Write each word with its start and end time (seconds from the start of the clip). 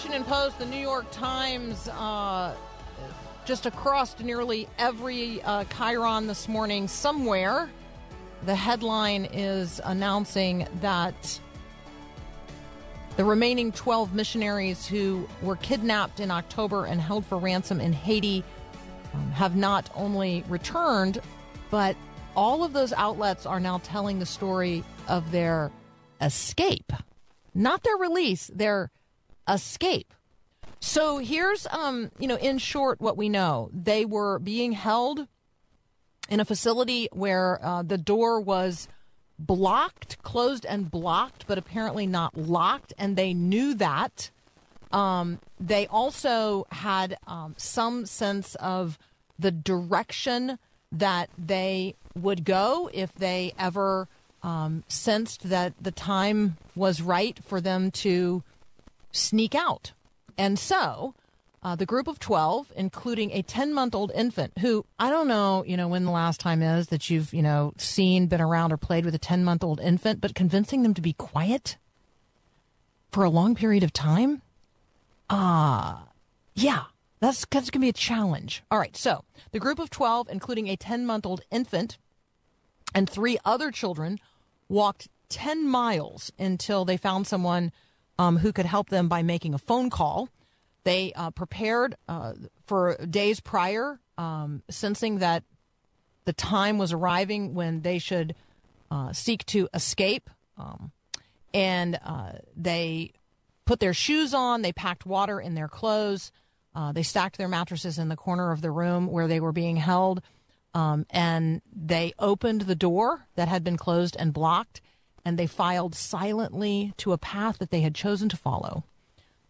Washington 0.00 0.24
Post, 0.24 0.58
the 0.58 0.64
New 0.64 0.78
York 0.78 1.04
Times, 1.10 1.86
uh, 1.88 2.54
just 3.44 3.66
across 3.66 4.18
nearly 4.18 4.66
every 4.78 5.42
uh, 5.42 5.64
chyron 5.64 6.26
this 6.26 6.48
morning, 6.48 6.88
somewhere, 6.88 7.68
the 8.46 8.54
headline 8.54 9.26
is 9.26 9.78
announcing 9.84 10.66
that 10.80 11.38
the 13.18 13.24
remaining 13.26 13.72
12 13.72 14.14
missionaries 14.14 14.86
who 14.86 15.28
were 15.42 15.56
kidnapped 15.56 16.18
in 16.18 16.30
October 16.30 16.86
and 16.86 16.98
held 16.98 17.26
for 17.26 17.36
ransom 17.36 17.78
in 17.78 17.92
Haiti 17.92 18.42
um, 19.12 19.30
have 19.32 19.54
not 19.54 19.90
only 19.94 20.44
returned, 20.48 21.20
but 21.70 21.94
all 22.34 22.64
of 22.64 22.72
those 22.72 22.94
outlets 22.94 23.44
are 23.44 23.60
now 23.60 23.76
telling 23.84 24.18
the 24.18 24.24
story 24.24 24.82
of 25.08 25.30
their 25.30 25.70
escape. 26.22 26.90
Not 27.54 27.82
their 27.82 27.98
release, 27.98 28.50
their 28.54 28.90
escape. 29.52 30.14
So 30.80 31.18
here's, 31.18 31.66
um, 31.66 32.10
you 32.18 32.26
know, 32.26 32.36
in 32.36 32.58
short, 32.58 33.00
what 33.00 33.16
we 33.16 33.28
know. 33.28 33.70
They 33.72 34.04
were 34.04 34.38
being 34.38 34.72
held 34.72 35.26
in 36.28 36.40
a 36.40 36.44
facility 36.44 37.08
where 37.12 37.58
uh, 37.62 37.82
the 37.82 37.98
door 37.98 38.40
was 38.40 38.88
blocked, 39.38 40.22
closed 40.22 40.64
and 40.64 40.90
blocked, 40.90 41.46
but 41.46 41.58
apparently 41.58 42.06
not 42.06 42.36
locked, 42.36 42.92
and 42.98 43.16
they 43.16 43.34
knew 43.34 43.74
that. 43.74 44.30
Um, 44.92 45.38
they 45.58 45.86
also 45.86 46.66
had 46.70 47.16
um, 47.26 47.54
some 47.56 48.06
sense 48.06 48.54
of 48.56 48.98
the 49.38 49.50
direction 49.50 50.58
that 50.92 51.30
they 51.38 51.94
would 52.14 52.44
go 52.44 52.90
if 52.92 53.14
they 53.14 53.52
ever 53.58 54.08
um, 54.42 54.84
sensed 54.88 55.48
that 55.48 55.74
the 55.80 55.92
time 55.92 56.56
was 56.74 57.00
right 57.00 57.38
for 57.44 57.60
them 57.60 57.90
to 57.90 58.42
sneak 59.12 59.54
out. 59.54 59.92
And 60.38 60.58
so 60.58 61.14
uh, 61.62 61.76
the 61.76 61.86
group 61.86 62.08
of 62.08 62.18
12, 62.18 62.72
including 62.74 63.30
a 63.32 63.42
10 63.42 63.74
month 63.74 63.94
old 63.94 64.10
infant 64.14 64.58
who 64.58 64.86
I 64.98 65.10
don't 65.10 65.28
know, 65.28 65.64
you 65.66 65.76
know, 65.76 65.88
when 65.88 66.04
the 66.04 66.10
last 66.10 66.40
time 66.40 66.62
is 66.62 66.88
that 66.88 67.10
you've, 67.10 67.34
you 67.34 67.42
know, 67.42 67.72
seen, 67.76 68.26
been 68.26 68.40
around, 68.40 68.72
or 68.72 68.76
played 68.76 69.04
with 69.04 69.14
a 69.14 69.18
10 69.18 69.44
month 69.44 69.62
old 69.62 69.80
infant, 69.80 70.20
but 70.20 70.34
convincing 70.34 70.82
them 70.82 70.94
to 70.94 71.02
be 71.02 71.12
quiet 71.12 71.76
for 73.12 73.24
a 73.24 73.30
long 73.30 73.54
period 73.54 73.82
of 73.82 73.92
time. 73.92 74.40
Ah, 75.28 76.02
uh, 76.02 76.04
yeah, 76.54 76.84
that's, 77.20 77.44
that's 77.50 77.70
going 77.70 77.80
to 77.80 77.84
be 77.84 77.88
a 77.90 77.92
challenge. 77.92 78.62
All 78.70 78.78
right. 78.78 78.96
So 78.96 79.24
the 79.52 79.60
group 79.60 79.78
of 79.78 79.90
12, 79.90 80.28
including 80.30 80.68
a 80.68 80.76
10 80.76 81.04
month 81.04 81.26
old 81.26 81.42
infant 81.50 81.98
and 82.94 83.08
three 83.08 83.38
other 83.44 83.70
children, 83.70 84.18
walked 84.68 85.08
10 85.28 85.68
miles 85.68 86.32
until 86.38 86.84
they 86.84 86.96
found 86.96 87.26
someone 87.26 87.70
um, 88.20 88.36
who 88.36 88.52
could 88.52 88.66
help 88.66 88.90
them 88.90 89.08
by 89.08 89.22
making 89.22 89.54
a 89.54 89.58
phone 89.58 89.88
call. 89.88 90.28
They 90.84 91.14
uh, 91.14 91.30
prepared 91.30 91.96
uh, 92.06 92.34
for 92.66 92.98
days 93.06 93.40
prior, 93.40 93.98
um, 94.18 94.62
sensing 94.68 95.20
that 95.20 95.42
the 96.26 96.34
time 96.34 96.76
was 96.76 96.92
arriving 96.92 97.54
when 97.54 97.80
they 97.80 97.98
should 97.98 98.34
uh, 98.90 99.14
seek 99.14 99.46
to 99.46 99.70
escape. 99.72 100.28
Um, 100.58 100.92
and 101.54 101.98
uh, 102.04 102.32
they 102.54 103.12
put 103.64 103.80
their 103.80 103.94
shoes 103.94 104.34
on, 104.34 104.60
they 104.60 104.72
packed 104.72 105.06
water 105.06 105.40
in 105.40 105.54
their 105.54 105.68
clothes, 105.68 106.30
uh, 106.74 106.92
they 106.92 107.02
stacked 107.02 107.38
their 107.38 107.48
mattresses 107.48 107.98
in 107.98 108.10
the 108.10 108.16
corner 108.16 108.52
of 108.52 108.60
the 108.60 108.70
room 108.70 109.06
where 109.06 109.28
they 109.28 109.40
were 109.40 109.52
being 109.52 109.76
held. 109.76 110.20
Um, 110.74 111.06
and 111.08 111.62
they 111.74 112.12
opened 112.18 112.62
the 112.62 112.74
door 112.74 113.26
that 113.36 113.48
had 113.48 113.64
been 113.64 113.78
closed 113.78 114.14
and 114.18 114.34
blocked 114.34 114.82
and 115.24 115.38
they 115.38 115.46
filed 115.46 115.94
silently 115.94 116.92
to 116.98 117.12
a 117.12 117.18
path 117.18 117.58
that 117.58 117.70
they 117.70 117.80
had 117.80 117.94
chosen 117.94 118.28
to 118.28 118.36
follow. 118.36 118.84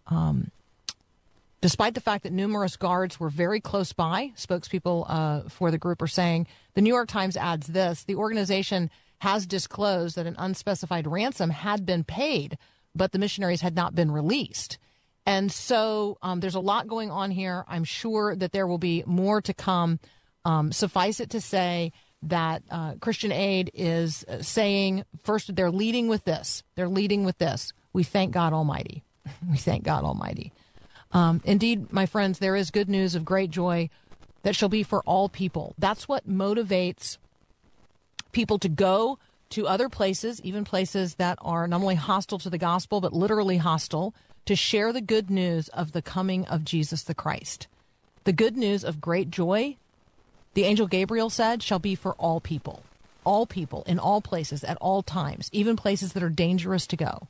Um, 0.07 0.51
despite 1.61 1.95
the 1.95 2.01
fact 2.01 2.25
that 2.25 2.33
numerous 2.33 2.77
guards 2.77 3.21
were 3.21 3.31
very 3.31 3.61
close 3.61 3.93
by, 3.93 4.33
spokespeople 4.37 5.07
uh, 5.09 5.49
for 5.49 5.71
the 5.71 5.79
group 5.79 6.03
are 6.03 6.07
saying. 6.07 6.47
The 6.75 6.83
New 6.83 6.93
York 6.93 7.09
Times 7.09 7.37
adds 7.37 7.69
this 7.69 8.05
the 8.05 8.17
organization 8.17 8.91
has 9.19 9.47
disclosed 9.47 10.17
that 10.17 10.27
an 10.27 10.37
unspecified 10.39 11.07
ransom 11.07 11.51
had 11.51 11.85
been 11.85 12.05
paid, 12.05 12.57
but 12.95 13.13
the 13.13 13.19
missionaries 13.19 13.61
had 13.61 13.77
not 13.77 13.95
been 13.95 14.11
released. 14.11 14.79
And 15.27 15.53
so 15.53 16.19
um, 16.23 16.41
there's 16.41 16.55
a 16.55 16.61
lot 16.61 16.89
going 16.89 17.11
on 17.11 17.31
here. 17.31 17.65
I'm 17.69 17.85
sure 17.85 18.35
that 18.35 18.53
there 18.53 18.67
will 18.67 18.79
be 18.79 19.05
more 19.07 19.43
to 19.43 19.53
come. 19.53 20.01
Um, 20.45 20.73
suffice 20.73 21.21
it 21.21 21.31
to 21.31 21.41
say, 21.41 21.93
that 22.23 22.63
uh, 22.71 22.95
Christian 23.01 23.33
Aid 23.33 23.71
is 23.75 24.25
uh, 24.29 24.43
saying 24.43 25.05
first 25.23 25.55
they're 25.55 25.71
leading 25.71 26.09
with 26.09 26.25
this. 26.25 26.63
They're 26.75 26.89
leading 26.89 27.25
with 27.25 27.39
this. 27.39 27.73
We 27.93 28.05
thank 28.05 28.33
God 28.33 28.53
Almighty. 28.53 29.03
we 29.51 29.57
thank 29.57 29.85
God 29.85 30.05
Almighty. 30.05 30.53
Um, 31.13 31.41
indeed, 31.45 31.93
my 31.93 32.07
friends, 32.07 32.39
there 32.39 32.57
is 32.57 32.71
good 32.71 32.89
news 32.89 33.15
of 33.15 33.25
great 33.25 33.51
joy 33.51 33.91
that 34.43 34.55
shall 34.57 34.69
be 34.69 34.83
for 34.83 35.03
all 35.03 35.29
people. 35.29 35.75
That's 35.79 36.09
what 36.09 36.29
motivates 36.29 37.19
people 38.33 38.59
to 38.61 38.69
go 38.69 39.19
to 39.51 39.67
other 39.67 39.89
places, 39.89 40.41
even 40.43 40.65
places 40.65 41.17
that 41.17 41.39
are 41.43 41.67
not 41.67 41.81
only 41.81 41.97
hostile 41.97 42.39
to 42.39 42.51
the 42.51 42.59
gospel, 42.59 43.01
but 43.01 43.13
literally 43.13 43.57
hostile, 43.57 44.15
to 44.47 44.55
share 44.55 44.93
the 44.93 45.01
good 45.01 45.31
news 45.31 45.69
of 45.71 45.93
the 45.93 46.03
coming 46.03 46.47
of 46.47 46.65
Jesus 46.65 47.03
the 47.03 47.15
Christ. 47.15 47.67
The 48.25 48.33
good 48.33 48.57
news 48.57 48.85
of 48.85 49.01
great 49.01 49.31
joy 49.31 49.77
the 50.55 50.65
angel 50.65 50.87
Gabriel 50.87 51.31
said, 51.31 51.63
shall 51.63 51.79
be 51.79 51.95
for 51.95 52.15
all 52.15 52.41
people, 52.41 52.83
all 53.25 53.47
people 53.47 53.85
in 53.87 53.99
all 53.99 54.21
places 54.21 54.65
at 54.65 54.77
all 54.81 55.03
times, 55.03 55.49
even 55.53 55.77
places 55.77 56.13
that 56.13 56.23
are 56.23 56.31
dangerous 56.31 56.87
to 56.89 56.97
go. 56.97 57.29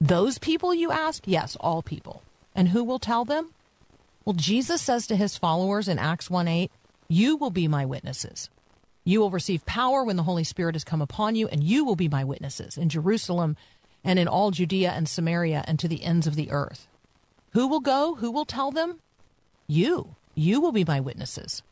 Those 0.00 0.38
people, 0.38 0.74
you 0.74 0.90
ask? 0.90 1.24
Yes, 1.26 1.56
all 1.60 1.82
people. 1.82 2.22
And 2.54 2.68
who 2.68 2.84
will 2.84 2.98
tell 2.98 3.24
them? 3.24 3.50
Well, 4.24 4.34
Jesus 4.34 4.80
says 4.80 5.06
to 5.06 5.16
his 5.16 5.36
followers 5.36 5.88
in 5.88 5.98
Acts 5.98 6.30
1 6.30 6.46
8, 6.48 6.70
You 7.08 7.36
will 7.36 7.50
be 7.50 7.68
my 7.68 7.84
witnesses. 7.84 8.48
You 9.04 9.20
will 9.20 9.30
receive 9.30 9.66
power 9.66 10.02
when 10.02 10.16
the 10.16 10.22
Holy 10.22 10.44
Spirit 10.44 10.74
has 10.74 10.84
come 10.84 11.02
upon 11.02 11.36
you, 11.36 11.46
and 11.48 11.62
you 11.62 11.84
will 11.84 11.96
be 11.96 12.08
my 12.08 12.24
witnesses 12.24 12.78
in 12.78 12.88
Jerusalem 12.88 13.56
and 14.02 14.18
in 14.18 14.28
all 14.28 14.50
Judea 14.50 14.92
and 14.92 15.08
Samaria 15.08 15.64
and 15.66 15.78
to 15.78 15.88
the 15.88 16.04
ends 16.04 16.26
of 16.26 16.36
the 16.36 16.50
earth. 16.50 16.86
Who 17.52 17.66
will 17.66 17.80
go? 17.80 18.14
Who 18.16 18.30
will 18.30 18.44
tell 18.44 18.70
them? 18.70 19.00
You. 19.66 20.16
You 20.34 20.60
will 20.60 20.72
be 20.72 20.84
my 20.84 21.00
witnesses. 21.00 21.62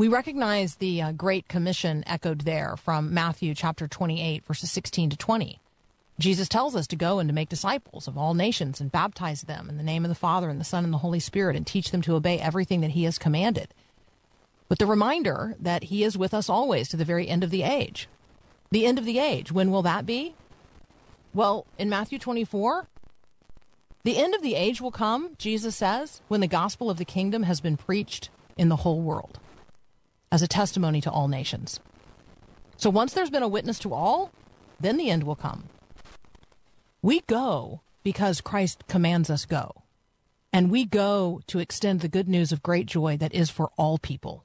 We 0.00 0.08
recognize 0.08 0.76
the 0.76 1.02
uh, 1.02 1.12
Great 1.12 1.46
Commission 1.46 2.04
echoed 2.06 2.40
there 2.40 2.74
from 2.78 3.12
Matthew 3.12 3.54
chapter 3.54 3.86
28, 3.86 4.46
verses 4.46 4.70
16 4.70 5.10
to 5.10 5.16
20. 5.18 5.60
Jesus 6.18 6.48
tells 6.48 6.74
us 6.74 6.86
to 6.86 6.96
go 6.96 7.18
and 7.18 7.28
to 7.28 7.34
make 7.34 7.50
disciples 7.50 8.08
of 8.08 8.16
all 8.16 8.32
nations 8.32 8.80
and 8.80 8.90
baptize 8.90 9.42
them 9.42 9.68
in 9.68 9.76
the 9.76 9.82
name 9.82 10.02
of 10.06 10.08
the 10.08 10.14
Father 10.14 10.48
and 10.48 10.58
the 10.58 10.64
Son 10.64 10.84
and 10.84 10.92
the 10.94 11.04
Holy 11.04 11.20
Spirit 11.20 11.54
and 11.54 11.66
teach 11.66 11.90
them 11.90 12.00
to 12.00 12.14
obey 12.14 12.38
everything 12.38 12.80
that 12.80 12.92
He 12.92 13.04
has 13.04 13.18
commanded. 13.18 13.74
With 14.70 14.78
the 14.78 14.86
reminder 14.86 15.54
that 15.60 15.84
He 15.84 16.02
is 16.02 16.16
with 16.16 16.32
us 16.32 16.48
always 16.48 16.88
to 16.88 16.96
the 16.96 17.04
very 17.04 17.28
end 17.28 17.44
of 17.44 17.50
the 17.50 17.62
age. 17.62 18.08
The 18.70 18.86
end 18.86 18.98
of 18.98 19.04
the 19.04 19.18
age, 19.18 19.52
when 19.52 19.70
will 19.70 19.82
that 19.82 20.06
be? 20.06 20.34
Well, 21.34 21.66
in 21.78 21.90
Matthew 21.90 22.18
24, 22.18 22.86
the 24.04 24.16
end 24.16 24.34
of 24.34 24.40
the 24.40 24.54
age 24.54 24.80
will 24.80 24.92
come, 24.92 25.32
Jesus 25.36 25.76
says, 25.76 26.22
when 26.28 26.40
the 26.40 26.46
gospel 26.46 26.88
of 26.88 26.96
the 26.96 27.04
kingdom 27.04 27.42
has 27.42 27.60
been 27.60 27.76
preached 27.76 28.30
in 28.56 28.70
the 28.70 28.76
whole 28.76 29.02
world 29.02 29.38
as 30.32 30.42
a 30.42 30.48
testimony 30.48 31.00
to 31.00 31.10
all 31.10 31.28
nations. 31.28 31.80
So 32.76 32.90
once 32.90 33.12
there's 33.12 33.30
been 33.30 33.42
a 33.42 33.48
witness 33.48 33.78
to 33.80 33.92
all, 33.92 34.30
then 34.78 34.96
the 34.96 35.10
end 35.10 35.24
will 35.24 35.36
come. 35.36 35.64
We 37.02 37.20
go 37.20 37.80
because 38.02 38.40
Christ 38.40 38.84
commands 38.88 39.30
us 39.30 39.44
go. 39.44 39.82
And 40.52 40.70
we 40.70 40.84
go 40.84 41.40
to 41.46 41.58
extend 41.58 42.00
the 42.00 42.08
good 42.08 42.28
news 42.28 42.52
of 42.52 42.62
great 42.62 42.86
joy 42.86 43.16
that 43.18 43.34
is 43.34 43.50
for 43.50 43.70
all 43.76 43.98
people. 43.98 44.44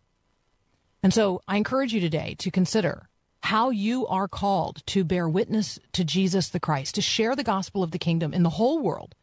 And 1.02 1.14
so 1.14 1.42
I 1.48 1.58
encourage 1.58 1.94
you 1.94 2.00
today 2.00 2.36
to 2.40 2.52
consider 2.52 3.10
how 3.44 3.70
you 3.70 4.08
are 4.08 4.28
called 4.28 4.84
to 4.88 5.04
bear 5.04 5.30
witness 5.30 5.80
to 5.94 6.04
Jesus 6.04 6.50
the 6.50 6.60
Christ, 6.60 6.96
to 6.96 7.02
share 7.02 7.36
the 7.36 7.44
gospel 7.44 7.84
of 7.84 7.92
the 7.92 8.00
kingdom 8.00 8.34
in 8.34 8.44
the 8.44 8.52
whole 8.52 8.80
world 8.80 9.16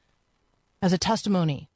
as 0.80 0.92
a 0.92 0.98
testimony 0.98 1.68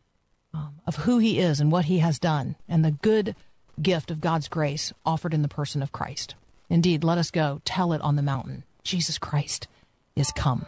um, 0.55 0.81
of 0.87 0.97
who 0.97 1.19
he 1.19 1.39
is 1.39 1.61
and 1.61 1.73
what 1.73 1.87
he 1.87 1.99
has 1.99 2.19
done 2.19 2.57
and 2.69 2.85
the 2.85 2.93
good 2.93 3.35
gift 3.81 4.11
of 4.11 4.21
God's 4.21 4.49
grace 4.49 4.93
offered 5.05 5.35
in 5.35 5.43
the 5.43 5.49
person 5.49 5.83
of 5.83 5.93
Christ. 5.93 6.35
Indeed, 6.69 7.05
let 7.05 7.19
us 7.19 7.31
go 7.31 7.61
tell 7.65 7.93
it 7.93 8.01
on 8.01 8.17
the 8.17 8.23
mountain. 8.23 8.65
Jesus 8.83 9.19
Christ 9.19 9.69
is 10.15 10.33
come. 10.33 10.67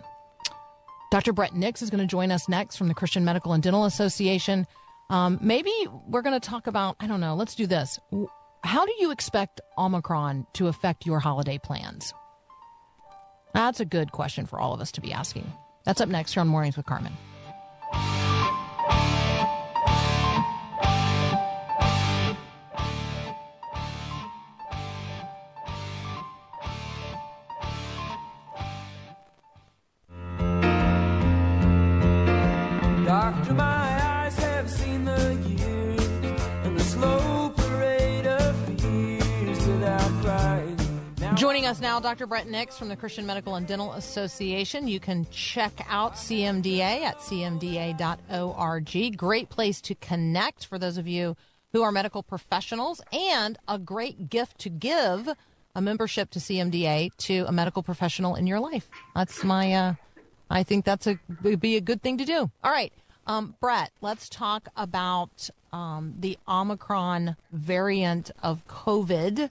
Dr. 1.11 1.33
Bret 1.33 1.55
Nicks 1.55 1.83
is 1.83 1.91
going 1.91 2.01
to 2.01 2.07
join 2.07 2.31
us 2.31 2.49
next 2.49 2.77
from 2.77 2.89
the 2.89 2.95
Christian 2.95 3.25
Medical 3.25 3.53
and 3.53 3.63
Dental 3.63 3.85
Association. 3.85 4.67
Um, 5.11 5.39
maybe 5.41 5.73
we're 6.07 6.23
going 6.23 6.39
to 6.39 6.49
talk 6.49 6.67
about, 6.67 6.97
I 7.01 7.07
don't 7.07 7.21
know, 7.21 7.35
let's 7.35 7.55
do 7.55 7.67
this. 7.67 7.99
How 8.63 8.85
do 8.85 8.93
you 8.99 9.11
expect 9.11 9.61
Omicron 9.79 10.47
to 10.55 10.67
affect 10.67 11.07
your 11.07 11.19
holiday 11.19 11.59
plans? 11.59 12.13
That's 13.55 13.81
a 13.81 13.87
good 13.87 14.13
question 14.13 14.45
for 14.47 14.61
all 14.61 14.75
of 14.75 14.81
us 14.81 14.93
to 14.93 15.01
be 15.01 15.13
asking. 15.13 15.51
That's 15.85 16.03
up 16.03 16.09
next 16.09 16.35
here 16.35 16.43
on 16.43 16.49
Mornings 16.49 16.77
with 16.77 16.85
Carmen. 16.85 17.17
Now, 41.99 42.11
Dr. 42.11 42.29
Bret 42.29 42.49
Nicks 42.49 42.79
from 42.79 42.87
the 42.87 42.95
Christian 42.95 43.27
Medical 43.27 43.57
and 43.57 43.67
Dental 43.67 43.93
Association. 43.95 44.87
You 44.87 45.01
can 45.01 45.27
check 45.33 45.85
out 45.89 46.15
CMDA 46.15 47.03
at 47.03 47.19
cmda.org. 47.19 49.17
Great 49.17 49.49
place 49.49 49.81
to 49.81 49.97
connect 49.97 50.67
for 50.67 50.79
those 50.79 50.97
of 50.97 51.09
you 51.09 51.37
who 51.73 51.83
are 51.83 51.91
medical 51.91 52.23
professionals, 52.23 53.01
and 53.13 53.59
a 53.67 53.81
great 53.81 54.31
gift 54.31 54.59
to 54.59 54.69
give 54.69 55.29
a 55.75 55.81
membership 55.81 56.31
to 56.31 56.39
CMDA 56.39 57.11
to 57.17 57.45
a 57.49 57.53
medical 57.53 57.83
professional 57.83 58.37
in 58.37 58.47
your 58.47 58.61
life. 58.61 58.89
That's 59.17 59.43
my, 59.43 59.73
uh, 59.73 59.95
I 60.49 60.63
think 60.63 60.85
that's 60.85 61.09
a 61.09 61.19
be 61.57 61.75
a 61.75 61.81
good 61.81 62.01
thing 62.01 62.19
to 62.19 62.25
do. 62.25 62.49
All 62.63 62.71
right, 62.71 62.93
um, 63.27 63.57
Bret, 63.61 63.91
let's 64.03 64.29
talk 64.29 64.69
about 64.77 65.51
um, 65.73 66.15
the 66.17 66.39
Omicron 66.47 67.35
variant 67.51 68.31
of 68.41 68.65
COVID. 68.69 69.51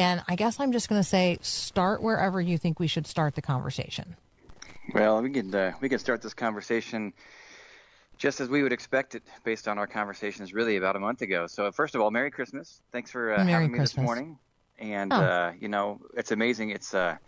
And 0.00 0.22
I 0.28 0.34
guess 0.34 0.58
I'm 0.58 0.72
just 0.72 0.88
going 0.88 0.98
to 0.98 1.06
say 1.06 1.36
start 1.42 2.02
wherever 2.02 2.40
you 2.40 2.56
think 2.56 2.80
we 2.80 2.86
should 2.86 3.06
start 3.06 3.34
the 3.34 3.42
conversation. 3.42 4.16
Well, 4.94 5.20
we 5.20 5.28
can 5.28 5.54
uh, 5.54 5.72
we 5.82 5.90
can 5.90 5.98
start 5.98 6.22
this 6.22 6.32
conversation 6.32 7.12
just 8.16 8.40
as 8.40 8.48
we 8.48 8.62
would 8.62 8.72
expect 8.72 9.14
it 9.14 9.22
based 9.44 9.68
on 9.68 9.76
our 9.76 9.86
conversations 9.86 10.54
really 10.54 10.78
about 10.78 10.96
a 10.96 10.98
month 10.98 11.20
ago. 11.20 11.46
So 11.46 11.70
first 11.70 11.94
of 11.94 12.00
all, 12.00 12.10
Merry 12.10 12.30
Christmas. 12.30 12.80
Thanks 12.92 13.10
for 13.10 13.34
uh, 13.34 13.44
having 13.44 13.72
me 13.72 13.78
Christmas. 13.78 13.92
this 13.92 14.02
morning. 14.02 14.38
And 14.78 15.12
oh. 15.12 15.16
uh, 15.16 15.52
you 15.60 15.68
know, 15.68 16.00
it's 16.16 16.30
amazing. 16.30 16.70
It's 16.70 16.94
uh, 16.94 17.18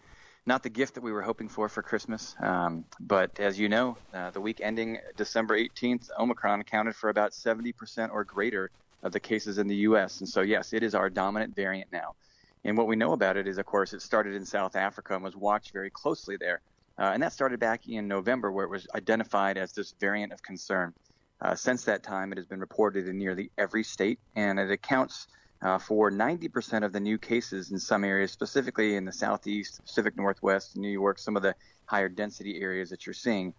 not 0.47 0.63
the 0.63 0.71
gift 0.71 0.95
that 0.95 1.03
we 1.03 1.13
were 1.13 1.23
hoping 1.23 1.51
for 1.51 1.69
for 1.69 1.83
Christmas, 1.83 2.35
um, 2.41 2.87
but 3.01 3.39
as 3.39 3.61
you 3.61 3.69
know, 3.69 3.99
uh, 4.15 4.31
the 4.31 4.41
week 4.41 4.63
ending 4.63 4.99
December 5.19 5.59
18th, 5.59 6.09
Omicron 6.19 6.63
accounted 6.63 6.97
for 6.97 7.11
about 7.11 7.33
70% 7.33 8.11
or 8.11 8.25
greater 8.25 8.71
of 9.03 9.13
the 9.13 9.21
cases 9.21 9.59
in 9.59 9.67
the 9.67 9.77
U.S. 9.89 10.21
And 10.21 10.29
so 10.29 10.41
yes, 10.41 10.73
it 10.73 10.83
is 10.83 10.95
our 10.95 11.11
dominant 11.11 11.55
variant 11.55 11.93
now. 11.93 12.15
And 12.65 12.77
what 12.77 12.87
we 12.87 12.97
know 12.97 13.13
about 13.13 13.37
it 13.37 13.49
is, 13.49 13.59
of 13.59 13.67
course, 13.67 13.93
it 13.93 14.03
started 14.03 14.35
in 14.35 14.45
South 14.45 14.77
Africa 14.77 15.15
and 15.15 15.25
was 15.25 15.37
watched 15.37 15.73
very 15.73 15.91
closely 15.91 16.37
there. 16.37 16.61
Uh, 16.99 17.11
and 17.15 17.23
that 17.23 17.33
started 17.33 17.59
back 17.59 17.89
in 17.89 18.07
November, 18.07 18.53
where 18.53 18.65
it 18.65 18.71
was 18.71 18.87
identified 18.95 19.57
as 19.57 19.73
this 19.73 19.95
variant 19.99 20.33
of 20.33 20.43
concern. 20.43 20.93
Uh, 21.41 21.55
since 21.55 21.85
that 21.85 22.03
time, 22.03 22.31
it 22.31 22.39
has 22.39 22.47
been 22.47 22.61
reported 22.61 23.09
in 23.09 23.19
nearly 23.19 23.51
every 23.59 23.83
state, 23.83 24.21
and 24.37 24.61
it 24.61 24.71
accounts 24.71 25.27
uh, 25.63 25.79
for 25.79 26.11
90% 26.11 26.85
of 26.85 26.93
the 26.93 27.01
new 27.01 27.19
cases 27.19 27.73
in 27.73 27.79
some 27.79 28.05
areas, 28.05 28.31
specifically 28.31 28.97
in 28.97 29.05
the 29.05 29.13
Southeast, 29.13 29.81
Pacific 29.83 30.17
Northwest, 30.17 30.77
New 30.77 30.89
York, 30.91 31.19
some 31.19 31.37
of 31.37 31.43
the 31.43 31.55
higher 31.87 32.09
density 32.09 32.61
areas 32.61 32.91
that 32.91 33.07
you're 33.07 33.15
seeing. 33.15 33.55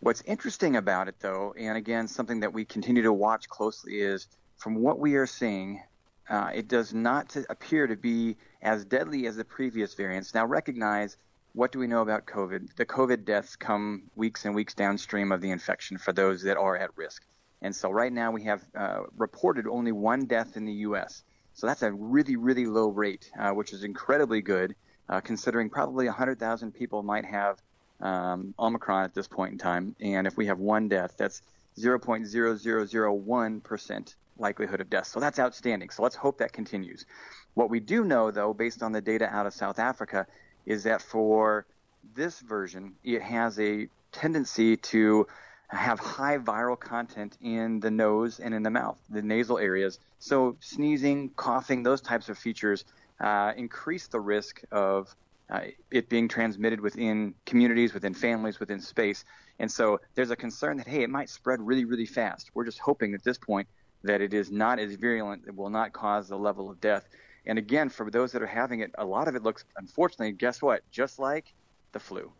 What's 0.00 0.22
interesting 0.22 0.76
about 0.76 1.08
it, 1.08 1.16
though, 1.20 1.54
and 1.58 1.76
again, 1.76 2.08
something 2.08 2.40
that 2.40 2.52
we 2.52 2.64
continue 2.64 3.02
to 3.02 3.12
watch 3.12 3.48
closely 3.48 4.00
is 4.00 4.28
from 4.58 4.76
what 4.76 4.98
we 4.98 5.14
are 5.14 5.26
seeing, 5.26 5.82
uh, 6.28 6.50
it 6.54 6.68
does 6.68 6.94
not 6.94 7.36
appear 7.50 7.86
to 7.86 7.96
be 7.96 8.36
as 8.62 8.84
deadly 8.84 9.26
as 9.26 9.36
the 9.36 9.44
previous 9.44 9.94
variants. 9.94 10.34
Now, 10.34 10.46
recognize 10.46 11.16
what 11.52 11.70
do 11.70 11.78
we 11.78 11.86
know 11.86 12.02
about 12.02 12.26
COVID? 12.26 12.74
The 12.76 12.86
COVID 12.86 13.24
deaths 13.24 13.56
come 13.56 14.04
weeks 14.16 14.44
and 14.44 14.54
weeks 14.54 14.74
downstream 14.74 15.32
of 15.32 15.40
the 15.40 15.50
infection 15.50 15.98
for 15.98 16.12
those 16.12 16.42
that 16.42 16.56
are 16.56 16.76
at 16.76 16.96
risk. 16.96 17.24
And 17.62 17.74
so, 17.74 17.90
right 17.90 18.12
now, 18.12 18.30
we 18.30 18.44
have 18.44 18.62
uh, 18.74 19.00
reported 19.16 19.66
only 19.66 19.92
one 19.92 20.26
death 20.26 20.56
in 20.56 20.64
the 20.64 20.72
U.S. 20.72 21.22
So, 21.54 21.66
that's 21.66 21.82
a 21.82 21.92
really, 21.92 22.36
really 22.36 22.66
low 22.66 22.88
rate, 22.88 23.30
uh, 23.38 23.52
which 23.52 23.72
is 23.72 23.84
incredibly 23.84 24.42
good, 24.42 24.74
uh, 25.08 25.20
considering 25.20 25.70
probably 25.70 26.06
100,000 26.06 26.72
people 26.72 27.02
might 27.02 27.24
have 27.24 27.58
um, 28.00 28.54
Omicron 28.58 29.04
at 29.04 29.14
this 29.14 29.28
point 29.28 29.52
in 29.52 29.58
time. 29.58 29.94
And 30.00 30.26
if 30.26 30.36
we 30.36 30.46
have 30.46 30.58
one 30.58 30.88
death, 30.88 31.14
that's 31.16 31.42
0.0001% 31.78 34.14
likelihood 34.38 34.80
of 34.80 34.90
death. 34.90 35.06
So 35.06 35.20
that's 35.20 35.38
outstanding. 35.38 35.90
So 35.90 36.02
let's 36.02 36.16
hope 36.16 36.38
that 36.38 36.52
continues. 36.52 37.06
What 37.54 37.70
we 37.70 37.80
do 37.80 38.04
know, 38.04 38.30
though, 38.30 38.52
based 38.52 38.82
on 38.82 38.92
the 38.92 39.00
data 39.00 39.28
out 39.34 39.46
of 39.46 39.54
South 39.54 39.78
Africa, 39.78 40.26
is 40.66 40.82
that 40.84 41.02
for 41.02 41.66
this 42.14 42.40
version, 42.40 42.94
it 43.04 43.22
has 43.22 43.58
a 43.60 43.88
tendency 44.12 44.76
to 44.76 45.26
have 45.68 45.98
high 45.98 46.38
viral 46.38 46.78
content 46.78 47.36
in 47.40 47.80
the 47.80 47.90
nose 47.90 48.38
and 48.38 48.54
in 48.54 48.62
the 48.62 48.70
mouth, 48.70 48.98
the 49.10 49.22
nasal 49.22 49.58
areas. 49.58 49.98
So 50.18 50.56
sneezing, 50.60 51.30
coughing, 51.30 51.82
those 51.82 52.00
types 52.00 52.28
of 52.28 52.38
features 52.38 52.84
uh, 53.20 53.52
increase 53.56 54.06
the 54.06 54.20
risk 54.20 54.62
of 54.70 55.14
uh, 55.50 55.60
it 55.90 56.08
being 56.08 56.28
transmitted 56.28 56.80
within 56.80 57.34
communities, 57.44 57.94
within 57.94 58.14
families, 58.14 58.60
within 58.60 58.80
space. 58.80 59.24
And 59.58 59.70
so 59.70 60.00
there's 60.14 60.30
a 60.30 60.36
concern 60.36 60.76
that, 60.78 60.88
hey, 60.88 61.02
it 61.02 61.10
might 61.10 61.28
spread 61.28 61.60
really, 61.60 61.84
really 61.84 62.06
fast. 62.06 62.50
We're 62.54 62.64
just 62.64 62.78
hoping 62.78 63.14
at 63.14 63.22
this 63.22 63.38
point 63.38 63.68
that 64.04 64.20
it 64.20 64.32
is 64.32 64.52
not 64.52 64.78
as 64.78 64.94
virulent, 64.94 65.42
it 65.46 65.56
will 65.56 65.70
not 65.70 65.92
cause 65.92 66.28
the 66.28 66.38
level 66.38 66.70
of 66.70 66.80
death. 66.80 67.08
And 67.46 67.58
again, 67.58 67.88
for 67.88 68.10
those 68.10 68.32
that 68.32 68.42
are 68.42 68.46
having 68.46 68.80
it, 68.80 68.92
a 68.96 69.04
lot 69.04 69.28
of 69.28 69.34
it 69.34 69.42
looks, 69.42 69.64
unfortunately, 69.76 70.32
guess 70.32 70.62
what? 70.62 70.82
Just 70.90 71.18
like 71.18 71.52
the 71.92 71.98
flu. 71.98 72.30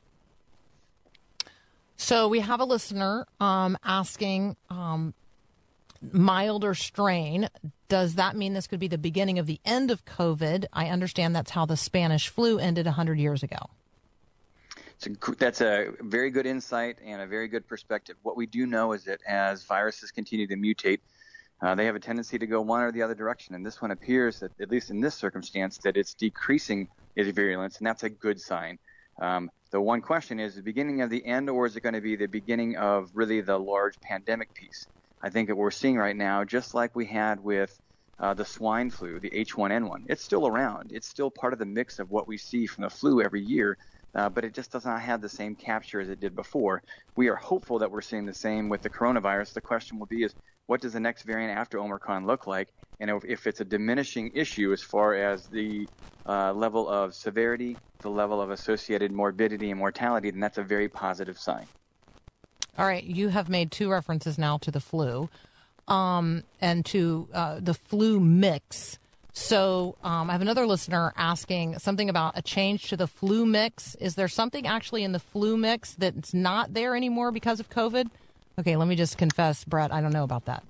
So 1.96 2.28
we 2.28 2.40
have 2.40 2.60
a 2.60 2.64
listener 2.64 3.26
um, 3.40 3.78
asking 3.82 4.56
um, 4.68 5.14
milder 6.12 6.74
strain. 6.74 7.48
Does 7.88 8.16
that 8.16 8.36
mean 8.36 8.52
this 8.52 8.66
could 8.66 8.80
be 8.80 8.88
the 8.88 8.98
beginning 8.98 9.38
of 9.38 9.46
the 9.46 9.60
end 9.64 9.90
of 9.90 10.04
COVID? 10.04 10.66
I 10.72 10.88
understand 10.88 11.34
that's 11.34 11.50
how 11.50 11.66
the 11.66 11.76
Spanish 11.76 12.28
flu 12.28 12.58
ended 12.58 12.86
100 12.86 13.18
years 13.18 13.42
ago. 13.42 13.70
A, 15.06 15.34
that's 15.38 15.60
a 15.60 15.90
very 16.00 16.30
good 16.30 16.46
insight 16.46 16.98
and 17.04 17.22
a 17.22 17.26
very 17.26 17.48
good 17.48 17.66
perspective. 17.66 18.16
What 18.22 18.36
we 18.36 18.46
do 18.46 18.66
know 18.66 18.92
is 18.92 19.04
that 19.04 19.20
as 19.26 19.64
viruses 19.64 20.10
continue 20.10 20.46
to 20.46 20.56
mutate, 20.56 21.00
uh, 21.62 21.74
they 21.74 21.86
have 21.86 21.96
a 21.96 22.00
tendency 22.00 22.38
to 22.38 22.46
go 22.46 22.60
one 22.60 22.82
or 22.82 22.92
the 22.92 23.02
other 23.02 23.14
direction. 23.14 23.54
And 23.54 23.64
this 23.64 23.80
one 23.80 23.90
appears 23.90 24.40
that, 24.40 24.52
at 24.60 24.70
least 24.70 24.90
in 24.90 25.00
this 25.00 25.14
circumstance, 25.14 25.78
that 25.78 25.96
it's 25.96 26.14
decreasing 26.14 26.88
its 27.16 27.30
virulence, 27.30 27.78
and 27.78 27.86
that's 27.86 28.02
a 28.02 28.10
good 28.10 28.40
sign. 28.40 28.78
Um, 29.20 29.50
the 29.70 29.80
one 29.80 30.00
question 30.00 30.40
is 30.40 30.54
the 30.54 30.62
beginning 30.62 31.00
of 31.00 31.10
the 31.10 31.24
end, 31.24 31.48
or 31.48 31.66
is 31.66 31.76
it 31.76 31.82
going 31.82 31.94
to 31.94 32.00
be 32.00 32.16
the 32.16 32.26
beginning 32.26 32.76
of 32.76 33.10
really 33.14 33.40
the 33.40 33.58
large 33.58 34.00
pandemic 34.00 34.52
piece? 34.54 34.86
I 35.22 35.30
think 35.30 35.48
that 35.48 35.56
we're 35.56 35.70
seeing 35.70 35.96
right 35.96 36.16
now, 36.16 36.44
just 36.44 36.74
like 36.74 36.94
we 36.94 37.06
had 37.06 37.40
with 37.40 37.76
uh, 38.18 38.34
the 38.34 38.44
swine 38.44 38.90
flu, 38.90 39.18
the 39.20 39.30
H1N1, 39.30 40.04
it's 40.08 40.24
still 40.24 40.46
around. 40.46 40.90
It's 40.92 41.08
still 41.08 41.30
part 41.30 41.52
of 41.52 41.58
the 41.58 41.66
mix 41.66 41.98
of 41.98 42.10
what 42.10 42.28
we 42.28 42.36
see 42.36 42.66
from 42.66 42.82
the 42.82 42.90
flu 42.90 43.22
every 43.22 43.42
year, 43.42 43.78
uh, 44.14 44.28
but 44.28 44.44
it 44.44 44.54
just 44.54 44.70
does 44.70 44.84
not 44.84 45.00
have 45.00 45.20
the 45.20 45.28
same 45.28 45.56
capture 45.56 46.00
as 46.00 46.08
it 46.08 46.20
did 46.20 46.36
before. 46.36 46.82
We 47.16 47.28
are 47.28 47.36
hopeful 47.36 47.78
that 47.80 47.90
we're 47.90 48.02
seeing 48.02 48.26
the 48.26 48.34
same 48.34 48.68
with 48.68 48.82
the 48.82 48.90
coronavirus. 48.90 49.54
The 49.54 49.60
question 49.60 49.98
will 49.98 50.06
be 50.06 50.24
is 50.24 50.34
what 50.66 50.80
does 50.80 50.92
the 50.94 51.00
next 51.00 51.22
variant 51.22 51.56
after 51.56 51.78
Omicron 51.78 52.26
look 52.26 52.46
like? 52.46 52.68
And 53.00 53.10
if, 53.24 53.46
it's 53.46 53.60
a 53.60 53.64
diminishing 53.64 54.30
issue 54.34 54.72
as 54.72 54.82
far 54.82 55.14
as 55.14 55.46
the 55.46 55.88
uh, 56.26 56.52
level 56.52 56.88
of 56.88 57.14
severity, 57.14 57.76
the 58.00 58.08
level 58.08 58.40
of 58.40 58.50
associated 58.50 59.12
morbidity 59.12 59.70
and 59.70 59.78
mortality, 59.78 60.30
then 60.30 60.40
that's 60.40 60.58
a 60.58 60.62
very 60.62 60.88
positive 60.88 61.38
sign. 61.38 61.66
All 62.78 62.86
right, 62.86 63.04
you 63.04 63.28
have 63.28 63.48
made 63.48 63.70
two 63.70 63.90
references 63.90 64.38
now 64.38 64.58
to 64.58 64.70
the 64.70 64.80
flu 64.80 65.28
um, 65.86 66.44
and 66.60 66.84
to 66.86 67.28
uh, 67.32 67.60
the 67.60 67.74
flu 67.74 68.20
mix. 68.20 68.98
So 69.32 69.96
um, 70.02 70.30
I 70.30 70.32
have 70.32 70.42
another 70.42 70.66
listener 70.66 71.12
asking 71.16 71.78
something 71.80 72.08
about 72.08 72.38
a 72.38 72.42
change 72.42 72.88
to 72.88 72.96
the 72.96 73.08
flu 73.08 73.44
mix. 73.44 73.96
Is 73.96 74.14
there 74.14 74.28
something 74.28 74.66
actually 74.66 75.02
in 75.02 75.12
the 75.12 75.18
flu 75.18 75.56
mix 75.56 75.94
that's 75.94 76.32
not 76.32 76.72
there 76.72 76.94
anymore 76.94 77.32
because 77.32 77.58
of 77.58 77.68
COVID? 77.68 78.08
Okay, 78.58 78.76
let 78.76 78.86
me 78.86 78.94
just 78.94 79.18
confess, 79.18 79.64
Bret, 79.64 79.92
I 79.92 80.00
don't 80.00 80.12
know 80.12 80.22
about 80.22 80.44
that. 80.44 80.62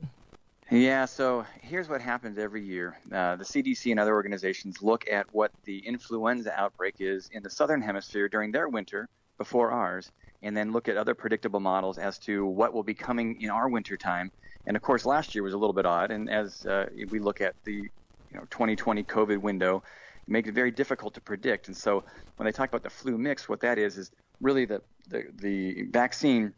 Yeah, 0.71 1.05
so 1.05 1.45
here's 1.61 1.89
what 1.89 2.01
happens 2.01 2.39
every 2.39 2.65
year. 2.65 2.97
Uh, 3.13 3.37
the 3.37 3.45
CDC 3.45 3.91
and 3.91 4.01
other 4.01 4.15
organizations 4.15 4.83
look 4.83 5.05
at 5.11 5.27
what 5.33 5.53
the 5.65 5.79
influenza 5.87 6.59
outbreak 6.59 6.95
is 6.99 7.29
in 7.33 7.43
the 7.43 7.51
southern 7.51 7.83
hemisphere 7.83 8.29
during 8.29 8.51
their 8.51 8.69
winter 8.69 9.07
before 9.37 9.71
ours, 9.71 10.11
and 10.43 10.57
then 10.57 10.73
look 10.73 10.89
at 10.89 10.97
other 10.97 11.15
predictable 11.15 11.61
models 11.61 11.99
as 11.99 12.19
to 12.21 12.47
what 12.47 12.73
will 12.73 12.83
be 12.83 12.95
coming 12.95 13.41
in 13.43 13.51
our 13.51 13.69
winter 13.69 13.99
time. 13.99 14.33
And 14.67 14.77
of 14.77 14.83
course, 14.83 15.05
last 15.05 15.35
year 15.35 15.45
was 15.45 15.53
a 15.53 15.59
little 15.59 15.75
bit 15.75 15.85
odd. 15.85 16.11
And 16.11 16.31
as 16.31 16.65
uh, 16.65 16.87
we 17.11 17.19
look 17.19 17.43
at 17.43 17.55
the 17.65 17.73
you 17.73 17.91
know 18.33 18.47
2020 18.51 19.05
COVID 19.05 19.39
window, 19.39 19.83
it 20.27 20.31
makes 20.31 20.49
it 20.49 20.55
very 20.55 20.71
difficult 20.71 21.13
to 21.15 21.21
predict. 21.21 21.69
And 21.69 21.77
so 21.77 22.03
when 22.37 22.47
they 22.47 22.53
talk 22.53 22.71
about 22.71 22.83
the 22.83 22.91
flu 22.91 23.19
mix, 23.19 23.47
what 23.47 23.61
that 23.61 23.79
is 23.79 23.99
is 23.99 24.11
really 24.41 24.65
the 24.65 24.81
the, 25.09 25.25
the 25.37 25.83
vaccine 25.91 26.55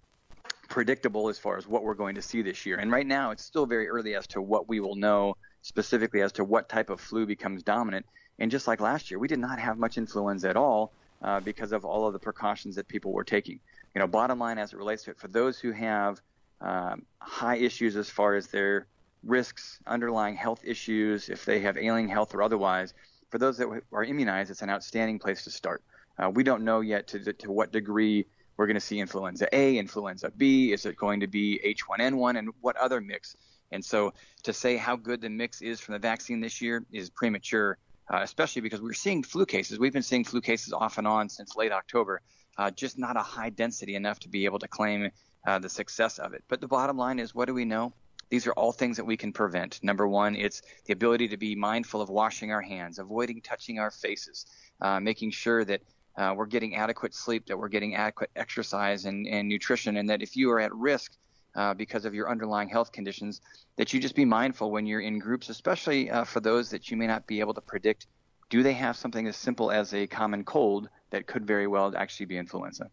predictable 0.68 1.28
as 1.28 1.38
far 1.38 1.56
as 1.56 1.66
what 1.66 1.82
we're 1.82 1.94
going 1.94 2.14
to 2.14 2.22
see 2.22 2.42
this 2.42 2.66
year. 2.66 2.76
And 2.76 2.90
right 2.90 3.06
now, 3.06 3.30
it's 3.30 3.44
still 3.44 3.66
very 3.66 3.88
early 3.88 4.14
as 4.14 4.26
to 4.28 4.42
what 4.42 4.68
we 4.68 4.80
will 4.80 4.96
know 4.96 5.36
specifically 5.62 6.22
as 6.22 6.32
to 6.32 6.44
what 6.44 6.68
type 6.68 6.90
of 6.90 7.00
flu 7.00 7.26
becomes 7.26 7.62
dominant. 7.62 8.06
And 8.38 8.50
just 8.50 8.66
like 8.66 8.80
last 8.80 9.10
year, 9.10 9.18
we 9.18 9.28
did 9.28 9.38
not 9.38 9.58
have 9.58 9.78
much 9.78 9.98
influenza 9.98 10.48
at 10.48 10.56
all 10.56 10.92
uh, 11.22 11.40
because 11.40 11.72
of 11.72 11.84
all 11.84 12.06
of 12.06 12.12
the 12.12 12.18
precautions 12.18 12.76
that 12.76 12.86
people 12.86 13.12
were 13.12 13.24
taking. 13.24 13.60
You 13.94 14.00
know, 14.00 14.06
bottom 14.06 14.38
line 14.38 14.58
as 14.58 14.72
it 14.72 14.76
relates 14.76 15.04
to 15.04 15.10
it, 15.12 15.18
for 15.18 15.28
those 15.28 15.58
who 15.58 15.72
have 15.72 16.20
um, 16.60 17.04
high 17.18 17.56
issues 17.56 17.96
as 17.96 18.10
far 18.10 18.34
as 18.34 18.48
their 18.48 18.86
risks, 19.24 19.78
underlying 19.86 20.36
health 20.36 20.60
issues, 20.64 21.28
if 21.28 21.44
they 21.44 21.60
have 21.60 21.76
ailing 21.76 22.08
health 22.08 22.34
or 22.34 22.42
otherwise, 22.42 22.94
for 23.30 23.38
those 23.38 23.58
that 23.58 23.82
are 23.92 24.04
immunized, 24.04 24.50
it's 24.50 24.62
an 24.62 24.70
outstanding 24.70 25.18
place 25.18 25.44
to 25.44 25.50
start. 25.50 25.82
Uh, 26.18 26.30
we 26.30 26.42
don't 26.42 26.62
know 26.62 26.80
yet 26.80 27.08
to, 27.08 27.32
to 27.32 27.50
what 27.50 27.72
degree 27.72 28.26
we're 28.56 28.66
going 28.66 28.74
to 28.74 28.80
see 28.80 29.00
influenza 29.00 29.48
A, 29.52 29.78
influenza 29.78 30.30
B. 30.30 30.72
Is 30.72 30.86
it 30.86 30.96
going 30.96 31.20
to 31.20 31.26
be 31.26 31.60
H1N1, 31.64 32.38
and 32.38 32.50
what 32.60 32.76
other 32.76 33.00
mix? 33.00 33.36
And 33.72 33.84
so 33.84 34.14
to 34.44 34.52
say 34.52 34.76
how 34.76 34.96
good 34.96 35.20
the 35.20 35.28
mix 35.28 35.60
is 35.60 35.80
from 35.80 35.94
the 35.94 35.98
vaccine 35.98 36.40
this 36.40 36.62
year 36.62 36.84
is 36.92 37.10
premature 37.10 37.78
uh, 38.12 38.20
especially 38.22 38.62
because 38.62 38.80
we're 38.80 38.92
seeing 38.92 39.22
flu 39.22 39.46
cases. 39.46 39.78
We've 39.78 39.92
been 39.92 40.02
seeing 40.02 40.24
flu 40.24 40.40
cases 40.40 40.72
off 40.72 40.98
and 40.98 41.06
on 41.06 41.28
since 41.28 41.56
late 41.56 41.72
October, 41.72 42.22
uh, 42.56 42.70
just 42.70 42.98
not 42.98 43.16
a 43.16 43.20
high 43.20 43.50
density 43.50 43.94
enough 43.94 44.20
to 44.20 44.28
be 44.28 44.44
able 44.44 44.58
to 44.60 44.68
claim 44.68 45.10
uh, 45.46 45.58
the 45.58 45.68
success 45.68 46.18
of 46.18 46.32
it. 46.32 46.44
But 46.48 46.60
the 46.60 46.68
bottom 46.68 46.96
line 46.96 47.18
is, 47.18 47.34
what 47.34 47.46
do 47.46 47.54
we 47.54 47.64
know? 47.64 47.92
These 48.28 48.46
are 48.46 48.52
all 48.52 48.72
things 48.72 48.96
that 48.96 49.04
we 49.04 49.16
can 49.16 49.32
prevent. 49.32 49.82
Number 49.84 50.06
one, 50.08 50.34
it's 50.34 50.62
the 50.86 50.92
ability 50.92 51.28
to 51.28 51.36
be 51.36 51.54
mindful 51.54 52.00
of 52.00 52.08
washing 52.08 52.50
our 52.50 52.62
hands, 52.62 52.98
avoiding 52.98 53.40
touching 53.40 53.78
our 53.78 53.90
faces, 53.90 54.46
uh, 54.80 54.98
making 54.98 55.30
sure 55.30 55.64
that 55.64 55.82
uh, 56.16 56.34
we're 56.36 56.46
getting 56.46 56.76
adequate 56.76 57.14
sleep, 57.14 57.46
that 57.46 57.58
we're 57.58 57.68
getting 57.68 57.94
adequate 57.94 58.30
exercise 58.36 59.04
and, 59.04 59.26
and 59.26 59.48
nutrition, 59.48 59.98
and 59.98 60.08
that 60.08 60.22
if 60.22 60.36
you 60.36 60.50
are 60.50 60.60
at 60.60 60.74
risk 60.74 61.12
uh, 61.54 61.74
because 61.74 62.04
of 62.04 62.14
your 62.14 62.30
underlying 62.30 62.68
health 62.68 62.92
conditions, 62.92 63.40
that 63.76 63.92
you 63.92 64.00
just 64.00 64.14
be 64.14 64.24
mindful 64.24 64.70
when 64.70 64.86
you're 64.86 65.00
in 65.00 65.18
groups, 65.18 65.48
especially 65.48 66.10
uh, 66.10 66.24
for 66.24 66.40
those 66.40 66.70
that 66.70 66.90
you 66.90 66.96
may 66.96 67.06
not 67.06 67.26
be 67.26 67.40
able 67.40 67.54
to 67.54 67.60
predict. 67.60 68.06
Do 68.48 68.62
they 68.62 68.74
have 68.74 68.96
something 68.96 69.26
as 69.26 69.36
simple 69.36 69.70
as 69.70 69.92
a 69.92 70.06
common 70.06 70.44
cold 70.44 70.88
that 71.10 71.26
could 71.26 71.46
very 71.46 71.66
well 71.66 71.92
actually 71.96 72.26
be 72.26 72.38
influenza? 72.38 72.90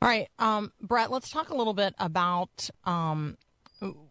All 0.00 0.08
right, 0.08 0.28
um, 0.38 0.72
Bret, 0.80 1.10
let's 1.10 1.30
talk 1.30 1.50
a 1.50 1.54
little 1.54 1.74
bit 1.74 1.94
about 1.98 2.68
um, 2.84 3.36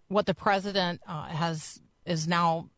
what 0.07 0.25
the 0.25 0.33
president 0.33 1.01
uh, 1.07 1.25
has 1.25 1.81
is 2.05 2.27
now 2.27 2.69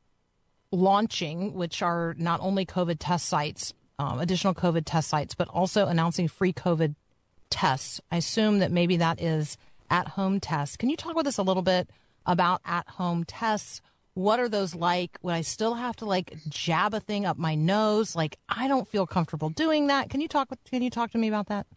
launching, 0.72 1.53
which 1.53 1.82
are 1.82 2.15
not 2.18 2.39
only 2.42 2.65
COVID 2.65 2.98
test 3.00 3.27
sites, 3.27 3.74
um, 4.00 4.20
additional 4.20 4.54
COVID 4.54 4.84
test 4.86 5.10
sites, 5.10 5.36
but 5.36 5.48
also 5.50 5.88
announcing 5.88 6.28
free 6.28 6.54
COVID 6.54 6.96
tests. 7.50 8.02
I 8.12 8.18
assume 8.18 8.60
that 8.60 8.72
maybe 8.72 8.98
that 8.98 9.22
is 9.22 9.58
at 9.90 10.10
home 10.10 10.40
tests. 10.40 10.76
Can 10.76 10.90
you 10.90 10.98
talk 10.98 11.16
with 11.16 11.28
us 11.28 11.38
a 11.38 11.44
little 11.44 11.62
bit 11.62 11.90
about 12.26 12.62
at 12.66 12.88
home 12.90 13.24
tests? 13.24 13.82
What 14.16 14.40
are 14.40 14.50
those 14.50 14.76
like? 14.76 15.18
Would 15.22 15.34
I 15.34 15.42
still 15.42 15.76
have 15.76 15.96
to 15.98 16.06
like 16.06 16.36
jab 16.50 16.94
a 16.94 17.00
thing 17.00 17.26
up 17.26 17.38
my 17.38 17.56
nose? 17.56 18.16
Like 18.16 18.38
I 18.50 18.68
don't 18.68 18.88
feel 18.88 19.06
comfortable 19.06 19.50
doing 19.50 19.88
that. 19.88 20.10
Can 20.10 20.22
you 20.22 20.28
talk 20.28 20.50
with, 20.50 20.64
can 20.66 20.82
you 20.82 20.90
talk 20.90 21.12
to 21.12 21.18
me 21.18 21.28
about 21.28 21.48
that? 21.48 21.68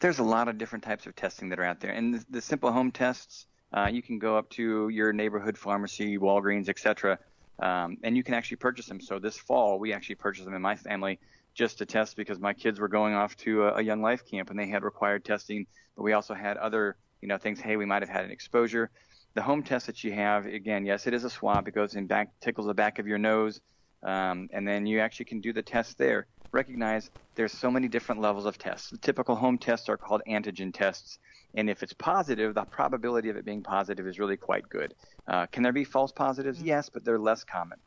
There's 0.00 0.18
a 0.18 0.24
lot 0.24 0.48
of 0.48 0.58
different 0.58 0.84
types 0.84 1.06
of 1.06 1.14
testing 1.14 1.50
that 1.50 1.60
are 1.60 1.64
out 1.64 1.80
there, 1.80 1.92
and 1.92 2.14
the, 2.14 2.24
the 2.30 2.40
simple 2.40 2.72
home 2.72 2.90
tests. 2.90 3.46
Uh, 3.74 3.88
you 3.90 4.02
can 4.02 4.18
go 4.18 4.36
up 4.36 4.50
to 4.50 4.90
your 4.90 5.14
neighborhood 5.14 5.56
pharmacy, 5.56 6.18
Walgreens, 6.18 6.68
etc., 6.68 7.18
um, 7.60 7.96
and 8.02 8.16
you 8.16 8.22
can 8.22 8.34
actually 8.34 8.58
purchase 8.58 8.86
them. 8.86 9.00
So 9.00 9.18
this 9.18 9.36
fall, 9.36 9.78
we 9.78 9.92
actually 9.92 10.16
purchased 10.16 10.44
them 10.44 10.54
in 10.54 10.62
my 10.62 10.76
family 10.76 11.18
just 11.54 11.78
to 11.78 11.86
test 11.86 12.16
because 12.16 12.38
my 12.38 12.52
kids 12.52 12.80
were 12.80 12.88
going 12.88 13.14
off 13.14 13.36
to 13.38 13.64
a, 13.64 13.74
a 13.76 13.82
young 13.82 14.00
life 14.00 14.24
camp 14.24 14.50
and 14.50 14.58
they 14.58 14.68
had 14.68 14.82
required 14.82 15.24
testing, 15.24 15.66
but 15.96 16.02
we 16.02 16.12
also 16.12 16.34
had 16.34 16.56
other 16.56 16.96
you 17.22 17.28
know 17.28 17.38
things. 17.38 17.60
Hey, 17.60 17.76
we 17.76 17.86
might 17.86 18.02
have 18.02 18.08
had 18.08 18.24
an 18.24 18.30
exposure. 18.30 18.90
The 19.34 19.42
home 19.42 19.62
test 19.62 19.86
that 19.86 20.04
you 20.04 20.12
have, 20.12 20.44
again, 20.44 20.84
yes, 20.84 21.06
it 21.06 21.14
is 21.14 21.24
a 21.24 21.30
swab. 21.30 21.66
It 21.66 21.74
goes 21.74 21.94
in 21.94 22.06
back, 22.06 22.28
tickles 22.42 22.66
the 22.66 22.74
back 22.74 22.98
of 22.98 23.06
your 23.06 23.16
nose, 23.16 23.62
um, 24.02 24.48
and 24.52 24.68
then 24.68 24.84
you 24.84 25.00
actually 25.00 25.24
can 25.24 25.40
do 25.40 25.54
the 25.54 25.62
test 25.62 25.96
there. 25.96 26.26
Recognize 26.52 27.10
there's 27.34 27.52
so 27.52 27.70
many 27.70 27.88
different 27.88 28.20
levels 28.20 28.44
of 28.44 28.58
tests. 28.58 28.90
The 28.90 28.98
typical 28.98 29.34
home 29.34 29.56
tests 29.56 29.88
are 29.88 29.96
called 29.96 30.20
antigen 30.28 30.74
tests, 30.74 31.18
and 31.54 31.68
if 31.70 31.82
it's 31.82 31.92
positive, 31.94 32.54
the 32.54 32.64
probability 32.64 33.28
of 33.28 33.36
it 33.36 33.44
being 33.44 33.62
positive 33.62 34.06
is 34.06 34.18
really 34.18 34.36
quite 34.36 34.68
good. 34.68 34.94
Uh, 35.26 35.46
can 35.46 35.62
there 35.62 35.72
be 35.72 35.84
false 35.84 36.12
positives? 36.12 36.58
Mm-hmm. 36.58 36.68
Yes, 36.68 36.88
but 36.88 37.04
they're 37.04 37.18
less 37.18 37.44
common. 37.44 37.78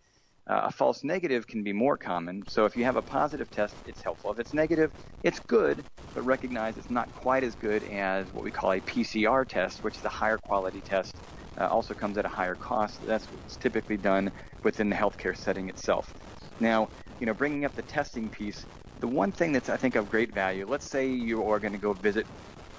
Uh, 0.48 0.62
a 0.65 0.72
false 0.72 1.03
negative 1.03 1.48
can 1.48 1.63
be 1.63 1.74
more 1.74 1.98
common. 1.98 2.43
So 2.48 2.65
if 2.65 2.77
you 2.77 2.84
have 2.86 2.98
a 2.98 3.01
positive 3.01 3.50
test, 3.50 3.81
it's 3.86 4.01
helpful. 4.03 4.31
If 4.31 4.39
it's 4.39 4.53
negative, 4.53 4.91
it's 5.24 5.39
good, 5.39 5.86
but 6.13 6.24
recognize 6.24 6.77
it's 6.77 6.89
not 6.89 7.12
quite 7.13 7.43
as 7.43 7.55
good 7.55 7.84
as 7.84 8.31
what 8.31 8.43
we 8.43 8.51
call 8.51 8.72
a 8.74 8.81
PCR 8.81 9.48
test, 9.48 9.84
which 9.84 9.98
is 9.98 10.05
a 10.05 10.10
higher 10.10 10.38
quality 10.38 10.81
test. 10.81 11.22
Uh, 11.60 11.65
also 11.67 11.95
comes 11.95 12.17
at 12.17 12.25
a 12.25 12.29
higher 12.29 12.55
cost. 12.55 13.00
That's 13.05 13.31
what's 13.31 13.57
typically 13.57 13.98
done 13.98 14.31
within 14.63 14.89
the 14.89 14.95
healthcare 14.95 15.36
setting 15.36 15.69
itself. 15.69 16.13
Now, 16.60 16.89
you 17.19 17.25
know, 17.25 17.34
bringing 17.34 17.65
up 17.65 17.74
the 17.75 17.81
testing 17.84 18.29
piece, 18.29 18.67
the 19.00 19.07
one 19.07 19.31
thing 19.31 19.51
that's 19.53 19.69
I 19.69 19.77
think 19.77 19.95
of 19.95 20.07
great 20.10 20.34
value. 20.34 20.67
Let's 20.67 20.86
say 20.86 21.10
you 21.10 21.43
are 21.45 21.60
going 21.60 21.74
to 21.74 21.79
go 21.79 21.93
visit 21.93 22.27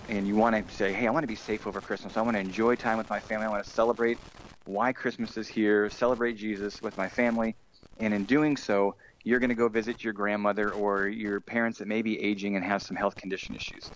and 0.08 0.26
you 0.26 0.36
want 0.36 0.68
to 0.68 0.74
say, 0.74 0.92
hey, 0.94 1.06
I 1.06 1.10
want 1.10 1.24
to 1.24 1.28
be 1.28 1.36
safe 1.36 1.66
over 1.66 1.80
Christmas. 1.80 2.16
I 2.16 2.22
want 2.22 2.36
to 2.36 2.40
enjoy 2.40 2.76
time 2.76 2.98
with 2.98 3.08
my 3.10 3.20
family. 3.20 3.46
I 3.46 3.50
want 3.50 3.64
to 3.64 3.70
celebrate 3.70 4.20
why 4.64 4.92
Christmas 4.92 5.36
is 5.36 5.48
here, 5.48 5.90
celebrate 5.90 6.34
Jesus 6.34 6.82
with 6.82 6.96
my 6.96 7.08
family, 7.08 7.56
and 7.98 8.14
in 8.14 8.26
doing 8.26 8.56
so, 8.56 8.96
you're 9.24 9.40
going 9.40 9.50
to 9.50 9.56
go 9.56 9.68
visit 9.68 10.04
your 10.04 10.12
grandmother 10.12 10.72
or 10.72 11.08
your 11.08 11.40
parents 11.40 11.78
that 11.78 11.88
may 11.88 12.02
be 12.02 12.20
aging 12.20 12.56
and 12.56 12.64
have 12.64 12.82
some 12.82 12.96
health 12.96 13.16
condition 13.16 13.54
issues. 13.54 13.92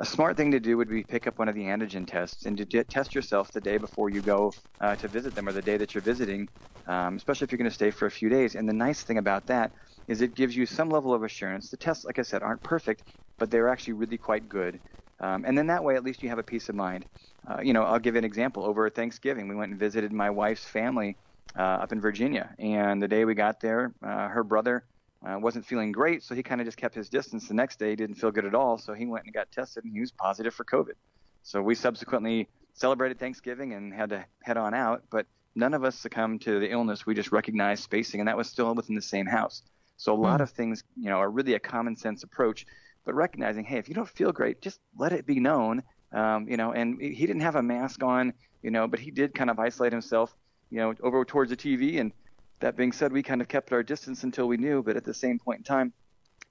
A 0.00 0.04
smart 0.06 0.36
thing 0.36 0.52
to 0.52 0.60
do 0.60 0.76
would 0.76 0.88
be 0.88 1.04
pick 1.04 1.26
up 1.26 1.38
one 1.38 1.48
of 1.48 1.54
the 1.54 1.62
antigen 1.64 2.06
tests 2.06 2.46
and 2.46 2.56
to 2.58 2.64
test 2.84 3.14
yourself 3.14 3.52
the 3.52 3.60
day 3.60 3.78
before 3.78 4.10
you 4.10 4.22
go 4.22 4.56
uh, 4.80 4.96
to 4.96 5.08
visit 5.08 5.34
them 5.34 5.48
or 5.48 5.52
the 5.52 5.62
day 5.62 5.76
that 5.78 5.94
you're 5.94 6.02
visiting, 6.02 6.48
um, 6.88 7.16
especially 7.16 7.44
if 7.46 7.52
you're 7.52 7.58
going 7.58 7.70
to 7.70 7.74
stay 7.74 7.90
for 7.90 8.06
a 8.06 8.10
few 8.10 8.28
days. 8.28 8.56
And 8.56 8.68
the 8.68 8.72
nice 8.74 9.04
thing 9.04 9.18
about 9.18 9.46
that 9.46 9.72
is 10.08 10.20
it 10.20 10.34
gives 10.34 10.56
you 10.56 10.66
some 10.66 10.90
level 10.90 11.14
of 11.14 11.22
assurance. 11.22 11.70
The 11.70 11.76
tests, 11.76 12.04
like 12.04 12.18
I 12.18 12.22
said, 12.22 12.42
aren't 12.42 12.62
perfect, 12.64 13.04
but 13.38 13.50
they're 13.50 13.68
actually 13.68 13.94
really 13.94 14.18
quite 14.18 14.48
good. 14.48 14.80
Um, 15.22 15.44
and 15.46 15.56
then 15.56 15.68
that 15.68 15.82
way, 15.82 15.94
at 15.94 16.04
least 16.04 16.22
you 16.22 16.28
have 16.28 16.38
a 16.38 16.42
peace 16.42 16.68
of 16.68 16.74
mind. 16.74 17.04
Uh, 17.46 17.60
you 17.62 17.72
know, 17.72 17.82
I'll 17.84 17.98
give 17.98 18.14
you 18.14 18.18
an 18.18 18.24
example. 18.24 18.64
Over 18.64 18.90
Thanksgiving, 18.90 19.48
we 19.48 19.54
went 19.54 19.70
and 19.70 19.78
visited 19.78 20.12
my 20.12 20.30
wife's 20.30 20.64
family 20.64 21.16
uh, 21.56 21.62
up 21.62 21.92
in 21.92 22.00
Virginia, 22.00 22.54
and 22.58 23.02
the 23.02 23.08
day 23.08 23.24
we 23.24 23.34
got 23.34 23.60
there, 23.60 23.92
uh, 24.02 24.28
her 24.28 24.42
brother 24.42 24.84
uh, 25.26 25.38
wasn't 25.38 25.64
feeling 25.64 25.92
great, 25.92 26.22
so 26.22 26.34
he 26.34 26.42
kind 26.42 26.60
of 26.60 26.66
just 26.66 26.76
kept 26.76 26.94
his 26.94 27.08
distance. 27.08 27.48
The 27.48 27.54
next 27.54 27.78
day, 27.78 27.90
he 27.90 27.96
didn't 27.96 28.16
feel 28.16 28.30
good 28.30 28.44
at 28.44 28.54
all, 28.54 28.78
so 28.78 28.94
he 28.94 29.06
went 29.06 29.24
and 29.24 29.34
got 29.34 29.50
tested, 29.50 29.84
and 29.84 29.92
he 29.92 30.00
was 30.00 30.10
positive 30.10 30.54
for 30.54 30.64
COVID. 30.64 30.94
So 31.42 31.62
we 31.62 31.74
subsequently 31.74 32.48
celebrated 32.74 33.18
Thanksgiving 33.18 33.74
and 33.74 33.92
had 33.92 34.10
to 34.10 34.24
head 34.42 34.56
on 34.56 34.74
out, 34.74 35.04
but 35.10 35.26
none 35.54 35.74
of 35.74 35.84
us 35.84 35.96
succumbed 35.96 36.42
to 36.42 36.58
the 36.58 36.70
illness. 36.70 37.06
We 37.06 37.14
just 37.14 37.32
recognized 37.32 37.84
spacing, 37.84 38.20
and 38.20 38.28
that 38.28 38.36
was 38.36 38.48
still 38.48 38.74
within 38.74 38.94
the 38.94 39.02
same 39.02 39.26
house. 39.26 39.62
So 39.96 40.12
a 40.12 40.16
lot 40.16 40.40
mm. 40.40 40.44
of 40.44 40.50
things, 40.50 40.82
you 40.96 41.10
know, 41.10 41.18
are 41.18 41.30
really 41.30 41.54
a 41.54 41.60
common 41.60 41.96
sense 41.96 42.22
approach, 42.22 42.66
but 43.04 43.14
recognizing, 43.14 43.64
hey, 43.64 43.78
if 43.78 43.88
you 43.88 43.94
don't 43.94 44.08
feel 44.08 44.32
great, 44.32 44.60
just 44.60 44.80
let 44.96 45.12
it 45.12 45.26
be 45.26 45.40
known 45.40 45.82
um, 46.12 46.46
you 46.48 46.56
know, 46.56 46.72
and 46.72 47.00
he 47.00 47.26
didn't 47.26 47.40
have 47.40 47.56
a 47.56 47.62
mask 47.62 48.02
on, 48.02 48.34
you 48.62 48.70
know, 48.70 48.86
but 48.86 49.00
he 49.00 49.10
did 49.10 49.34
kind 49.34 49.50
of 49.50 49.58
isolate 49.58 49.92
himself, 49.92 50.34
you 50.70 50.78
know, 50.78 50.94
over 51.02 51.24
towards 51.24 51.50
the 51.50 51.56
TV. 51.56 52.00
And 52.00 52.12
that 52.60 52.76
being 52.76 52.92
said, 52.92 53.12
we 53.12 53.22
kind 53.22 53.40
of 53.40 53.48
kept 53.48 53.72
our 53.72 53.82
distance 53.82 54.22
until 54.22 54.46
we 54.46 54.56
knew. 54.56 54.82
But 54.82 54.96
at 54.96 55.04
the 55.04 55.14
same 55.14 55.38
point 55.38 55.60
in 55.60 55.64
time, 55.64 55.92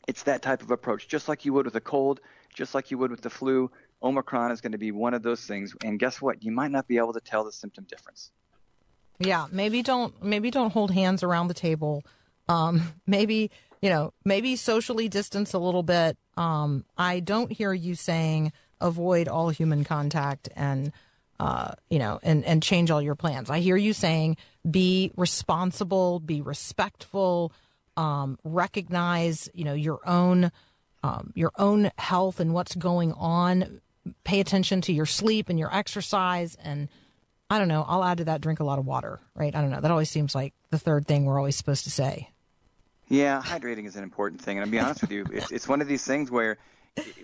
it's 0.07 0.23
that 0.23 0.41
type 0.41 0.63
of 0.63 0.71
approach, 0.71 1.07
just 1.07 1.29
like 1.29 1.45
you 1.45 1.53
would 1.53 1.65
with 1.65 1.75
a 1.75 1.81
cold, 1.81 2.21
just 2.55 2.73
like 2.73 2.89
you 2.89 2.97
would 2.97 3.11
with 3.11 3.21
the 3.21 3.29
flu. 3.29 3.69
Omicron 4.01 4.51
is 4.51 4.61
going 4.61 4.71
to 4.71 4.79
be 4.79 4.91
one 4.91 5.13
of 5.13 5.21
those 5.21 5.45
things. 5.45 5.75
And 5.83 5.99
guess 5.99 6.19
what? 6.19 6.43
You 6.43 6.51
might 6.51 6.71
not 6.71 6.87
be 6.87 6.97
able 6.97 7.13
to 7.13 7.21
tell 7.21 7.43
the 7.43 7.51
symptom 7.51 7.85
difference. 7.87 8.31
Yeah, 9.19 9.45
maybe 9.51 9.83
don't 9.83 10.23
maybe 10.23 10.49
don't 10.49 10.73
hold 10.73 10.89
hands 10.89 11.21
around 11.21 11.47
the 11.47 11.53
table. 11.53 12.03
Um, 12.49 12.81
maybe 13.05 13.51
you 13.81 13.89
know 13.89 14.13
maybe 14.23 14.55
socially 14.55 15.09
distance 15.09 15.53
a 15.53 15.59
little 15.59 15.83
bit. 15.83 16.17
Um, 16.37 16.85
I 16.97 17.19
don't 17.19 17.51
hear 17.51 17.73
you 17.73 17.95
saying 17.95 18.53
avoid 18.79 19.27
all 19.27 19.49
human 19.49 19.83
contact 19.83 20.49
and 20.55 20.91
uh, 21.41 21.73
you 21.89 21.97
know, 21.97 22.19
and 22.21 22.45
and 22.45 22.61
change 22.61 22.91
all 22.91 23.01
your 23.01 23.15
plans. 23.15 23.49
I 23.49 23.61
hear 23.61 23.75
you 23.75 23.93
saying 23.93 24.37
be 24.69 25.11
responsible, 25.17 26.19
be 26.19 26.39
respectful, 26.39 27.51
um, 27.97 28.37
recognize 28.43 29.49
you 29.55 29.63
know 29.63 29.73
your 29.73 30.07
own 30.07 30.51
um, 31.01 31.33
your 31.33 31.51
own 31.57 31.89
health 31.97 32.39
and 32.39 32.53
what's 32.53 32.75
going 32.75 33.13
on. 33.13 33.81
Pay 34.23 34.39
attention 34.39 34.81
to 34.81 34.93
your 34.93 35.07
sleep 35.07 35.49
and 35.49 35.57
your 35.57 35.75
exercise, 35.75 36.55
and 36.63 36.89
I 37.49 37.57
don't 37.57 37.67
know. 37.67 37.85
I'll 37.87 38.03
add 38.03 38.19
to 38.19 38.25
that 38.25 38.41
drink 38.41 38.59
a 38.59 38.63
lot 38.63 38.77
of 38.77 38.85
water. 38.85 39.19
Right? 39.33 39.55
I 39.55 39.61
don't 39.61 39.71
know. 39.71 39.81
That 39.81 39.89
always 39.89 40.11
seems 40.11 40.35
like 40.35 40.53
the 40.69 40.77
third 40.77 41.07
thing 41.07 41.25
we're 41.25 41.39
always 41.39 41.55
supposed 41.55 41.85
to 41.85 41.91
say. 41.91 42.29
Yeah, 43.11 43.41
hydrating 43.45 43.85
is 43.85 43.97
an 43.97 44.03
important 44.03 44.41
thing, 44.41 44.57
and 44.57 44.65
I'll 44.65 44.71
be 44.71 44.79
honest 44.79 45.01
with 45.01 45.11
you, 45.11 45.25
it's 45.33 45.51
it's 45.51 45.67
one 45.67 45.81
of 45.81 45.87
these 45.87 46.03
things 46.05 46.31
where 46.31 46.57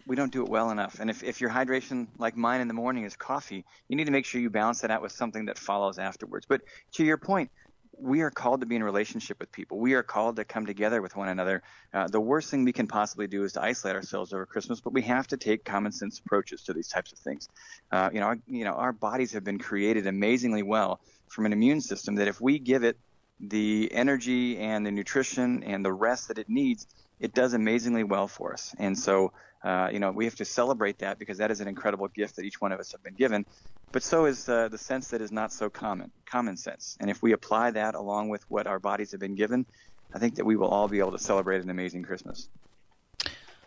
we 0.05 0.15
don't 0.15 0.31
do 0.31 0.43
it 0.43 0.49
well 0.49 0.69
enough. 0.69 0.99
And 0.99 1.09
if, 1.09 1.23
if 1.23 1.41
your 1.41 1.49
hydration, 1.49 2.07
like 2.17 2.35
mine 2.37 2.61
in 2.61 2.67
the 2.67 2.73
morning, 2.73 3.03
is 3.03 3.15
coffee, 3.15 3.65
you 3.89 3.95
need 3.97 4.05
to 4.05 4.11
make 4.11 4.25
sure 4.25 4.39
you 4.39 4.49
balance 4.49 4.81
that 4.81 4.91
out 4.91 5.01
with 5.01 5.11
something 5.11 5.45
that 5.45 5.57
follows 5.57 5.99
afterwards. 5.99 6.45
But 6.47 6.61
to 6.93 7.03
your 7.03 7.17
point, 7.17 7.51
we 7.99 8.21
are 8.21 8.29
called 8.29 8.61
to 8.61 8.65
be 8.65 8.75
in 8.75 8.83
relationship 8.83 9.39
with 9.39 9.51
people. 9.51 9.79
We 9.79 9.93
are 9.93 10.03
called 10.03 10.37
to 10.37 10.45
come 10.45 10.65
together 10.65 11.01
with 11.01 11.15
one 11.15 11.29
another. 11.29 11.63
Uh, 11.93 12.07
the 12.07 12.21
worst 12.21 12.49
thing 12.49 12.63
we 12.63 12.71
can 12.71 12.87
possibly 12.87 13.27
do 13.27 13.43
is 13.43 13.53
to 13.53 13.61
isolate 13.61 13.95
ourselves 13.95 14.33
over 14.33 14.45
Christmas, 14.45 14.79
but 14.79 14.93
we 14.93 15.01
have 15.01 15.27
to 15.27 15.37
take 15.37 15.65
common 15.65 15.91
sense 15.91 16.19
approaches 16.19 16.63
to 16.63 16.73
these 16.73 16.87
types 16.87 17.11
of 17.11 17.19
things. 17.19 17.49
Uh, 17.91 18.09
you 18.13 18.19
know, 18.19 18.27
our, 18.27 18.37
you 18.45 18.63
know, 18.63 18.73
our 18.73 18.93
bodies 18.93 19.33
have 19.33 19.43
been 19.43 19.59
created 19.59 20.05
amazingly 20.07 20.63
well 20.63 21.01
from 21.27 21.45
an 21.45 21.53
immune 21.53 21.81
system 21.81 22.15
that 22.15 22.27
if 22.27 22.39
we 22.39 22.59
give 22.59 22.83
it 22.83 22.97
the 23.39 23.89
energy 23.91 24.57
and 24.57 24.85
the 24.85 24.91
nutrition 24.91 25.63
and 25.63 25.83
the 25.83 25.93
rest 25.93 26.27
that 26.29 26.37
it 26.37 26.49
needs, 26.49 26.87
it 27.19 27.33
does 27.33 27.53
amazingly 27.53 28.03
well 28.03 28.27
for 28.27 28.53
us. 28.53 28.75
And 28.77 28.97
so, 28.97 29.31
uh, 29.63 29.89
you 29.91 29.99
know, 29.99 30.11
we 30.11 30.25
have 30.25 30.35
to 30.35 30.45
celebrate 30.45 30.99
that 30.99 31.19
because 31.19 31.37
that 31.37 31.51
is 31.51 31.61
an 31.61 31.67
incredible 31.67 32.07
gift 32.07 32.35
that 32.37 32.45
each 32.45 32.61
one 32.61 32.71
of 32.71 32.79
us 32.79 32.91
have 32.91 33.03
been 33.03 33.15
given. 33.15 33.45
But 33.91 34.03
so 34.03 34.25
is 34.25 34.47
uh, 34.49 34.67
the 34.69 34.77
sense 34.77 35.09
that 35.09 35.21
is 35.21 35.31
not 35.31 35.51
so 35.51 35.69
common, 35.69 36.11
common 36.25 36.57
sense. 36.57 36.97
And 36.99 37.09
if 37.09 37.21
we 37.21 37.31
apply 37.31 37.71
that 37.71 37.95
along 37.95 38.29
with 38.29 38.43
what 38.49 38.67
our 38.67 38.79
bodies 38.79 39.11
have 39.11 39.19
been 39.19 39.35
given, 39.35 39.65
I 40.13 40.19
think 40.19 40.35
that 40.35 40.45
we 40.45 40.55
will 40.55 40.67
all 40.67 40.87
be 40.87 40.99
able 40.99 41.11
to 41.11 41.19
celebrate 41.19 41.63
an 41.63 41.69
amazing 41.69 42.03
Christmas. 42.03 42.49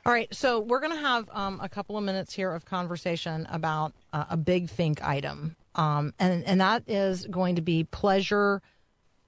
All 0.07 0.12
right, 0.12 0.35
so 0.35 0.61
we're 0.61 0.81
going 0.81 0.95
to 0.95 1.00
have 1.00 1.29
um, 1.31 1.61
a 1.62 1.69
couple 1.69 1.99
of 1.99 2.05
minutes 2.05 2.33
here 2.33 2.53
of 2.53 2.65
conversation 2.65 3.47
about 3.50 3.93
uh, 4.15 4.25
a 4.31 4.37
big 4.37 4.71
think 4.71 5.05
item, 5.05 5.57
um, 5.75 6.15
and 6.19 6.43
and 6.45 6.59
that 6.62 6.85
is 6.87 7.27
going 7.27 7.57
to 7.57 7.61
be 7.62 7.85
pleasure 7.85 8.62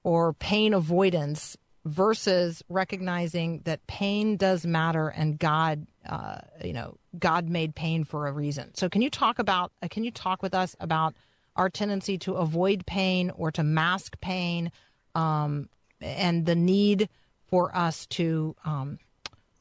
or 0.04 0.32
pain 0.32 0.74
avoidance 0.74 1.56
versus 1.84 2.62
recognizing 2.68 3.60
that 3.64 3.86
pain 3.86 4.36
does 4.36 4.64
matter 4.64 5.08
and 5.08 5.38
God, 5.38 5.86
uh, 6.06 6.38
you 6.64 6.72
know, 6.72 6.96
God 7.18 7.48
made 7.48 7.74
pain 7.74 8.04
for 8.04 8.26
a 8.26 8.32
reason. 8.32 8.74
So, 8.74 8.88
can 8.88 9.02
you 9.02 9.10
talk 9.10 9.38
about? 9.38 9.72
Uh, 9.82 9.88
can 9.90 10.04
you 10.04 10.10
talk 10.10 10.42
with 10.42 10.54
us 10.54 10.76
about 10.80 11.14
our 11.56 11.68
tendency 11.68 12.18
to 12.18 12.34
avoid 12.34 12.86
pain 12.86 13.30
or 13.30 13.50
to 13.52 13.62
mask 13.62 14.18
pain, 14.20 14.72
um, 15.14 15.68
and 16.00 16.46
the 16.46 16.54
need 16.54 17.08
for 17.48 17.74
us 17.76 18.06
to, 18.06 18.56
um, 18.64 18.98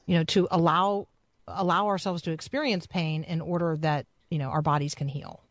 you 0.06 0.16
know, 0.16 0.24
to 0.24 0.48
allow 0.52 1.08
allow 1.48 1.88
ourselves 1.88 2.22
to 2.22 2.32
experience 2.32 2.88
pain 2.88 3.24
in 3.24 3.42
order 3.42 3.76
that 3.78 4.06
you 4.30 4.38
know 4.38 4.50
our 4.50 4.62
bodies 4.62 4.96
can 4.96 5.08
heal. 5.08 5.42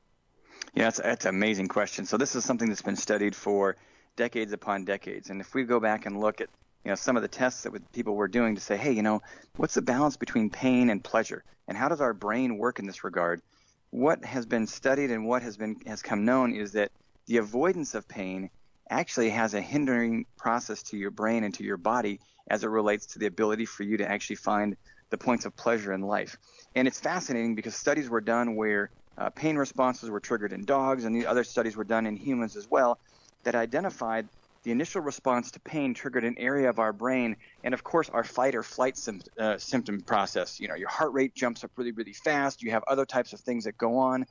Yeah, 0.75 0.85
that's, 0.85 1.01
that's 1.01 1.25
an 1.27 1.35
amazing 1.35 1.69
question. 1.69 2.07
So 2.07 2.17
this 2.17 2.37
is 2.37 2.45
something 2.45 2.69
that's 2.69 2.83
been 2.83 2.97
studied 2.97 3.35
for 3.35 3.77
decades 4.17 4.53
upon 4.53 4.85
decades. 4.85 5.31
And 5.31 5.41
if 5.41 5.55
we 5.55 5.65
go 5.65 5.81
back 5.81 6.07
and 6.07 6.21
look 6.21 6.41
at 6.41 6.49
you 6.85 6.91
know 6.91 6.95
some 6.95 7.17
of 7.17 7.23
the 7.23 7.29
tests 7.29 7.63
that 7.63 7.93
people 7.93 8.15
were 8.15 8.29
doing 8.29 8.55
to 8.55 8.61
say, 8.61 8.77
hey, 8.77 8.93
you 8.93 9.03
know, 9.03 9.23
what's 9.57 9.75
the 9.75 9.83
balance 9.83 10.17
between 10.17 10.51
pain 10.51 10.91
and 10.91 11.03
pleasure, 11.03 11.45
and 11.69 11.77
how 11.77 11.89
does 11.89 12.01
our 12.01 12.15
brain 12.15 12.59
work 12.59 12.79
in 12.79 12.87
this 12.87 13.05
regard? 13.05 13.43
What 13.91 14.25
has 14.25 14.47
been 14.47 14.67
studied 14.67 15.11
and 15.11 15.27
what 15.27 15.43
has 15.43 15.57
been 15.57 15.77
has 15.87 16.03
come 16.03 16.25
known 16.25 16.55
is 16.55 16.73
that 16.73 16.93
the 17.27 17.39
avoidance 17.39 17.95
of 17.95 18.09
pain 18.09 18.51
actually 18.89 19.31
has 19.31 19.55
a 19.55 19.61
hindering 19.61 20.27
process 20.37 20.83
to 20.83 20.97
your 20.97 21.11
brain 21.11 21.45
and 21.45 21.55
to 21.55 21.65
your 21.65 21.77
body 21.77 22.21
as 22.49 22.65
it 22.65 22.69
relates 22.69 23.07
to 23.07 23.19
the 23.19 23.27
ability 23.27 23.65
for 23.65 23.85
you 23.85 23.97
to 23.97 24.11
actually 24.11 24.37
find 24.37 24.77
the 25.11 25.19
points 25.19 25.45
of 25.45 25.55
pleasure 25.57 25.93
in 25.93 26.03
life. 26.03 26.37
And 26.75 26.89
it's 26.89 26.99
fascinating 26.99 27.55
because 27.55 27.75
studies 27.77 28.09
were 28.09 28.21
done 28.21 28.57
where 28.57 28.91
uh, 29.17 29.31
pain 29.31 29.57
responses 29.57 30.11
were 30.11 30.21
triggered 30.21 30.53
in 30.53 30.65
dogs, 30.65 31.05
and 31.05 31.15
the 31.15 31.27
other 31.27 31.45
studies 31.45 31.77
were 31.77 31.85
done 31.85 32.07
in 32.07 32.17
humans 32.17 32.57
as 32.57 32.69
well 32.69 32.99
that 33.45 33.55
identified 33.55 34.29
the 34.63 34.71
initial 34.71 35.01
response 35.01 35.51
to 35.53 35.61
pain 35.61 35.95
triggered 35.95 36.25
an 36.25 36.35
area 36.39 36.69
of 36.69 36.79
our 36.79 36.93
brain, 36.93 37.37
and 37.65 37.73
of 37.73 37.83
course, 37.83 38.11
our 38.11 38.25
fight 38.25 38.55
or 38.55 38.63
flight 38.63 38.97
sim- 38.97 39.23
uh, 39.39 39.57
symptom 39.57 40.03
process. 40.03 40.61
You 40.61 40.69
know, 40.69 40.75
your 40.75 40.89
heart 40.89 41.13
rate 41.15 41.35
jumps 41.35 41.65
up 41.65 41.71
really, 41.77 41.93
really 41.93 42.13
fast. 42.13 42.63
You 42.63 42.71
have 42.73 42.85
other 42.87 43.07
types 43.07 43.33
of 43.33 43.41
things 43.41 43.65
that 43.65 43.79
go 43.79 43.97
on, 43.97 44.27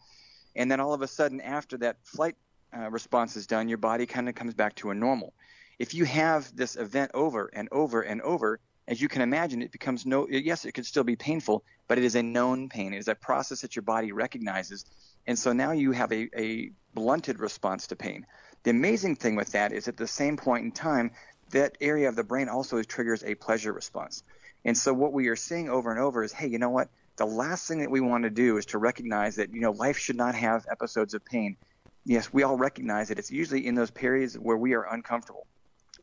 and 0.55 0.69
then 0.71 0.79
all 0.79 0.93
of 0.93 1.01
a 1.01 1.07
sudden, 1.07 1.41
after 1.41 1.77
that 1.79 1.97
flight 2.03 2.35
uh, 2.77 2.89
response 2.91 3.35
is 3.35 3.47
done, 3.47 3.67
your 3.69 3.79
body 3.79 4.05
kind 4.05 4.29
of 4.29 4.35
comes 4.35 4.53
back 4.53 4.75
to 4.75 4.91
a 4.91 4.95
normal. 4.95 5.33
If 5.79 5.93
you 5.93 6.05
have 6.05 6.55
this 6.55 6.75
event 6.75 7.11
over 7.13 7.49
and 7.51 7.67
over 7.71 8.01
and 8.01 8.21
over, 8.21 8.59
as 8.87 9.01
you 9.01 9.07
can 9.07 9.21
imagine, 9.21 9.61
it 9.63 9.71
becomes 9.71 10.05
no. 10.05 10.27
Yes, 10.29 10.65
it 10.65 10.73
could 10.73 10.85
still 10.85 11.03
be 11.03 11.15
painful, 11.15 11.63
but 11.87 11.97
it 11.97 12.03
is 12.03 12.15
a 12.15 12.23
known 12.23 12.69
pain. 12.69 12.93
It 12.93 12.97
is 12.97 13.07
a 13.07 13.15
process 13.15 13.61
that 13.61 13.75
your 13.75 13.83
body 13.83 14.11
recognizes, 14.11 14.85
and 15.25 15.39
so 15.39 15.53
now 15.53 15.71
you 15.71 15.91
have 15.91 16.11
a, 16.11 16.29
a 16.37 16.71
blunted 16.93 17.39
response 17.39 17.87
to 17.87 17.95
pain. 17.95 18.25
The 18.63 18.71
amazing 18.71 19.15
thing 19.15 19.35
with 19.35 19.51
that 19.53 19.71
is 19.71 19.87
at 19.87 19.97
the 19.97 20.07
same 20.07 20.37
point 20.37 20.65
in 20.65 20.71
time, 20.71 21.11
that 21.51 21.77
area 21.81 22.09
of 22.09 22.15
the 22.15 22.23
brain 22.23 22.49
also 22.49 22.81
triggers 22.83 23.23
a 23.23 23.35
pleasure 23.35 23.73
response. 23.73 24.23
And 24.65 24.77
so 24.77 24.93
what 24.93 25.13
we 25.13 25.29
are 25.29 25.35
seeing 25.35 25.69
over 25.69 25.91
and 25.91 25.99
over 25.99 26.23
is, 26.23 26.33
hey, 26.33 26.47
you 26.47 26.59
know 26.59 26.69
what? 26.69 26.89
The 27.15 27.25
last 27.25 27.67
thing 27.67 27.79
that 27.79 27.91
we 27.91 28.01
want 28.01 28.23
to 28.23 28.29
do 28.29 28.57
is 28.57 28.67
to 28.67 28.77
recognize 28.77 29.37
that, 29.37 29.53
you 29.53 29.61
know, 29.61 29.71
life 29.71 29.97
should 29.97 30.17
not 30.17 30.35
have 30.35 30.65
episodes 30.69 31.13
of 31.13 31.23
pain. 31.25 31.57
Yes, 32.05 32.31
we 32.33 32.43
all 32.43 32.57
recognize 32.57 33.09
that 33.09 33.19
it's 33.19 33.31
usually 33.31 33.65
in 33.65 33.75
those 33.75 33.91
periods 33.91 34.37
where 34.37 34.57
we 34.57 34.73
are 34.73 34.83
uncomfortable, 34.83 35.47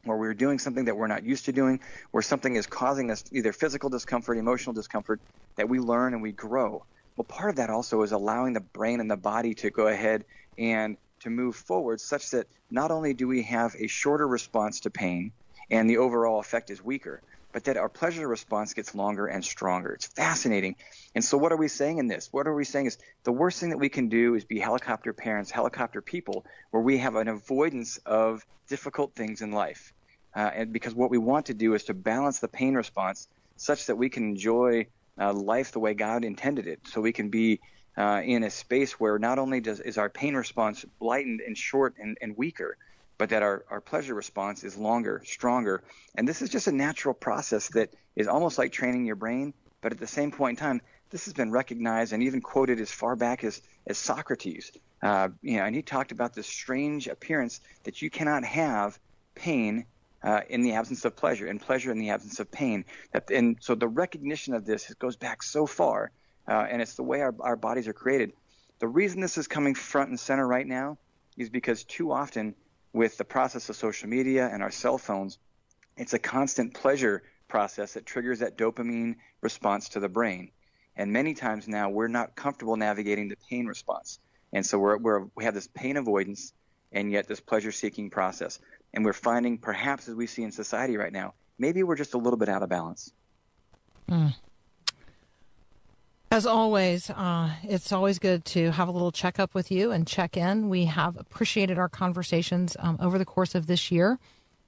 where 0.04 0.16
we're 0.16 0.34
doing 0.34 0.58
something 0.58 0.86
that 0.86 0.96
we're 0.96 1.06
not 1.06 1.24
used 1.24 1.46
to 1.46 1.52
doing, 1.52 1.80
where 2.10 2.22
something 2.22 2.56
is 2.56 2.66
causing 2.66 3.10
us 3.10 3.24
either 3.32 3.52
physical 3.52 3.90
discomfort, 3.90 4.38
emotional 4.38 4.74
discomfort, 4.74 5.20
that 5.56 5.68
we 5.68 5.78
learn 5.78 6.12
and 6.12 6.22
we 6.22 6.32
grow. 6.32 6.84
Well, 7.16 7.24
part 7.24 7.50
of 7.50 7.56
that 7.56 7.70
also 7.70 8.02
is 8.02 8.12
allowing 8.12 8.52
the 8.52 8.60
brain 8.60 9.00
and 9.00 9.10
the 9.10 9.16
body 9.16 9.54
to 9.54 9.70
go 9.70 9.88
ahead 9.88 10.24
and 10.58 10.96
to 11.20 11.30
move 11.30 11.56
forward 11.56 12.00
such 12.00 12.30
that 12.30 12.46
not 12.70 12.90
only 12.90 13.14
do 13.14 13.26
we 13.28 13.42
have 13.42 13.74
a 13.78 13.86
shorter 13.86 14.26
response 14.26 14.80
to 14.80 14.90
pain 14.90 15.32
and 15.70 15.88
the 15.88 15.98
overall 15.98 16.40
effect 16.40 16.70
is 16.70 16.82
weaker, 16.82 17.20
but 17.52 17.64
that 17.64 17.78
our 17.78 17.88
pleasure 17.88 18.28
response 18.28 18.74
gets 18.74 18.94
longer 18.94 19.26
and 19.26 19.42
stronger. 19.42 19.94
It's 19.94 20.06
fascinating. 20.06 20.76
And 21.14 21.24
so, 21.24 21.38
what 21.38 21.52
are 21.52 21.56
we 21.56 21.68
saying 21.68 21.98
in 21.98 22.06
this? 22.06 22.28
What 22.30 22.46
are 22.46 22.54
we 22.54 22.64
saying 22.64 22.86
is 22.86 22.98
the 23.24 23.32
worst 23.32 23.60
thing 23.60 23.70
that 23.70 23.78
we 23.78 23.88
can 23.88 24.08
do 24.08 24.34
is 24.34 24.44
be 24.44 24.58
helicopter 24.58 25.14
parents, 25.14 25.50
helicopter 25.50 26.02
people, 26.02 26.44
where 26.70 26.82
we 26.82 26.98
have 26.98 27.14
an 27.14 27.28
avoidance 27.28 27.98
of 28.04 28.44
difficult 28.68 29.14
things 29.14 29.40
in 29.40 29.52
life. 29.52 29.94
Uh, 30.34 30.50
and 30.54 30.72
because 30.72 30.94
what 30.94 31.10
we 31.10 31.16
want 31.16 31.46
to 31.46 31.54
do 31.54 31.72
is 31.72 31.84
to 31.84 31.94
balance 31.94 32.40
the 32.40 32.48
pain 32.48 32.74
response 32.74 33.26
such 33.56 33.86
that 33.86 33.96
we 33.96 34.10
can 34.10 34.24
enjoy 34.24 34.86
uh, 35.18 35.32
life 35.32 35.72
the 35.72 35.80
way 35.80 35.94
God 35.94 36.26
intended 36.26 36.66
it. 36.66 36.80
So 36.88 37.00
we 37.00 37.12
can 37.12 37.30
be 37.30 37.60
uh, 37.96 38.22
in 38.24 38.42
a 38.44 38.50
space 38.50 39.00
where 39.00 39.18
not 39.18 39.38
only 39.38 39.60
does 39.60 39.80
is 39.80 39.98
our 39.98 40.08
pain 40.08 40.34
response 40.34 40.84
lightened 41.00 41.40
and 41.40 41.56
short 41.56 41.94
and, 41.98 42.18
and 42.20 42.36
weaker, 42.36 42.76
but 43.18 43.30
that 43.30 43.42
our, 43.42 43.64
our 43.70 43.80
pleasure 43.80 44.14
response 44.14 44.64
is 44.64 44.76
longer, 44.76 45.22
stronger. 45.24 45.82
And 46.14 46.28
this 46.28 46.42
is 46.42 46.50
just 46.50 46.66
a 46.66 46.72
natural 46.72 47.14
process 47.14 47.68
that 47.68 47.94
is 48.14 48.28
almost 48.28 48.58
like 48.58 48.72
training 48.72 49.06
your 49.06 49.16
brain, 49.16 49.54
but 49.80 49.92
at 49.92 49.98
the 49.98 50.06
same 50.06 50.30
point 50.30 50.58
in 50.58 50.64
time, 50.64 50.80
this 51.10 51.24
has 51.24 51.34
been 51.34 51.50
recognized 51.50 52.12
and 52.12 52.22
even 52.22 52.40
quoted 52.40 52.80
as 52.80 52.90
far 52.90 53.16
back 53.16 53.44
as, 53.44 53.62
as 53.86 53.96
Socrates. 53.96 54.72
Uh, 55.02 55.28
you 55.42 55.56
know, 55.56 55.64
and 55.64 55.74
he 55.74 55.82
talked 55.82 56.12
about 56.12 56.34
this 56.34 56.46
strange 56.46 57.06
appearance 57.06 57.60
that 57.84 58.02
you 58.02 58.10
cannot 58.10 58.44
have 58.44 58.98
pain 59.34 59.86
uh, 60.22 60.40
in 60.48 60.62
the 60.62 60.72
absence 60.72 61.04
of 61.04 61.14
pleasure 61.14 61.46
and 61.46 61.60
pleasure 61.60 61.92
in 61.92 61.98
the 61.98 62.10
absence 62.10 62.40
of 62.40 62.50
pain. 62.50 62.84
That, 63.12 63.30
and 63.30 63.56
so 63.60 63.74
the 63.74 63.88
recognition 63.88 64.54
of 64.54 64.66
this 64.66 64.92
goes 64.94 65.16
back 65.16 65.42
so 65.42 65.66
far 65.66 66.10
uh, 66.48 66.66
and 66.68 66.80
it's 66.82 66.94
the 66.94 67.02
way 67.02 67.20
our, 67.20 67.34
our 67.40 67.56
bodies 67.56 67.88
are 67.88 67.92
created. 67.92 68.32
The 68.78 68.88
reason 68.88 69.20
this 69.20 69.38
is 69.38 69.48
coming 69.48 69.74
front 69.74 70.10
and 70.10 70.20
center 70.20 70.46
right 70.46 70.66
now 70.66 70.98
is 71.36 71.48
because 71.50 71.84
too 71.84 72.12
often, 72.12 72.54
with 72.92 73.18
the 73.18 73.24
process 73.24 73.68
of 73.68 73.76
social 73.76 74.08
media 74.08 74.48
and 74.50 74.62
our 74.62 74.70
cell 74.70 74.98
phones, 74.98 75.38
it's 75.96 76.14
a 76.14 76.18
constant 76.18 76.74
pleasure 76.74 77.22
process 77.48 77.94
that 77.94 78.06
triggers 78.06 78.40
that 78.40 78.56
dopamine 78.56 79.16
response 79.40 79.90
to 79.90 80.00
the 80.00 80.08
brain. 80.08 80.50
And 80.96 81.12
many 81.12 81.34
times 81.34 81.68
now, 81.68 81.90
we're 81.90 82.08
not 82.08 82.34
comfortable 82.34 82.76
navigating 82.76 83.28
the 83.28 83.36
pain 83.50 83.66
response. 83.66 84.18
And 84.52 84.64
so 84.64 84.78
we're, 84.78 84.96
we're, 84.96 85.26
we 85.34 85.44
have 85.44 85.54
this 85.54 85.68
pain 85.68 85.96
avoidance 85.96 86.52
and 86.92 87.10
yet 87.12 87.28
this 87.28 87.40
pleasure 87.40 87.72
seeking 87.72 88.08
process. 88.08 88.58
And 88.94 89.04
we're 89.04 89.12
finding, 89.12 89.58
perhaps 89.58 90.08
as 90.08 90.14
we 90.14 90.26
see 90.26 90.42
in 90.42 90.52
society 90.52 90.96
right 90.96 91.12
now, 91.12 91.34
maybe 91.58 91.82
we're 91.82 91.96
just 91.96 92.14
a 92.14 92.18
little 92.18 92.38
bit 92.38 92.48
out 92.48 92.62
of 92.62 92.68
balance. 92.68 93.12
Mm. 94.08 94.34
As 96.36 96.44
always, 96.44 97.08
uh, 97.08 97.48
it's 97.62 97.92
always 97.92 98.18
good 98.18 98.44
to 98.44 98.70
have 98.70 98.88
a 98.88 98.90
little 98.90 99.10
checkup 99.10 99.54
with 99.54 99.70
you 99.70 99.90
and 99.90 100.06
check 100.06 100.36
in. 100.36 100.68
We 100.68 100.84
have 100.84 101.16
appreciated 101.16 101.78
our 101.78 101.88
conversations 101.88 102.76
um, 102.78 102.98
over 103.00 103.16
the 103.16 103.24
course 103.24 103.54
of 103.54 103.66
this 103.66 103.90
year. 103.90 104.18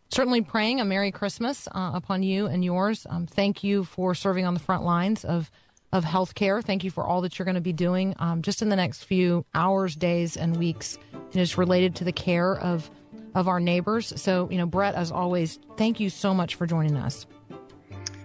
Certainly 0.09 0.45
praying 0.45 0.81
a 0.81 0.87
Merry 0.87 1.13
Christmas 1.13 1.69
uh, 1.69 1.91
upon 1.93 2.23
you 2.23 2.47
and 2.47 2.65
yours. 2.65 3.07
Um, 3.11 3.27
thank 3.27 3.63
you 3.63 3.85
for 3.85 4.15
serving 4.15 4.47
on 4.47 4.55
the 4.55 4.61
front 4.61 4.83
lines 4.83 5.27
of, 5.27 5.51
of 5.93 6.07
healthcare. 6.07 6.65
Thank 6.65 6.85
you 6.85 6.91
for 6.91 7.05
all 7.05 7.21
that 7.21 7.39
you're 7.39 7.45
going 7.45 7.55
to 7.55 7.61
be 7.61 7.75
doing 7.75 8.15
um, 8.19 8.41
just 8.41 8.63
in 8.63 8.71
the 8.71 8.77
next 8.77 9.05
few 9.05 9.45
hours, 9.55 9.95
days, 9.95 10.39
and 10.39 10.57
weeks. 10.57 10.97
It 11.35 11.37
is 11.39 11.59
related 11.59 11.95
to 11.97 12.05
the 12.05 12.13
care 12.13 12.59
of, 12.59 12.91
of 13.35 13.47
our 13.47 13.61
neighbors. 13.61 14.15
So, 14.17 14.49
you 14.51 14.57
know, 14.57 14.65
Bret, 14.65 14.95
as 14.95 15.13
always, 15.13 15.59
thank 15.77 16.01
you 16.01 16.09
so 16.09 16.33
much 16.33 16.55
for 16.55 16.67
joining 16.67 16.97
us. 16.97 17.27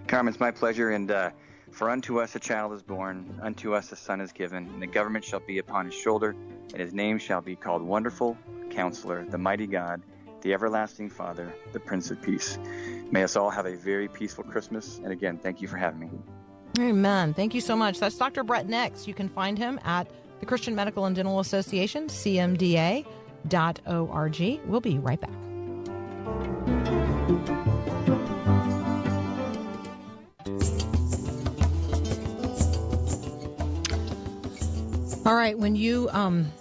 Carmen, 0.06 0.32
it's 0.32 0.40
my 0.40 0.50
pleasure. 0.50 0.92
And, 0.92 1.10
uh, 1.10 1.28
for 1.74 1.90
unto 1.90 2.20
us 2.20 2.34
a 2.36 2.38
child 2.38 2.72
is 2.72 2.82
born, 2.82 3.38
unto 3.42 3.74
us 3.74 3.90
a 3.90 3.96
son 3.96 4.20
is 4.20 4.30
given, 4.30 4.68
and 4.68 4.80
the 4.80 4.86
government 4.86 5.24
shall 5.24 5.40
be 5.40 5.58
upon 5.58 5.86
his 5.86 5.94
shoulder, 5.94 6.36
and 6.70 6.80
his 6.80 6.94
name 6.94 7.18
shall 7.18 7.40
be 7.40 7.56
called 7.56 7.82
Wonderful, 7.82 8.38
Counselor, 8.70 9.26
the 9.28 9.38
Mighty 9.38 9.66
God, 9.66 10.00
the 10.42 10.54
Everlasting 10.54 11.10
Father, 11.10 11.52
the 11.72 11.80
Prince 11.80 12.12
of 12.12 12.22
Peace. 12.22 12.58
May 13.10 13.24
us 13.24 13.34
all 13.34 13.50
have 13.50 13.66
a 13.66 13.76
very 13.76 14.06
peaceful 14.06 14.44
Christmas, 14.44 14.98
and 14.98 15.10
again, 15.10 15.36
thank 15.36 15.60
you 15.60 15.66
for 15.66 15.76
having 15.76 16.00
me. 16.00 16.10
Amen. 16.78 17.34
Thank 17.34 17.54
you 17.54 17.60
so 17.60 17.74
much. 17.74 17.98
That's 17.98 18.16
Dr. 18.16 18.44
Bret 18.44 18.68
Nicks. 18.68 19.08
You 19.08 19.14
can 19.14 19.28
find 19.28 19.58
him 19.58 19.80
at 19.84 20.08
the 20.40 20.46
Christian 20.46 20.76
Medical 20.76 21.06
and 21.06 21.16
Dental 21.16 21.40
Association, 21.40 22.06
cmda.org. 22.06 23.04
We'll 24.66 24.80
be 24.80 24.98
right 24.98 25.20
back. 25.20 25.30
All 35.26 35.34
right, 35.34 35.58
when 35.58 35.74
you 35.74 36.10
um, 36.12 36.52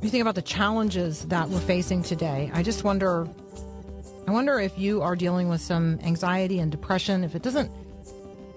you 0.00 0.08
think 0.08 0.22
about 0.22 0.36
the 0.36 0.40
challenges 0.40 1.26
that 1.26 1.50
we're 1.50 1.60
facing 1.60 2.02
today, 2.02 2.50
I 2.54 2.62
just 2.62 2.82
wonder, 2.82 3.28
I 4.26 4.30
wonder 4.30 4.58
if 4.58 4.78
you 4.78 5.02
are 5.02 5.14
dealing 5.14 5.50
with 5.50 5.60
some 5.60 6.00
anxiety 6.02 6.58
and 6.58 6.72
depression. 6.72 7.24
If 7.24 7.34
it 7.34 7.42
doesn't, 7.42 7.70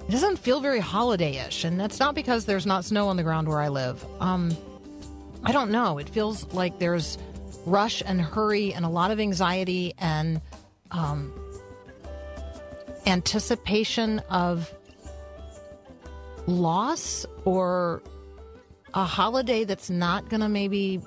it 0.07 0.11
doesn't 0.11 0.37
feel 0.37 0.61
very 0.61 0.79
holiday-ish, 0.79 1.65
and 1.65 1.77
that's 1.77 1.99
not 1.99 2.15
because 2.15 2.45
there's 2.45 2.65
not 2.65 2.85
snow 2.85 3.09
on 3.09 3.17
the 3.17 3.23
ground 3.23 3.49
where 3.49 3.59
I 3.59 3.67
live. 3.67 4.05
Um, 4.21 4.55
I 5.43 5.51
don't 5.51 5.71
know. 5.71 5.97
It 5.97 6.07
feels 6.07 6.45
like 6.53 6.79
there's 6.79 7.17
rush 7.65 8.01
and 8.05 8.21
hurry 8.21 8.73
and 8.73 8.85
a 8.85 8.89
lot 8.89 9.11
of 9.11 9.19
anxiety 9.19 9.93
and 9.97 10.39
um, 10.91 11.33
anticipation 13.05 14.19
of 14.29 14.73
loss 16.47 17.25
or 17.43 18.01
a 18.93 19.03
holiday 19.03 19.63
that's 19.63 19.89
not 19.89 20.29
going 20.29 20.41
to 20.41 20.49
maybe 20.49 21.01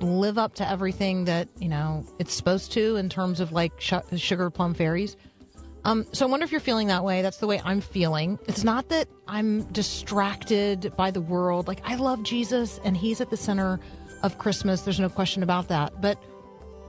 live 0.00 0.38
up 0.38 0.54
to 0.54 0.68
everything 0.68 1.24
that 1.24 1.48
you 1.58 1.68
know 1.68 2.06
it's 2.18 2.32
supposed 2.32 2.72
to 2.72 2.96
in 2.96 3.08
terms 3.08 3.40
of 3.40 3.52
like 3.52 3.72
sh- 3.78 3.94
sugar 4.16 4.50
plum 4.50 4.74
fairies. 4.74 5.16
Um, 5.84 6.06
so 6.12 6.26
I 6.26 6.30
wonder 6.30 6.44
if 6.44 6.52
you're 6.52 6.60
feeling 6.60 6.88
that 6.88 7.04
way. 7.04 7.22
That's 7.22 7.38
the 7.38 7.46
way 7.46 7.60
I'm 7.64 7.80
feeling. 7.80 8.38
It's 8.46 8.64
not 8.64 8.88
that 8.90 9.08
I'm 9.26 9.62
distracted 9.72 10.92
by 10.96 11.10
the 11.10 11.20
world. 11.20 11.66
Like 11.66 11.80
I 11.84 11.94
love 11.94 12.22
Jesus 12.22 12.80
and 12.84 12.96
He's 12.96 13.20
at 13.20 13.30
the 13.30 13.36
center 13.36 13.80
of 14.22 14.38
Christmas. 14.38 14.82
There's 14.82 15.00
no 15.00 15.08
question 15.08 15.42
about 15.42 15.68
that. 15.68 16.00
But 16.00 16.22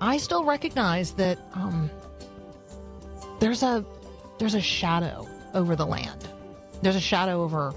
I 0.01 0.17
still 0.17 0.43
recognize 0.43 1.13
that 1.13 1.37
um, 1.53 1.89
there's 3.39 3.63
a 3.63 3.85
there's 4.39 4.55
a 4.55 4.61
shadow 4.61 5.27
over 5.53 5.75
the 5.75 5.85
land. 5.85 6.27
There's 6.81 6.95
a 6.95 7.01
shadow 7.01 7.43
over 7.43 7.73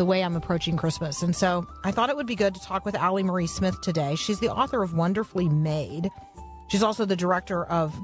the 0.00 0.06
way 0.06 0.24
I'm 0.24 0.34
approaching 0.34 0.78
Christmas. 0.78 1.20
And 1.20 1.36
so 1.36 1.66
I 1.84 1.90
thought 1.90 2.08
it 2.08 2.16
would 2.16 2.26
be 2.26 2.34
good 2.34 2.54
to 2.54 2.60
talk 2.62 2.86
with 2.86 2.94
Allie 2.94 3.22
Marie 3.22 3.46
Smith 3.46 3.78
today. 3.82 4.14
She's 4.14 4.40
the 4.40 4.48
author 4.48 4.82
of 4.82 4.94
Wonderfully 4.94 5.46
Made. 5.46 6.08
She's 6.70 6.82
also 6.82 7.04
the 7.04 7.16
director 7.16 7.66
of 7.66 7.94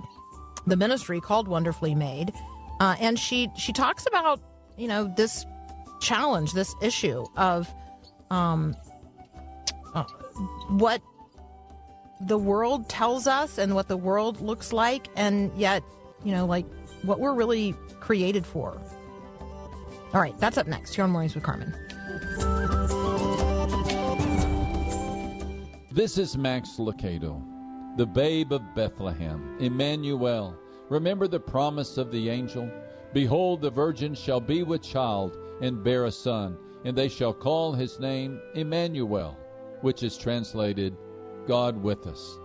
the 0.66 0.76
ministry 0.76 1.22
called 1.22 1.48
Wonderfully 1.48 1.94
Made. 1.94 2.34
Uh, 2.80 2.96
and 3.00 3.18
she 3.18 3.50
she 3.56 3.72
talks 3.72 4.04
about, 4.06 4.42
you 4.76 4.88
know, 4.88 5.10
this 5.16 5.46
challenge, 6.02 6.52
this 6.52 6.74
issue 6.82 7.24
of 7.34 7.72
um, 8.30 8.76
uh, 9.94 10.04
what 10.68 11.00
the 12.20 12.36
world 12.36 12.90
tells 12.90 13.26
us 13.26 13.56
and 13.56 13.74
what 13.74 13.88
the 13.88 13.96
world 13.96 14.42
looks 14.42 14.70
like, 14.70 15.08
and 15.16 15.50
yet, 15.56 15.82
you 16.24 16.32
know, 16.32 16.44
like 16.44 16.66
what 17.04 17.20
we're 17.20 17.32
really 17.32 17.74
created 18.00 18.44
for. 18.44 18.78
All 20.12 20.20
right, 20.20 20.38
that's 20.38 20.58
up 20.58 20.66
next 20.66 20.94
here 20.94 21.04
on 21.04 21.10
Mornings 21.10 21.34
with 21.34 21.42
Carmen. 21.42 21.74
This 25.90 26.18
is 26.18 26.36
Max 26.36 26.76
Lucado, 26.78 27.42
the 27.96 28.06
babe 28.06 28.52
of 28.52 28.74
Bethlehem, 28.74 29.56
Emmanuel. 29.60 30.56
Remember 30.90 31.26
the 31.26 31.40
promise 31.40 31.96
of 31.96 32.12
the 32.12 32.28
angel? 32.28 32.70
Behold, 33.12 33.62
the 33.62 33.70
virgin 33.70 34.14
shall 34.14 34.40
be 34.40 34.62
with 34.62 34.82
child 34.82 35.38
and 35.62 35.82
bear 35.82 36.04
a 36.04 36.12
son, 36.12 36.58
and 36.84 36.96
they 36.96 37.08
shall 37.08 37.32
call 37.32 37.72
his 37.72 37.98
name 37.98 38.40
Emmanuel, 38.54 39.38
which 39.80 40.02
is 40.02 40.18
translated 40.18 40.96
God 41.46 41.82
with 41.82 42.06
us. 42.06 42.38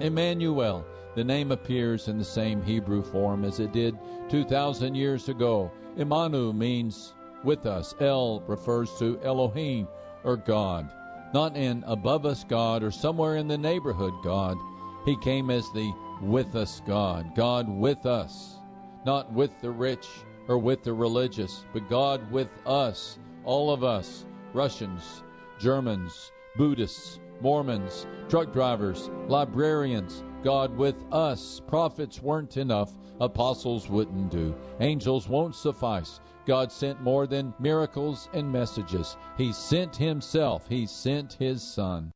Emmanuel, 0.00 0.84
the 1.14 1.24
name 1.24 1.52
appears 1.52 2.08
in 2.08 2.18
the 2.18 2.24
same 2.24 2.62
Hebrew 2.62 3.02
form 3.02 3.44
as 3.44 3.60
it 3.60 3.72
did 3.72 3.96
2,000 4.28 4.94
years 4.94 5.28
ago. 5.28 5.70
Imanu 5.96 6.54
means 6.54 7.14
with 7.46 7.64
us. 7.64 7.94
El 8.00 8.40
refers 8.46 8.92
to 8.98 9.18
Elohim, 9.22 9.88
or 10.22 10.36
God 10.36 10.90
not 11.32 11.56
an 11.56 11.84
above 11.86 12.24
us 12.24 12.44
God 12.44 12.82
or 12.82 12.90
somewhere 12.90 13.36
in 13.36 13.48
the 13.48 13.58
neighborhood 13.58 14.14
God. 14.22 14.56
He 15.04 15.16
came 15.18 15.50
as 15.50 15.70
the 15.72 15.92
with 16.22 16.56
us 16.56 16.80
God, 16.86 17.34
God 17.34 17.68
with 17.68 18.06
us, 18.06 18.56
not 19.04 19.30
with 19.32 19.50
the 19.60 19.70
rich 19.70 20.06
or 20.48 20.58
with 20.58 20.82
the 20.82 20.92
religious, 20.92 21.64
but 21.72 21.90
God 21.90 22.30
with 22.30 22.48
us, 22.64 23.18
all 23.44 23.70
of 23.70 23.84
us, 23.84 24.24
Russians, 24.52 25.22
Germans, 25.58 26.32
Buddhists, 26.56 27.20
Mormons, 27.42 28.06
truck 28.30 28.52
drivers, 28.52 29.10
librarians, 29.28 30.24
God 30.42 30.74
with 30.74 31.04
us. 31.12 31.60
Prophets 31.66 32.22
weren't 32.22 32.56
enough, 32.56 32.92
apostles 33.20 33.90
wouldn't 33.90 34.30
do, 34.30 34.56
angels 34.80 35.28
won't 35.28 35.54
suffice. 35.54 36.20
God 36.46 36.70
sent 36.70 37.02
more 37.02 37.26
than 37.26 37.52
miracles 37.58 38.28
and 38.32 38.50
messages. 38.50 39.16
He 39.36 39.52
sent 39.52 39.96
Himself, 39.96 40.68
He 40.68 40.86
sent 40.86 41.32
His 41.32 41.60
Son. 41.60 42.12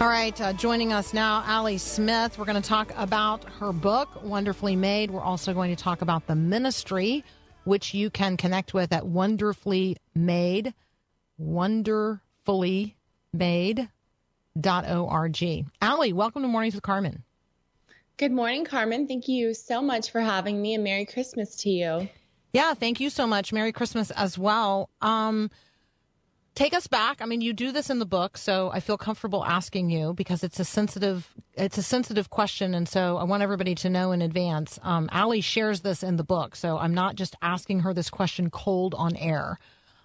All 0.00 0.10
right, 0.10 0.38
uh, 0.40 0.52
joining 0.52 0.92
us 0.92 1.14
now, 1.14 1.44
Allie 1.46 1.78
Smith. 1.78 2.36
We're 2.36 2.44
going 2.46 2.60
to 2.60 2.68
talk 2.68 2.92
about 2.96 3.44
her 3.44 3.72
book, 3.72 4.22
Wonderfully 4.24 4.74
Made. 4.74 5.10
We're 5.10 5.22
also 5.22 5.54
going 5.54 5.74
to 5.74 5.82
talk 5.82 6.02
about 6.02 6.26
the 6.26 6.34
ministry 6.34 7.24
which 7.64 7.94
you 7.94 8.10
can 8.10 8.36
connect 8.36 8.74
with 8.74 8.92
at 8.92 9.06
Wonderfully 9.06 9.96
Made, 10.14 10.74
wonderfully 11.38 12.96
made.org. 13.32 13.86
Allie, 15.82 16.12
welcome 16.12 16.42
to 16.42 16.48
Mornings 16.48 16.74
with 16.74 16.82
Carmen. 16.82 17.22
Good 18.16 18.30
morning, 18.30 18.64
Carmen. 18.64 19.08
Thank 19.08 19.26
you 19.26 19.54
so 19.54 19.82
much 19.82 20.12
for 20.12 20.20
having 20.20 20.62
me 20.62 20.74
and 20.74 20.84
Merry 20.84 21.04
Christmas 21.04 21.56
to 21.56 21.70
you. 21.70 22.08
Yeah, 22.52 22.74
thank 22.74 23.00
you 23.00 23.10
so 23.10 23.26
much. 23.26 23.52
Merry 23.52 23.72
Christmas 23.72 24.12
as 24.12 24.38
well. 24.38 24.88
Um, 25.02 25.50
take 26.54 26.74
us 26.74 26.86
back. 26.86 27.20
I 27.20 27.26
mean, 27.26 27.40
you 27.40 27.52
do 27.52 27.72
this 27.72 27.90
in 27.90 27.98
the 27.98 28.06
book, 28.06 28.36
so 28.36 28.70
I 28.72 28.80
feel 28.80 28.96
comfortable 28.96 29.44
asking 29.44 29.90
you 29.90 30.14
because 30.14 30.44
it's 30.44 30.60
a 30.60 30.64
sensitive 30.64 31.28
it's 31.54 31.78
a 31.78 31.82
sensitive 31.82 32.30
question, 32.30 32.74
and 32.74 32.88
so 32.88 33.16
I 33.16 33.24
want 33.24 33.42
everybody 33.42 33.74
to 33.76 33.90
know 33.90 34.12
in 34.12 34.22
advance. 34.22 34.78
Um, 34.82 35.08
Allie 35.12 35.40
shares 35.40 35.80
this 35.80 36.02
in 36.02 36.16
the 36.16 36.24
book, 36.24 36.56
so 36.56 36.78
I'm 36.78 36.94
not 36.94 37.16
just 37.16 37.36
asking 37.42 37.80
her 37.80 37.94
this 37.94 38.10
question 38.10 38.50
cold 38.50 38.94
on 38.94 39.16
air. 39.16 39.58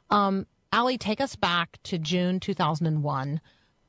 Um, 0.10 0.46
Allie, 0.72 0.98
take 0.98 1.22
us 1.22 1.36
back 1.36 1.80
to 1.84 1.98
June 1.98 2.40
2001. 2.40 3.42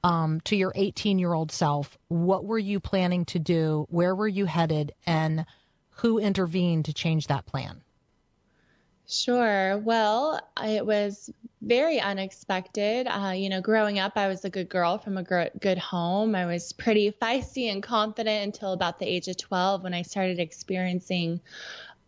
Um, 0.03 0.41
to 0.45 0.57
your 0.57 0.73
18 0.77 1.19
year 1.19 1.35
old 1.35 1.53
self, 1.53 1.99
what 2.09 2.47
were 2.47 2.59
you 2.59 2.81
planning 2.81 3.27
to 3.27 3.39
do? 3.39 3.87
Where 3.91 4.15
were 4.15 4.29
you 4.29 4.47
headed? 4.47 4.93
And 5.07 5.45
who 5.91 6.19
intervened 6.19 6.87
to 6.87 6.95
change 6.95 7.27
that 7.27 7.45
plan? 7.45 7.83
Sure. 9.11 9.77
Well, 9.79 10.41
it 10.63 10.87
was 10.87 11.31
very 11.63 11.99
unexpected. 12.01 13.09
Uh, 13.09 13.33
you 13.33 13.49
know, 13.49 13.61
growing 13.61 13.99
up, 13.99 14.13
I 14.15 14.29
was 14.29 14.45
a 14.45 14.51
good 14.51 14.69
girl 14.69 14.99
from 14.99 15.19
a 15.19 15.25
gr- 15.25 15.51
good 15.61 15.79
home. 15.79 16.37
I 16.37 16.47
was 16.47 16.73
pretty 16.73 17.11
feisty 17.11 17.73
and 17.73 17.83
confident 17.83 18.45
until 18.45 18.73
about 18.73 19.01
the 19.01 19.07
age 19.07 19.27
of 19.27 19.37
12 19.37 19.83
when 19.83 19.95
I 19.95 20.03
started 20.03 20.39
experiencing 20.39 21.41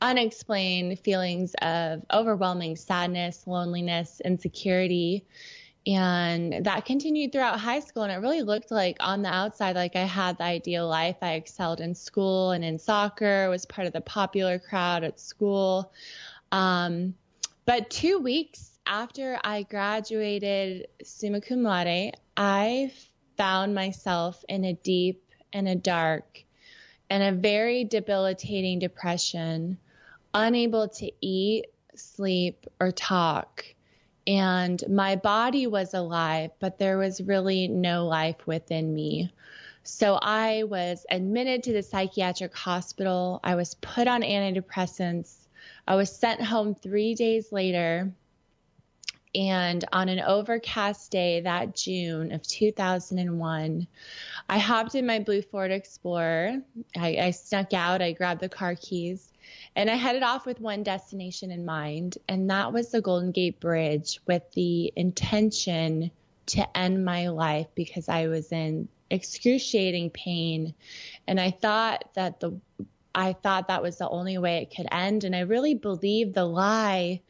unexplained 0.01 1.01
feelings 1.01 1.55
of 1.61 2.03
overwhelming 2.13 2.77
sadness, 2.77 3.49
loneliness, 3.49 4.21
insecurity. 4.25 5.27
And 5.85 6.65
that 6.65 6.85
continued 6.85 7.33
throughout 7.33 7.59
high 7.59 7.81
school. 7.81 8.05
And 8.05 8.13
it 8.13 8.17
really 8.19 8.43
looked 8.43 8.71
like 8.71 8.97
on 9.01 9.23
the 9.23 9.29
outside, 9.29 9.75
like 9.75 9.97
I 9.97 10.05
had 10.05 10.39
the 10.39 10.45
ideal 10.45 10.87
life. 10.89 11.17
I 11.21 11.33
excelled 11.33 11.81
in 11.81 11.97
school 11.97 12.53
and 12.53 12.65
in 12.65 12.79
soccer, 12.79 13.51
was 13.51 13.67
part 13.67 13.89
of 13.89 13.93
the 13.93 14.01
popular 14.01 14.61
crowd 14.61 15.03
at 15.03 15.19
school. 15.19 15.93
Um, 16.53 17.15
but 17.65 17.91
two 17.91 18.19
weeks 18.19 18.79
after 18.87 19.39
I 19.43 19.63
graduated 19.63 20.89
summa 21.03 21.41
cum 21.41 21.63
laude, 21.63 22.13
I 22.37 22.93
found 23.37 23.75
myself 23.75 24.45
in 24.49 24.65
a 24.65 24.75
deep 24.75 25.25
and 25.53 25.67
a 25.67 25.75
dark 25.75 26.45
and 27.11 27.23
a 27.23 27.41
very 27.41 27.85
debilitating 27.85 28.79
depression, 28.79 29.79
unable 30.35 30.89
to 30.89 31.11
eat, 31.21 31.67
sleep, 31.95 32.67
or 32.81 32.93
talk. 32.93 33.65
And 34.27 34.83
my 34.89 35.17
body 35.17 35.67
was 35.67 35.95
alive, 35.95 36.51
but 36.61 36.79
there 36.79 36.97
was 36.99 37.21
really 37.21 37.69
no 37.69 38.07
life 38.07 38.47
within 38.47 38.95
me. 38.95 39.33
So 39.85 40.19
I 40.21 40.63
was 40.63 41.05
admitted 41.11 41.65
to 41.65 41.73
the 41.73 41.83
psychiatric 41.83 42.55
hospital. 42.55 43.41
I 43.43 43.57
was 43.57 43.75
put 43.75 44.07
on 44.07 44.23
antidepressants. 44.23 45.42
I 45.87 45.97
was 45.97 46.15
sent 46.15 46.43
home 46.43 46.75
three 46.75 47.15
days 47.15 47.53
later, 47.53 48.13
And 49.35 49.83
on 49.93 50.11
an 50.11 50.21
overcast 50.21 51.11
day 51.11 51.41
that 51.41 51.75
June 51.75 52.33
of 52.33 52.43
2001, 52.43 53.87
I 54.49 54.59
hopped 54.59 54.95
in 54.95 55.07
my 55.07 55.21
blue 55.21 55.41
Ford 55.41 55.71
Explorer. 55.71 56.59
I, 56.97 57.17
I 57.17 57.31
snuck 57.31 57.73
out, 57.73 58.03
I 58.03 58.13
grabbed 58.13 58.43
the 58.43 58.51
car 58.51 58.75
keys, 58.75 59.33
and 59.75 59.89
I 59.91 59.95
headed 59.95 60.23
off 60.23 60.45
with 60.45 60.61
one 60.61 60.83
destination 60.83 61.51
in 61.51 61.65
mind, 61.65 62.19
and 62.29 62.51
that 62.51 62.75
was 62.75 62.91
the 62.91 63.01
Golden 63.01 63.31
Gate 63.33 63.59
Bridge 63.59 64.21
with 64.27 64.43
the 64.53 64.93
intention 64.97 66.11
to 66.47 66.77
end 66.77 67.05
my 67.05 67.29
life 67.29 67.69
because 67.75 68.11
I 68.11 68.27
was 68.27 68.53
in 68.53 68.89
excruciating 69.09 70.11
pain. 70.11 70.75
And 71.27 71.41
I 71.41 71.53
thought 71.53 72.05
that 72.15 72.41
the 72.41 72.61
I 73.15 73.35
thought 73.35 73.69
that 73.69 73.83
was 73.83 73.99
the 73.99 74.09
only 74.09 74.39
way 74.39 74.59
it 74.59 74.75
could 74.75 74.87
end. 74.91 75.25
And 75.25 75.35
I 75.35 75.41
really 75.41 75.75
believed 75.75 76.35
the 76.35 76.45
lie 76.45 77.21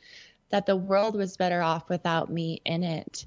that 0.50 0.66
the 0.66 0.76
world 0.76 1.16
was 1.16 1.36
better 1.36 1.62
off 1.62 1.88
without 1.88 2.30
me 2.30 2.60
in 2.64 2.84
it. 2.84 3.26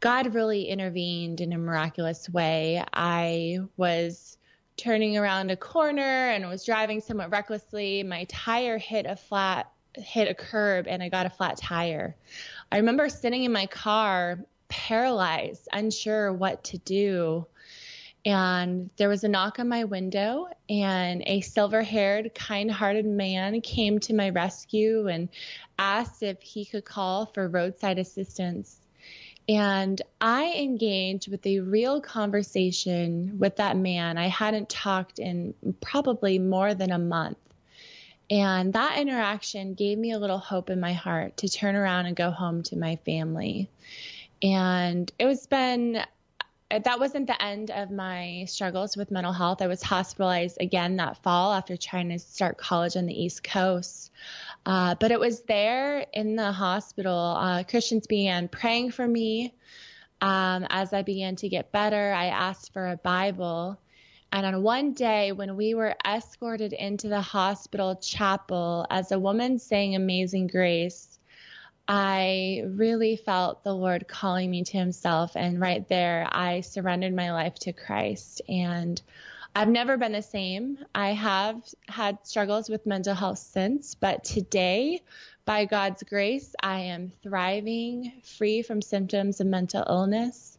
God 0.00 0.34
really 0.34 0.64
intervened 0.64 1.40
in 1.40 1.52
a 1.52 1.58
miraculous 1.58 2.28
way. 2.28 2.82
I 2.92 3.60
was 3.76 4.36
turning 4.76 5.16
around 5.16 5.50
a 5.50 5.56
corner 5.56 6.30
and 6.30 6.48
was 6.48 6.64
driving 6.64 7.00
somewhat 7.00 7.30
recklessly. 7.30 8.02
My 8.02 8.24
tire 8.24 8.78
hit 8.78 9.06
a 9.06 9.16
flat 9.16 9.70
hit 9.94 10.28
a 10.28 10.34
curb 10.34 10.86
and 10.88 11.02
I 11.02 11.08
got 11.10 11.26
a 11.26 11.30
flat 11.30 11.58
tire. 11.58 12.16
I 12.70 12.78
remember 12.78 13.08
sitting 13.08 13.44
in 13.44 13.52
my 13.52 13.66
car 13.66 14.38
paralyzed, 14.68 15.68
unsure 15.72 16.32
what 16.32 16.64
to 16.64 16.78
do 16.78 17.46
and 18.24 18.90
there 18.96 19.08
was 19.08 19.24
a 19.24 19.28
knock 19.28 19.58
on 19.58 19.68
my 19.68 19.84
window 19.84 20.46
and 20.68 21.22
a 21.26 21.40
silver-haired 21.40 22.34
kind-hearted 22.34 23.06
man 23.06 23.60
came 23.60 23.98
to 23.98 24.14
my 24.14 24.30
rescue 24.30 25.08
and 25.08 25.28
asked 25.78 26.22
if 26.22 26.40
he 26.40 26.64
could 26.64 26.84
call 26.84 27.26
for 27.26 27.48
roadside 27.48 27.98
assistance 27.98 28.82
and 29.48 30.00
I 30.20 30.52
engaged 30.52 31.28
with 31.28 31.44
a 31.46 31.60
real 31.60 32.00
conversation 32.00 33.38
with 33.38 33.56
that 33.56 33.76
man. 33.76 34.16
I 34.16 34.28
hadn't 34.28 34.68
talked 34.68 35.18
in 35.18 35.54
probably 35.80 36.38
more 36.38 36.74
than 36.74 36.92
a 36.92 36.98
month. 36.98 37.38
And 38.30 38.72
that 38.72 38.98
interaction 38.98 39.74
gave 39.74 39.98
me 39.98 40.12
a 40.12 40.18
little 40.18 40.38
hope 40.38 40.70
in 40.70 40.80
my 40.80 40.92
heart 40.92 41.38
to 41.38 41.48
turn 41.48 41.74
around 41.74 42.06
and 42.06 42.16
go 42.16 42.30
home 42.30 42.62
to 42.64 42.76
my 42.76 42.96
family. 43.04 43.68
And 44.42 45.10
it 45.18 45.26
was 45.26 45.46
been 45.46 46.02
that 46.78 46.98
wasn't 46.98 47.26
the 47.26 47.42
end 47.42 47.70
of 47.70 47.90
my 47.90 48.44
struggles 48.48 48.96
with 48.96 49.10
mental 49.10 49.32
health. 49.32 49.60
I 49.60 49.66
was 49.66 49.82
hospitalized 49.82 50.58
again 50.60 50.96
that 50.96 51.22
fall 51.22 51.52
after 51.52 51.76
trying 51.76 52.08
to 52.10 52.18
start 52.18 52.56
college 52.56 52.96
on 52.96 53.06
the 53.06 53.14
East 53.14 53.44
Coast. 53.44 54.10
Uh, 54.64 54.94
but 54.94 55.10
it 55.10 55.20
was 55.20 55.42
there 55.42 56.06
in 56.12 56.36
the 56.36 56.52
hospital. 56.52 57.36
Uh, 57.38 57.64
Christians 57.64 58.06
began 58.06 58.48
praying 58.48 58.92
for 58.92 59.06
me. 59.06 59.54
Um, 60.20 60.66
as 60.70 60.92
I 60.92 61.02
began 61.02 61.36
to 61.36 61.48
get 61.48 61.72
better, 61.72 62.12
I 62.12 62.26
asked 62.26 62.72
for 62.72 62.88
a 62.88 62.96
Bible. 62.96 63.78
And 64.32 64.46
on 64.46 64.62
one 64.62 64.92
day, 64.92 65.32
when 65.32 65.56
we 65.56 65.74
were 65.74 65.94
escorted 66.06 66.72
into 66.72 67.08
the 67.08 67.20
hospital 67.20 67.96
chapel 67.96 68.86
as 68.88 69.12
a 69.12 69.18
woman 69.18 69.58
sang 69.58 69.94
Amazing 69.94 70.46
Grace, 70.46 71.11
I 71.88 72.62
really 72.66 73.16
felt 73.16 73.64
the 73.64 73.74
Lord 73.74 74.08
calling 74.08 74.50
me 74.50 74.64
to 74.64 74.78
Himself. 74.78 75.32
And 75.36 75.60
right 75.60 75.86
there, 75.88 76.26
I 76.30 76.60
surrendered 76.60 77.14
my 77.14 77.32
life 77.32 77.54
to 77.60 77.72
Christ. 77.72 78.42
And 78.48 79.00
I've 79.54 79.68
never 79.68 79.96
been 79.96 80.12
the 80.12 80.22
same. 80.22 80.78
I 80.94 81.12
have 81.12 81.62
had 81.86 82.18
struggles 82.26 82.70
with 82.70 82.86
mental 82.86 83.14
health 83.14 83.38
since, 83.38 83.94
but 83.94 84.24
today, 84.24 85.02
by 85.44 85.66
God's 85.66 86.02
grace, 86.04 86.54
I 86.62 86.80
am 86.80 87.12
thriving, 87.22 88.12
free 88.24 88.62
from 88.62 88.80
symptoms 88.80 89.40
of 89.40 89.46
mental 89.46 89.84
illness. 89.86 90.56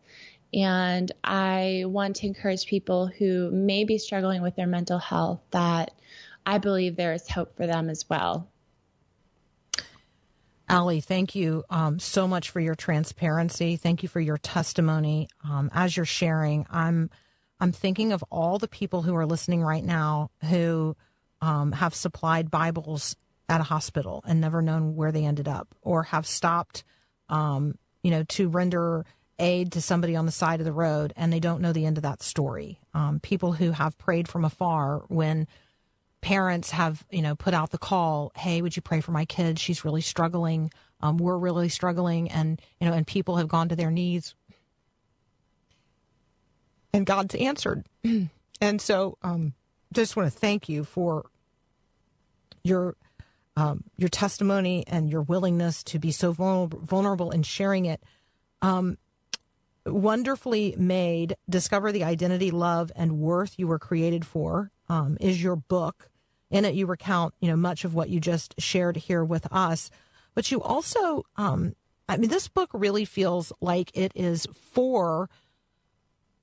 And 0.54 1.12
I 1.24 1.86
want 1.88 2.18
to 2.18 2.28
encourage 2.28 2.68
people 2.68 3.08
who 3.08 3.50
may 3.50 3.86
be 3.86 3.98
struggling 3.98 4.44
with 4.44 4.56
their 4.56 4.68
mental 4.68 5.00
health 5.00 5.42
that 5.52 5.92
I 6.46 6.60
believe 6.60 6.96
there 6.96 7.14
is 7.14 7.28
hope 7.28 7.56
for 7.58 7.66
them 7.66 7.90
as 7.90 8.08
well. 8.08 8.48
Allie, 10.70 11.02
thank 11.02 11.36
you 11.36 11.64
um, 11.70 12.00
so 12.00 12.28
much 12.28 12.50
for 12.50 12.60
your 12.60 12.76
transparency. 12.76 13.76
Thank 13.76 14.02
you 14.02 14.10
for 14.10 14.20
your 14.20 14.38
testimony. 14.38 15.28
Um, 15.44 15.70
as 15.74 15.96
you're 15.96 16.06
sharing, 16.06 16.66
I'm 16.70 17.10
I'm 17.60 17.72
thinking 17.72 18.12
of 18.12 18.24
all 18.30 18.60
the 18.60 18.68
people 18.68 19.02
who 19.02 19.16
are 19.16 19.26
listening 19.26 19.62
right 19.62 19.84
now 19.84 20.32
who 20.50 20.98
um, 21.42 21.72
have 21.74 21.94
supplied 21.94 22.52
Bibles 22.52 23.16
at 23.48 23.62
a 23.62 23.66
hospital 23.66 24.24
and 24.26 24.42
never 24.42 24.62
known 24.62 24.96
where 24.96 25.12
they 25.12 25.26
ended 25.26 25.48
up, 25.48 25.76
or 25.82 26.04
have 26.04 26.26
stopped, 26.26 26.84
um, 27.30 27.78
you 28.02 28.12
know, 28.12 28.24
to 28.24 28.50
render 28.50 29.06
aid 29.40 29.72
to 29.74 29.82
somebody 29.82 30.16
on 30.16 30.26
the 30.26 30.32
side 30.32 30.60
of 30.60 30.66
the 30.66 30.72
road 30.72 31.12
and 31.16 31.32
they 31.32 31.40
don't 31.40 31.62
know 31.62 31.74
the 31.74 31.86
end 31.86 31.98
of 31.98 32.04
that 32.04 32.22
story. 32.22 32.80
Um, 32.94 33.20
people 33.20 33.54
who 33.54 33.72
have 33.72 33.98
prayed 33.98 34.28
from 34.28 34.46
afar 34.46 35.04
when 35.08 35.48
parents 36.24 36.72
have, 36.72 37.06
you 37.12 37.22
know, 37.22 37.36
put 37.36 37.54
out 37.54 37.72
the 37.72 37.78
call, 37.78 38.32
hey, 38.36 38.62
would 38.62 38.76
you 38.76 38.82
pray 38.82 39.02
for 39.02 39.12
my 39.12 39.26
kid? 39.26 39.60
She's 39.60 39.84
really 39.84 40.02
struggling. 40.02 40.72
Um, 41.02 41.18
we're 41.18 41.38
really 41.38 41.68
struggling. 41.68 42.32
And, 42.32 42.62
you 42.80 42.88
know, 42.88 42.94
and 42.94 43.06
people 43.06 43.36
have 43.36 43.50
gone 43.50 43.70
to 43.70 43.76
their 43.76 43.92
knees. 43.92 44.34
And 46.94 47.06
God's 47.06 47.36
answered. 47.36 47.86
and 48.62 48.82
so 48.82 49.18
um, 49.22 49.54
just 49.92 50.16
want 50.16 50.32
to 50.32 50.40
thank 50.40 50.70
you 50.70 50.86
for 50.86 51.26
your 52.64 52.96
um, 53.56 53.84
your 53.98 54.10
testimony 54.10 54.84
and 54.88 55.12
your 55.12 55.22
willingness 55.22 55.84
to 55.84 56.00
be 56.00 56.12
so 56.12 56.32
vulnerable, 56.32 57.30
in 57.30 57.44
sharing 57.44 57.86
it. 57.86 58.02
Um, 58.64 58.98
wonderfully 59.86 60.74
made, 60.76 61.36
discover 61.48 61.92
the 61.92 62.04
identity, 62.04 62.50
love, 62.50 62.92
and 62.96 63.20
worth 63.20 63.54
you 63.58 63.68
were 63.68 63.78
created 63.78 64.26
for. 64.26 64.72
Um, 64.90 65.18
is 65.22 65.44
your 65.44 65.56
book. 65.56 66.10
In 66.54 66.66
it, 66.66 66.76
you 66.76 66.86
recount, 66.86 67.34
you 67.40 67.50
know, 67.50 67.56
much 67.56 67.84
of 67.84 67.96
what 67.96 68.10
you 68.10 68.20
just 68.20 68.54
shared 68.60 68.96
here 68.96 69.26
with 69.26 69.48
us, 69.52 69.90
but 70.36 70.52
you 70.52 70.62
also, 70.62 71.26
um, 71.36 71.76
I 72.08 72.18
mean, 72.18 72.30
this 72.30 72.48
book 72.48 72.70
really 72.74 73.06
feels 73.06 73.52
like 73.60 73.90
it 73.98 74.12
is 74.14 74.46
for 74.72 75.32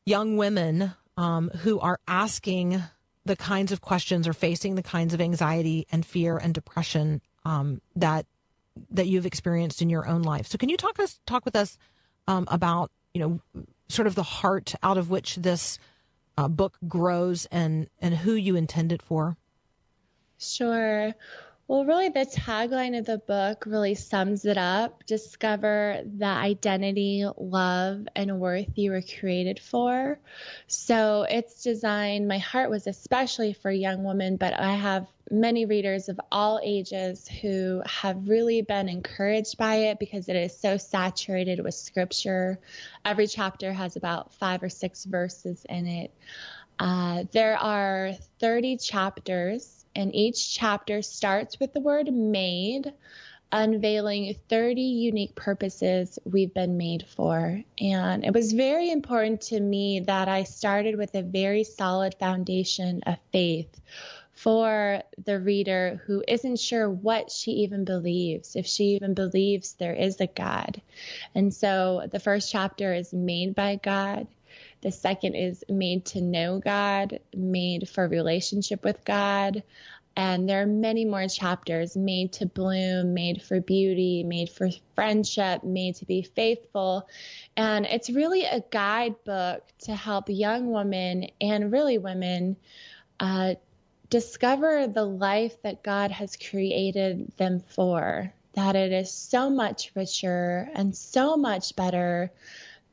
young 0.05 0.37
women 0.37 0.94
um, 1.16 1.51
who 1.61 1.79
are 1.79 2.01
asking 2.09 2.83
the 3.25 3.37
kinds 3.37 3.70
of 3.70 3.81
questions 3.81 4.27
or 4.27 4.33
facing 4.33 4.75
the 4.75 4.83
kinds 4.83 5.14
of 5.14 5.20
anxiety 5.20 5.87
and 5.92 6.05
fear 6.05 6.37
and 6.37 6.53
depression 6.53 7.20
um, 7.44 7.81
that 7.94 8.27
that 8.90 9.07
you've 9.07 9.27
experienced 9.27 9.81
in 9.81 9.90
your 9.90 10.09
own 10.09 10.23
life. 10.23 10.49
So, 10.49 10.59
can 10.59 10.68
you 10.70 10.77
talk 10.77 10.99
us 10.99 11.20
talk 11.25 11.44
with 11.44 11.55
us 11.55 11.79
um, 12.27 12.49
about 12.51 12.90
you 13.14 13.20
know 13.20 13.64
sort 13.88 14.09
of 14.09 14.16
the 14.16 14.25
heart 14.25 14.75
out 14.83 14.99
of 14.99 15.09
which 15.09 15.37
this 15.37 15.79
uh, 16.37 16.49
book 16.49 16.79
grows 16.88 17.46
and 17.53 17.88
and 18.01 18.16
who 18.16 18.33
you 18.33 18.57
intend 18.57 18.90
it 18.90 19.03
for? 19.03 19.37
Sure. 20.40 21.14
Well, 21.68 21.85
really, 21.85 22.09
the 22.09 22.26
tagline 22.26 22.98
of 22.98 23.07
the 23.07 23.18
book 23.18 23.64
really 23.64 23.94
sums 23.94 24.44
it 24.44 24.59
up. 24.59 25.07
Discover 25.07 26.03
the 26.18 26.26
identity, 26.26 27.24
love, 27.37 28.09
and 28.16 28.40
worth 28.40 28.76
you 28.76 28.90
were 28.90 29.03
created 29.03 29.61
for. 29.61 30.18
So 30.66 31.26
it's 31.31 31.62
designed, 31.62 32.26
my 32.26 32.38
heart 32.38 32.70
was 32.70 32.88
especially 32.88 33.53
for 33.53 33.70
young 33.70 34.03
women, 34.03 34.37
but 34.37 34.59
I 34.59 34.72
have 34.74 35.07
many 35.31 35.64
readers 35.66 36.09
of 36.09 36.20
all 36.33 36.61
ages 36.64 37.29
who 37.29 37.83
have 37.87 38.29
really 38.29 38.62
been 38.62 38.88
encouraged 38.88 39.57
by 39.59 39.76
it 39.76 40.00
because 40.00 40.29
it 40.29 40.35
is 40.35 40.59
so 40.59 40.76
saturated 40.76 41.62
with 41.62 41.74
scripture. 41.74 42.59
Every 43.05 43.29
chapter 43.29 43.72
has 43.72 43.94
about 43.94 44.33
five 44.35 44.64
or 44.64 44.68
six 44.70 45.05
verses 45.05 45.64
in 45.68 45.87
it. 45.87 46.12
Uh, 46.79 47.24
there 47.33 47.59
are 47.59 48.12
30 48.40 48.79
chapters 48.79 49.79
and 49.94 50.14
each 50.14 50.55
chapter 50.55 51.03
starts 51.03 51.59
with 51.59 51.72
the 51.72 51.81
word 51.81 52.12
made, 52.12 52.92
unveiling 53.53 54.35
30 54.48 54.81
unique 54.81 55.35
purposes 55.35 56.18
we've 56.24 56.55
been 56.55 56.76
made 56.76 57.07
for. 57.09 57.62
And 57.81 58.24
it 58.24 58.33
was 58.33 58.53
very 58.53 58.90
important 58.90 59.40
to 59.42 59.61
me 59.61 60.00
that 60.00 60.29
I 60.29 60.44
started 60.44 60.96
with 60.96 61.14
a 61.14 61.22
very 61.22 61.64
solid 61.64 62.14
foundation 62.14 63.03
of 63.07 63.16
faith 63.33 63.81
for 64.33 65.03
the 65.22 65.38
reader 65.38 66.00
who 66.07 66.24
isn't 66.26 66.59
sure 66.59 66.88
what 66.88 67.31
she 67.31 67.50
even 67.50 67.85
believes, 67.85 68.57
if 68.57 68.66
she 68.66 68.85
even 68.94 69.12
believes 69.12 69.74
there 69.74 69.92
is 69.92 70.18
a 70.20 70.26
God. 70.26 70.81
And 71.35 71.53
so 71.53 72.09
the 72.11 72.20
first 72.20 72.50
chapter 72.50 72.94
is 72.94 73.12
made 73.12 73.55
by 73.55 73.76
God. 73.76 74.29
The 74.80 74.90
second 74.90 75.34
is 75.34 75.64
made 75.68 76.04
to 76.06 76.20
know 76.20 76.58
God, 76.58 77.20
made 77.34 77.88
for 77.88 78.08
relationship 78.08 78.84
with 78.84 79.04
God. 79.04 79.62
And 80.16 80.48
there 80.48 80.62
are 80.62 80.66
many 80.66 81.04
more 81.04 81.28
chapters 81.28 81.96
made 81.96 82.32
to 82.34 82.46
bloom, 82.46 83.14
made 83.14 83.42
for 83.42 83.60
beauty, 83.60 84.24
made 84.24 84.50
for 84.50 84.68
friendship, 84.94 85.62
made 85.62 85.96
to 85.96 86.04
be 86.04 86.22
faithful. 86.22 87.08
And 87.56 87.86
it's 87.86 88.10
really 88.10 88.44
a 88.44 88.62
guidebook 88.70 89.62
to 89.84 89.94
help 89.94 90.24
young 90.28 90.72
women 90.72 91.28
and 91.40 91.72
really 91.72 91.98
women 91.98 92.56
uh, 93.20 93.54
discover 94.10 94.88
the 94.88 95.04
life 95.04 95.62
that 95.62 95.82
God 95.82 96.10
has 96.10 96.36
created 96.36 97.32
them 97.36 97.60
for, 97.60 98.32
that 98.54 98.74
it 98.74 98.92
is 98.92 99.12
so 99.12 99.48
much 99.48 99.92
richer 99.94 100.68
and 100.74 100.94
so 100.94 101.36
much 101.36 101.76
better 101.76 102.32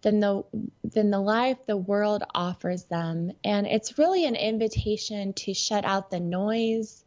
than 0.01 0.19
the 0.19 0.43
than 0.83 1.09
the 1.09 1.19
life 1.19 1.57
the 1.65 1.77
world 1.77 2.23
offers 2.33 2.83
them 2.85 3.31
and 3.43 3.67
it's 3.67 3.97
really 3.97 4.25
an 4.25 4.35
invitation 4.35 5.33
to 5.33 5.53
shut 5.53 5.85
out 5.85 6.11
the 6.11 6.19
noise 6.19 7.03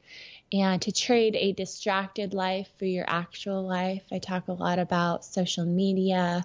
and 0.52 0.82
to 0.82 0.92
trade 0.92 1.36
a 1.36 1.52
distracted 1.52 2.34
life 2.34 2.68
for 2.78 2.84
your 2.84 3.04
actual 3.06 3.66
life. 3.66 4.02
I 4.10 4.18
talk 4.18 4.48
a 4.48 4.52
lot 4.52 4.78
about 4.78 5.24
social 5.24 5.64
media 5.64 6.44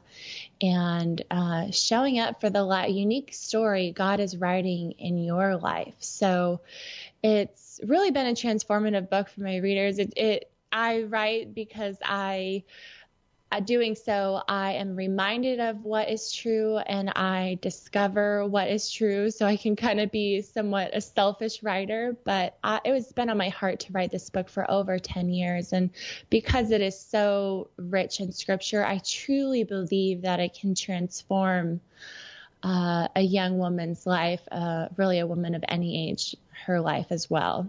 and 0.61 1.23
uh, 1.31 1.71
showing 1.71 2.19
up 2.19 2.39
for 2.39 2.49
the 2.49 2.85
unique 2.87 3.33
story 3.33 3.91
God 3.91 4.19
is 4.19 4.37
writing 4.37 4.91
in 4.99 5.17
your 5.23 5.57
life. 5.57 5.95
So 5.99 6.61
it's 7.23 7.79
really 7.83 8.11
been 8.11 8.27
a 8.27 8.33
transformative 8.33 9.09
book 9.09 9.29
for 9.29 9.41
my 9.41 9.57
readers. 9.57 9.97
It, 9.97 10.13
it 10.17 10.51
I 10.71 11.03
write 11.03 11.55
because 11.55 11.97
I 12.03 12.63
doing 13.65 13.95
so, 13.95 14.41
I 14.47 14.73
am 14.73 14.95
reminded 14.95 15.59
of 15.59 15.83
what 15.83 16.09
is 16.09 16.31
true 16.31 16.77
and 16.77 17.09
I 17.09 17.57
discover 17.61 18.45
what 18.45 18.69
is 18.69 18.91
true. 18.91 19.31
So 19.31 19.45
I 19.45 19.55
can 19.55 19.75
kind 19.75 19.99
of 19.99 20.11
be 20.11 20.41
somewhat 20.41 20.91
a 20.93 21.01
selfish 21.01 21.63
writer, 21.63 22.15
but 22.23 22.57
I, 22.63 22.81
it 22.83 22.91
was 22.91 23.11
been 23.13 23.29
on 23.29 23.37
my 23.37 23.49
heart 23.49 23.79
to 23.81 23.93
write 23.93 24.11
this 24.11 24.29
book 24.29 24.49
for 24.49 24.69
over 24.69 24.99
10 24.99 25.29
years. 25.29 25.73
And 25.73 25.89
because 26.29 26.71
it 26.71 26.81
is 26.81 26.99
so 26.99 27.69
rich 27.77 28.19
in 28.19 28.31
scripture, 28.31 28.85
I 28.85 28.99
truly 28.99 29.63
believe 29.63 30.23
that 30.23 30.39
it 30.39 30.53
can 30.53 30.75
transform 30.75 31.81
uh, 32.63 33.07
a 33.15 33.21
young 33.21 33.57
woman's 33.57 34.05
life, 34.05 34.41
uh, 34.51 34.87
really 34.97 35.19
a 35.19 35.27
woman 35.27 35.55
of 35.55 35.63
any 35.67 36.09
age, 36.09 36.35
her 36.65 36.81
life 36.81 37.07
as 37.11 37.29
well. 37.29 37.67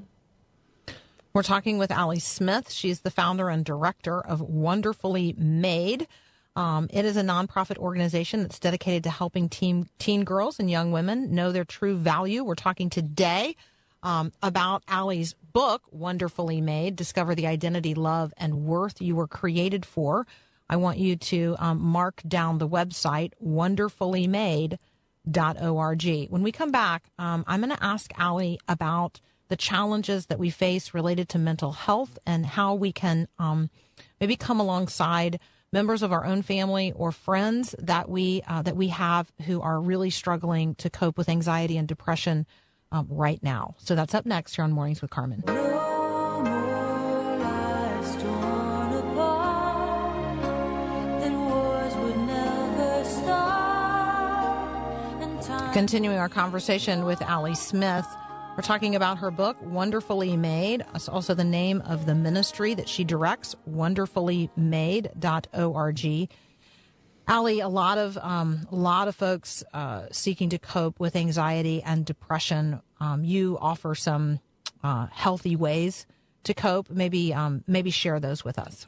We're 1.37 1.43
talking 1.43 1.77
with 1.77 1.91
Allie 1.91 2.19
Smith. 2.19 2.73
She's 2.73 3.01
the 3.01 3.11
founder 3.11 3.51
and 3.51 3.63
director 3.63 4.19
of 4.19 4.41
Wonderfully 4.41 5.35
Made. 5.37 6.09
Um, 6.57 6.89
it 6.91 7.05
is 7.05 7.19
a 7.19 7.23
nonprofit 7.23 7.77
organization 7.77 8.41
that's 8.41 8.59
dedicated 8.59 9.05
to 9.05 9.11
helping 9.11 9.51
teen, 9.51 9.91
teen 9.99 10.25
girls 10.25 10.59
and 10.59 10.71
young 10.71 10.93
women 10.93 11.35
know 11.35 11.53
their 11.53 11.67
true 11.67 11.95
value. 11.95 12.43
We're 12.43 12.55
talking 12.55 12.89
today 12.89 13.55
um, 14.03 14.33
about 14.43 14.83
Allie's 14.89 15.35
book, 15.53 15.83
Wonderfully 15.91 16.63
Made 16.63 16.97
Discover 16.97 17.35
the 17.35 17.47
Identity, 17.47 17.93
Love, 17.93 18.33
and 18.39 18.65
Worth 18.65 19.03
You 19.03 19.15
Were 19.15 19.29
Created 19.29 19.85
For. 19.85 20.27
I 20.71 20.77
want 20.77 20.97
you 20.97 21.17
to 21.17 21.55
um, 21.59 21.83
mark 21.83 22.23
down 22.27 22.57
the 22.57 22.67
website, 22.67 23.33
wonderfullymade.org. 23.45 26.31
When 26.31 26.43
we 26.43 26.51
come 26.51 26.73
back, 26.73 27.11
um, 27.19 27.45
I'm 27.47 27.61
going 27.61 27.77
to 27.77 27.85
ask 27.85 28.11
Allie 28.19 28.59
about 28.67 29.21
the 29.49 29.57
challenges 29.57 30.27
that 30.27 30.39
we 30.39 30.51
face 30.51 30.95
related 30.95 31.29
to 31.31 31.39
mental 31.39 31.73
health 31.73 32.19
and 32.27 32.45
how 32.47 32.75
we 32.75 32.93
can 32.93 33.29
um, 33.39 33.71
maybe 34.21 34.37
come 34.37 34.61
alongside 34.61 35.39
members 35.73 36.03
of 36.03 36.13
our 36.13 36.25
own 36.25 36.43
family 36.43 36.93
or 36.97 37.13
friends 37.13 37.75
that 37.79 38.09
we 38.09 38.43
uh, 38.49 38.63
that 38.63 38.77
we 38.77 38.89
have 38.89 39.31
who 39.47 39.61
are 39.61 39.81
really 39.81 40.11
struggling 40.11 40.75
to 40.77 40.89
cope 40.89 41.19
with 41.19 41.29
anxiety 41.29 41.77
and 41.77 41.89
depression 41.89 42.47
um, 42.93 43.07
right 43.11 43.43
now. 43.43 43.75
So 43.79 43.95
that's 43.95 44.15
up 44.15 44.27
next 44.27 44.57
here 44.57 44.65
on 44.65 44.73
Mornings 44.73 45.03
with 45.03 45.11
Carmen. 45.11 45.43
Continuing 55.73 56.17
our 56.17 56.31
conversation 56.31 57.05
with 57.05 57.21
Allie 57.21 57.55
Smith. 57.55 58.07
We're 58.57 58.63
talking 58.63 58.97
about 58.97 59.19
her 59.19 59.31
book, 59.31 59.59
Wonderfully 59.61 60.35
Made. 60.35 60.83
It's 60.95 61.11
also 61.11 61.35
the 61.35 61.45
name 61.45 61.83
of 61.83 62.07
the 62.07 62.15
ministry 62.15 62.73
that 62.73 62.89
she 62.89 63.05
directs, 63.05 63.55
wonderfullymade.org. 63.71 66.31
Allie, 67.29 67.61
a 67.61 67.69
lot 67.69 67.99
of 67.99 68.17
um, 68.17 68.67
a 68.73 68.75
lot 68.75 69.09
of 69.09 69.15
folks 69.15 69.63
uh, 69.75 70.07
seeking 70.11 70.49
to 70.49 70.59
cope 70.59 70.99
with 70.99 71.17
anxiety 71.17 71.83
and 71.83 72.07
depression. 72.07 72.81
Um, 72.99 73.25
you 73.25 73.59
offer 73.61 73.95
some 73.95 74.41
uh, 74.83 75.09
healthy 75.13 75.55
ways 75.55 76.07
to 76.45 76.55
cope. 76.55 76.89
Maybe 76.89 77.35
um, 77.35 77.63
maybe 77.67 77.91
share 77.91 78.19
those 78.21 78.43
with 78.43 78.59
us. 78.59 78.87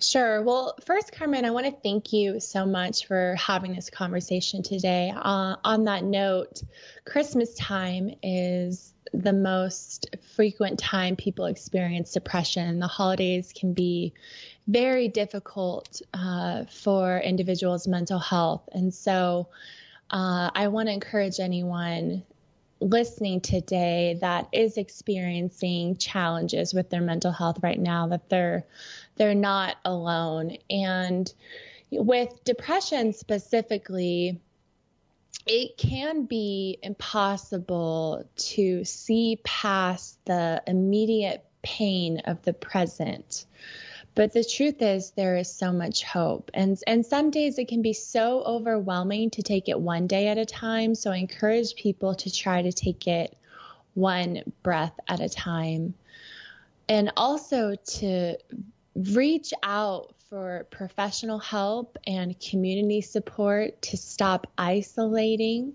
Sure. 0.00 0.42
Well, 0.42 0.76
first, 0.84 1.10
Carmen, 1.12 1.44
I 1.44 1.50
want 1.50 1.66
to 1.66 1.72
thank 1.72 2.12
you 2.12 2.38
so 2.38 2.64
much 2.64 3.06
for 3.06 3.34
having 3.34 3.74
this 3.74 3.90
conversation 3.90 4.62
today. 4.62 5.12
Uh, 5.14 5.56
on 5.64 5.84
that 5.84 6.04
note, 6.04 6.62
Christmas 7.04 7.52
time 7.54 8.14
is 8.22 8.94
the 9.12 9.32
most 9.32 10.14
frequent 10.36 10.78
time 10.78 11.16
people 11.16 11.46
experience 11.46 12.12
depression. 12.12 12.78
The 12.78 12.86
holidays 12.86 13.52
can 13.52 13.72
be 13.72 14.12
very 14.68 15.08
difficult 15.08 16.00
uh, 16.14 16.64
for 16.66 17.18
individuals' 17.18 17.88
mental 17.88 18.20
health. 18.20 18.68
And 18.70 18.94
so 18.94 19.48
uh, 20.10 20.50
I 20.54 20.68
want 20.68 20.88
to 20.88 20.92
encourage 20.92 21.40
anyone 21.40 22.22
listening 22.80 23.40
today 23.40 24.18
that 24.20 24.48
is 24.52 24.76
experiencing 24.76 25.96
challenges 25.96 26.72
with 26.72 26.90
their 26.90 27.00
mental 27.00 27.32
health 27.32 27.58
right 27.62 27.78
now 27.78 28.06
that 28.08 28.28
they're 28.28 28.64
they're 29.18 29.34
not 29.34 29.76
alone. 29.84 30.56
And 30.70 31.32
with 31.90 32.44
depression 32.44 33.12
specifically, 33.12 34.40
it 35.46 35.76
can 35.78 36.24
be 36.24 36.78
impossible 36.82 38.28
to 38.36 38.84
see 38.84 39.40
past 39.44 40.18
the 40.26 40.62
immediate 40.66 41.44
pain 41.62 42.20
of 42.26 42.42
the 42.42 42.52
present. 42.52 43.46
But 44.14 44.32
the 44.32 44.44
truth 44.44 44.82
is, 44.82 45.12
there 45.12 45.36
is 45.36 45.50
so 45.50 45.72
much 45.72 46.02
hope. 46.02 46.50
And, 46.52 46.78
and 46.86 47.06
some 47.06 47.30
days 47.30 47.58
it 47.58 47.68
can 47.68 47.82
be 47.82 47.92
so 47.92 48.42
overwhelming 48.42 49.30
to 49.30 49.42
take 49.42 49.68
it 49.68 49.78
one 49.78 50.06
day 50.06 50.26
at 50.28 50.38
a 50.38 50.44
time. 50.44 50.94
So 50.94 51.12
I 51.12 51.16
encourage 51.16 51.76
people 51.76 52.14
to 52.16 52.30
try 52.30 52.62
to 52.62 52.72
take 52.72 53.06
it 53.06 53.36
one 53.94 54.42
breath 54.62 54.98
at 55.06 55.20
a 55.20 55.28
time. 55.28 55.94
And 56.88 57.12
also 57.16 57.76
to 57.76 58.36
reach 58.94 59.52
out 59.62 60.14
for 60.28 60.66
professional 60.70 61.38
help 61.38 61.96
and 62.06 62.38
community 62.38 63.00
support 63.00 63.80
to 63.80 63.96
stop 63.96 64.46
isolating. 64.58 65.72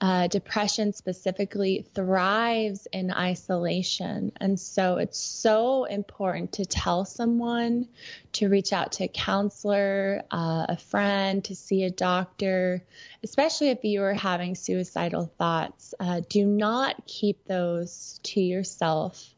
Uh, 0.00 0.26
depression 0.26 0.94
specifically 0.94 1.84
thrives 1.94 2.86
in 2.92 3.12
isolation. 3.12 4.32
And 4.40 4.58
so 4.58 4.96
it's 4.96 5.18
so 5.18 5.84
important 5.84 6.52
to 6.52 6.64
tell 6.64 7.04
someone 7.04 7.88
to 8.32 8.48
reach 8.48 8.72
out 8.72 8.92
to 8.92 9.04
a 9.04 9.08
counselor, 9.08 10.22
uh, 10.30 10.66
a 10.70 10.76
friend, 10.78 11.44
to 11.44 11.54
see 11.54 11.84
a 11.84 11.90
doctor, 11.90 12.82
especially 13.22 13.68
if 13.68 13.84
you 13.84 14.02
are 14.02 14.14
having 14.14 14.54
suicidal 14.54 15.30
thoughts. 15.36 15.92
Uh, 16.00 16.22
do 16.26 16.46
not 16.46 17.06
keep 17.06 17.44
those 17.44 18.18
to 18.22 18.40
yourself. 18.40 19.34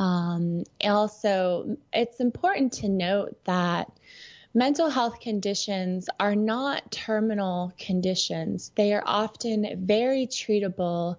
Um, 0.00 0.64
also, 0.82 1.76
it's 1.92 2.20
important 2.20 2.72
to 2.74 2.88
note 2.88 3.36
that 3.44 3.92
mental 4.54 4.88
health 4.88 5.20
conditions 5.20 6.08
are 6.18 6.34
not 6.34 6.90
terminal 6.90 7.74
conditions. 7.78 8.72
They 8.76 8.94
are 8.94 9.02
often 9.04 9.84
very 9.86 10.26
treatable, 10.26 11.18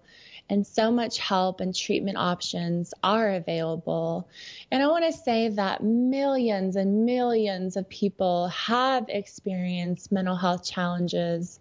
and 0.50 0.66
so 0.66 0.90
much 0.90 1.20
help 1.20 1.62
and 1.62 1.76
treatment 1.76 2.18
options 2.18 2.92
are 3.04 3.34
available. 3.34 4.28
And 4.72 4.82
I 4.82 4.88
want 4.88 5.06
to 5.06 5.14
say 5.14 5.50
that 5.50 5.84
millions 5.84 6.76
and 6.76 7.06
millions 7.06 7.78
of 7.78 7.88
people 7.88 8.48
have 8.48 9.06
experienced 9.10 10.12
mental 10.12 10.36
health 10.36 10.66
challenges 10.66 11.60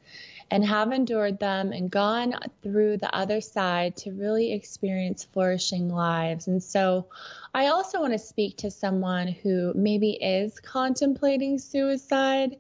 and 0.51 0.65
have 0.65 0.93
endured 0.93 1.39
them 1.39 1.73
and 1.73 1.91
gone 1.91 2.35
through 2.63 2.97
the 2.97 3.15
other 3.15 3.41
side 3.41 3.97
to 3.97 4.13
really 4.13 4.53
experience 4.53 5.25
flourishing 5.25 5.89
lives. 5.89 6.49
And 6.49 6.63
so 6.63 7.07
I 7.55 7.69
also 7.69 8.01
want 8.01 8.13
to 8.13 8.19
speak 8.19 8.57
to 8.59 8.71
someone 8.71 9.29
who 9.29 9.73
maybe 9.75 10.11
is 10.13 10.59
contemplating 10.59 11.59
suicide. 11.59 12.57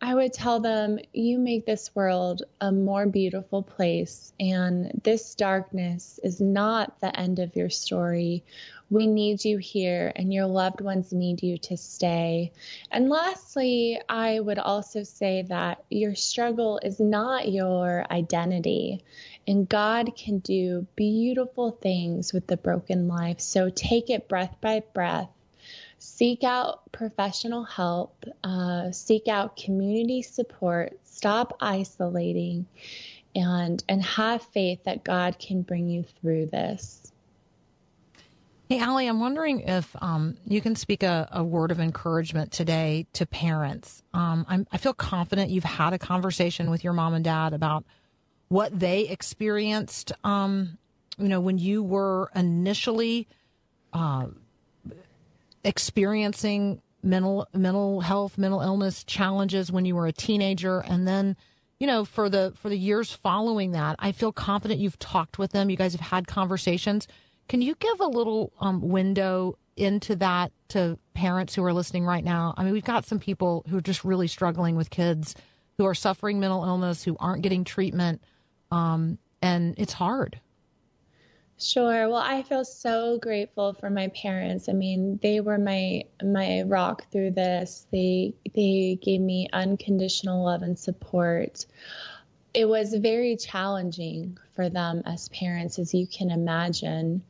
I 0.00 0.14
would 0.14 0.32
tell 0.32 0.60
them, 0.60 0.98
you 1.12 1.38
make 1.38 1.66
this 1.66 1.94
world 1.94 2.42
a 2.60 2.70
more 2.70 3.06
beautiful 3.06 3.62
place, 3.62 4.32
and 4.38 5.00
this 5.02 5.34
darkness 5.34 6.20
is 6.22 6.40
not 6.40 7.00
the 7.00 7.18
end 7.18 7.40
of 7.40 7.56
your 7.56 7.70
story. 7.70 8.44
We 8.90 9.06
need 9.06 9.44
you 9.44 9.58
here, 9.58 10.12
and 10.16 10.32
your 10.32 10.46
loved 10.46 10.80
ones 10.80 11.12
need 11.12 11.42
you 11.42 11.58
to 11.58 11.76
stay. 11.76 12.52
And 12.90 13.10
lastly, 13.10 14.00
I 14.08 14.40
would 14.40 14.58
also 14.58 15.02
say 15.02 15.42
that 15.42 15.84
your 15.90 16.14
struggle 16.14 16.80
is 16.82 16.98
not 16.98 17.52
your 17.52 18.06
identity, 18.10 19.04
and 19.46 19.68
God 19.68 20.16
can 20.16 20.38
do 20.38 20.86
beautiful 20.96 21.70
things 21.70 22.32
with 22.32 22.46
the 22.46 22.56
broken 22.56 23.08
life. 23.08 23.40
So 23.40 23.68
take 23.68 24.08
it 24.08 24.26
breath 24.26 24.56
by 24.62 24.82
breath. 24.94 25.28
Seek 25.98 26.42
out 26.42 26.90
professional 26.90 27.64
help, 27.64 28.24
uh, 28.42 28.90
seek 28.92 29.28
out 29.28 29.56
community 29.56 30.22
support, 30.22 30.98
stop 31.04 31.56
isolating, 31.60 32.66
and, 33.34 33.84
and 33.86 34.02
have 34.02 34.42
faith 34.42 34.84
that 34.84 35.04
God 35.04 35.38
can 35.38 35.60
bring 35.60 35.88
you 35.90 36.04
through 36.04 36.46
this. 36.46 37.12
Hey, 38.68 38.80
Allie, 38.80 39.06
I'm 39.06 39.18
wondering 39.18 39.60
if 39.60 39.96
um, 40.02 40.36
you 40.44 40.60
can 40.60 40.76
speak 40.76 41.02
a, 41.02 41.26
a, 41.32 41.42
word 41.42 41.70
of 41.70 41.80
encouragement 41.80 42.52
today 42.52 43.06
to 43.14 43.24
parents. 43.24 44.02
Um, 44.12 44.66
i 44.70 44.76
feel 44.76 44.92
confident 44.92 45.48
you've 45.48 45.64
had 45.64 45.94
a 45.94 45.98
conversation 45.98 46.70
with 46.70 46.84
your 46.84 46.92
mom 46.92 47.14
and 47.14 47.24
dad 47.24 47.54
about 47.54 47.86
what 48.48 48.78
they 48.78 49.08
experienced, 49.08 50.12
um, 50.22 50.76
you 51.16 51.28
know, 51.28 51.40
when 51.40 51.56
you 51.56 51.82
were 51.82 52.30
initially 52.34 53.26
uh, 53.94 54.26
experiencing 55.64 56.82
mental 57.02 57.48
mental 57.54 58.02
health, 58.02 58.36
mental 58.36 58.60
illness 58.60 59.02
challenges 59.02 59.72
when 59.72 59.86
you 59.86 59.96
were 59.96 60.06
a 60.06 60.12
teenager, 60.12 60.80
and 60.80 61.08
then 61.08 61.36
you 61.80 61.86
know 61.86 62.04
for 62.04 62.28
the 62.28 62.52
for 62.60 62.68
the 62.68 62.78
years 62.78 63.12
following 63.12 63.70
that. 63.70 63.96
I 63.98 64.12
feel 64.12 64.30
confident 64.30 64.78
you've 64.78 64.98
talked 64.98 65.38
with 65.38 65.52
them. 65.52 65.70
You 65.70 65.76
guys 65.78 65.92
have 65.92 66.02
had 66.02 66.26
conversations 66.26 67.08
can 67.48 67.62
you 67.62 67.74
give 67.74 68.00
a 68.00 68.06
little 68.06 68.52
um, 68.60 68.88
window 68.88 69.58
into 69.76 70.16
that 70.16 70.52
to 70.68 70.98
parents 71.14 71.54
who 71.54 71.64
are 71.64 71.72
listening 71.72 72.04
right 72.04 72.24
now? 72.24 72.54
I 72.56 72.64
mean, 72.64 72.72
we've 72.72 72.84
got 72.84 73.06
some 73.06 73.18
people 73.18 73.64
who 73.68 73.78
are 73.78 73.82
just 73.82 74.04
really 74.04 74.26
struggling 74.26 74.76
with 74.76 74.90
kids 74.90 75.34
who 75.78 75.86
are 75.86 75.94
suffering 75.94 76.40
mental 76.40 76.64
illness, 76.64 77.04
who 77.04 77.16
aren't 77.18 77.42
getting 77.42 77.64
treatment, 77.64 78.20
um, 78.70 79.18
and 79.40 79.74
it's 79.78 79.92
hard. 79.92 80.40
Sure. 81.60 82.08
Well, 82.08 82.22
I 82.24 82.42
feel 82.42 82.64
so 82.64 83.18
grateful 83.18 83.72
for 83.72 83.90
my 83.90 84.08
parents. 84.08 84.68
I 84.68 84.72
mean, 84.72 85.18
they 85.22 85.40
were 85.40 85.58
my 85.58 86.04
my 86.22 86.62
rock 86.62 87.10
through 87.10 87.32
this. 87.32 87.86
They 87.90 88.34
they 88.54 88.98
gave 89.02 89.20
me 89.20 89.48
unconditional 89.52 90.44
love 90.44 90.62
and 90.62 90.78
support 90.78 91.66
it 92.54 92.68
was 92.68 92.94
very 92.94 93.36
challenging 93.36 94.38
for 94.54 94.68
them 94.68 95.02
as 95.06 95.28
parents, 95.28 95.78
as 95.78 95.94
you 95.94 96.06
can 96.06 96.30
imagine. 96.30 97.22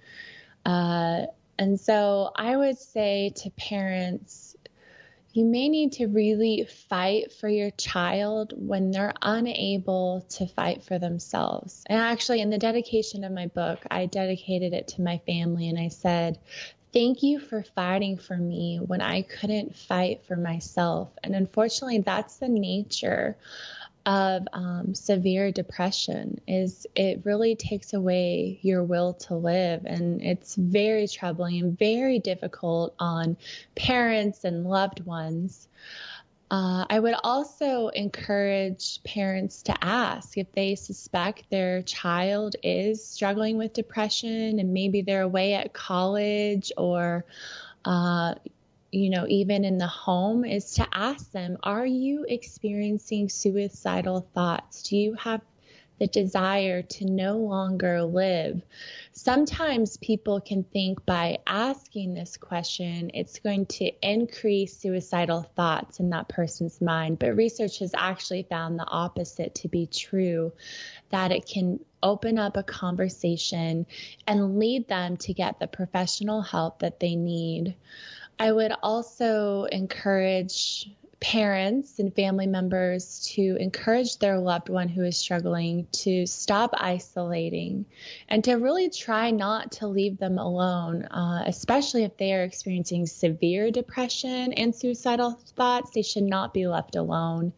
Uh, 0.64 1.26
and 1.58 1.78
so 1.78 2.30
I 2.36 2.56
would 2.56 2.78
say 2.78 3.32
to 3.36 3.50
parents, 3.50 4.56
you 5.32 5.44
may 5.44 5.68
need 5.68 5.92
to 5.92 6.06
really 6.06 6.64
fight 6.88 7.32
for 7.32 7.48
your 7.48 7.70
child 7.72 8.54
when 8.56 8.90
they're 8.90 9.14
unable 9.22 10.22
to 10.30 10.46
fight 10.46 10.82
for 10.82 10.98
themselves. 10.98 11.84
And 11.86 12.00
actually, 12.00 12.40
in 12.40 12.50
the 12.50 12.58
dedication 12.58 13.24
of 13.24 13.32
my 13.32 13.46
book, 13.46 13.84
I 13.90 14.06
dedicated 14.06 14.72
it 14.72 14.88
to 14.88 15.02
my 15.02 15.18
family 15.18 15.68
and 15.68 15.78
I 15.78 15.88
said, 15.88 16.38
Thank 16.90 17.22
you 17.22 17.38
for 17.38 17.62
fighting 17.62 18.16
for 18.16 18.36
me 18.36 18.78
when 18.78 19.02
I 19.02 19.20
couldn't 19.20 19.76
fight 19.76 20.24
for 20.24 20.36
myself. 20.36 21.10
And 21.22 21.34
unfortunately, 21.34 21.98
that's 21.98 22.38
the 22.38 22.48
nature 22.48 23.36
of 24.06 24.46
um, 24.52 24.94
severe 24.94 25.52
depression 25.52 26.40
is 26.46 26.86
it 26.94 27.22
really 27.24 27.54
takes 27.54 27.92
away 27.92 28.58
your 28.62 28.82
will 28.82 29.14
to 29.14 29.34
live. 29.34 29.84
And 29.84 30.22
it's 30.22 30.54
very 30.54 31.06
troubling 31.06 31.60
and 31.60 31.78
very 31.78 32.18
difficult 32.18 32.94
on 32.98 33.36
parents 33.74 34.44
and 34.44 34.64
loved 34.64 35.04
ones. 35.04 35.68
Uh, 36.50 36.86
I 36.88 36.98
would 36.98 37.14
also 37.22 37.88
encourage 37.88 39.02
parents 39.04 39.62
to 39.64 39.84
ask 39.84 40.38
if 40.38 40.50
they 40.52 40.76
suspect 40.76 41.44
their 41.50 41.82
child 41.82 42.56
is 42.62 43.04
struggling 43.06 43.58
with 43.58 43.74
depression 43.74 44.58
and 44.58 44.72
maybe 44.72 45.02
they're 45.02 45.22
away 45.22 45.52
at 45.52 45.74
college 45.74 46.72
or 46.78 47.26
uh, 47.84 48.34
you 48.90 49.10
know, 49.10 49.26
even 49.28 49.64
in 49.64 49.78
the 49.78 49.86
home, 49.86 50.44
is 50.44 50.74
to 50.74 50.86
ask 50.92 51.30
them, 51.32 51.58
are 51.62 51.86
you 51.86 52.24
experiencing 52.28 53.28
suicidal 53.28 54.26
thoughts? 54.34 54.82
Do 54.84 54.96
you 54.96 55.14
have 55.14 55.42
the 55.98 56.06
desire 56.06 56.82
to 56.82 57.04
no 57.04 57.38
longer 57.38 58.02
live? 58.02 58.62
Sometimes 59.12 59.96
people 59.96 60.40
can 60.40 60.62
think 60.62 61.04
by 61.04 61.38
asking 61.46 62.14
this 62.14 62.36
question, 62.36 63.10
it's 63.14 63.40
going 63.40 63.66
to 63.66 63.90
increase 64.00 64.78
suicidal 64.78 65.42
thoughts 65.56 65.98
in 65.98 66.10
that 66.10 66.28
person's 66.28 66.80
mind. 66.80 67.18
But 67.18 67.36
research 67.36 67.80
has 67.80 67.92
actually 67.96 68.44
found 68.44 68.78
the 68.78 68.86
opposite 68.86 69.56
to 69.56 69.68
be 69.68 69.86
true, 69.86 70.52
that 71.10 71.32
it 71.32 71.46
can 71.46 71.80
open 72.00 72.38
up 72.38 72.56
a 72.56 72.62
conversation 72.62 73.84
and 74.26 74.58
lead 74.58 74.86
them 74.86 75.16
to 75.16 75.34
get 75.34 75.58
the 75.58 75.66
professional 75.66 76.42
help 76.42 76.78
that 76.78 77.00
they 77.00 77.16
need. 77.16 77.74
I 78.38 78.52
would 78.52 78.72
also 78.82 79.64
encourage 79.64 80.90
parents 81.20 81.98
and 81.98 82.14
family 82.14 82.46
members 82.46 83.28
to 83.34 83.56
encourage 83.58 84.18
their 84.18 84.38
loved 84.38 84.68
one 84.68 84.88
who 84.88 85.02
is 85.02 85.16
struggling 85.16 85.86
to 85.90 86.26
stop 86.26 86.70
isolating 86.74 87.84
and 88.28 88.44
to 88.44 88.54
really 88.54 88.88
try 88.88 89.32
not 89.32 89.72
to 89.72 89.88
leave 89.88 90.18
them 90.18 90.38
alone, 90.38 91.02
uh, 91.06 91.42
especially 91.46 92.04
if 92.04 92.16
they 92.16 92.32
are 92.32 92.44
experiencing 92.44 93.06
severe 93.06 93.70
depression 93.72 94.52
and 94.52 94.74
suicidal 94.74 95.32
thoughts. 95.56 95.90
They 95.90 96.02
should 96.02 96.22
not 96.22 96.54
be 96.54 96.68
left 96.68 96.94
alone. 96.94 97.52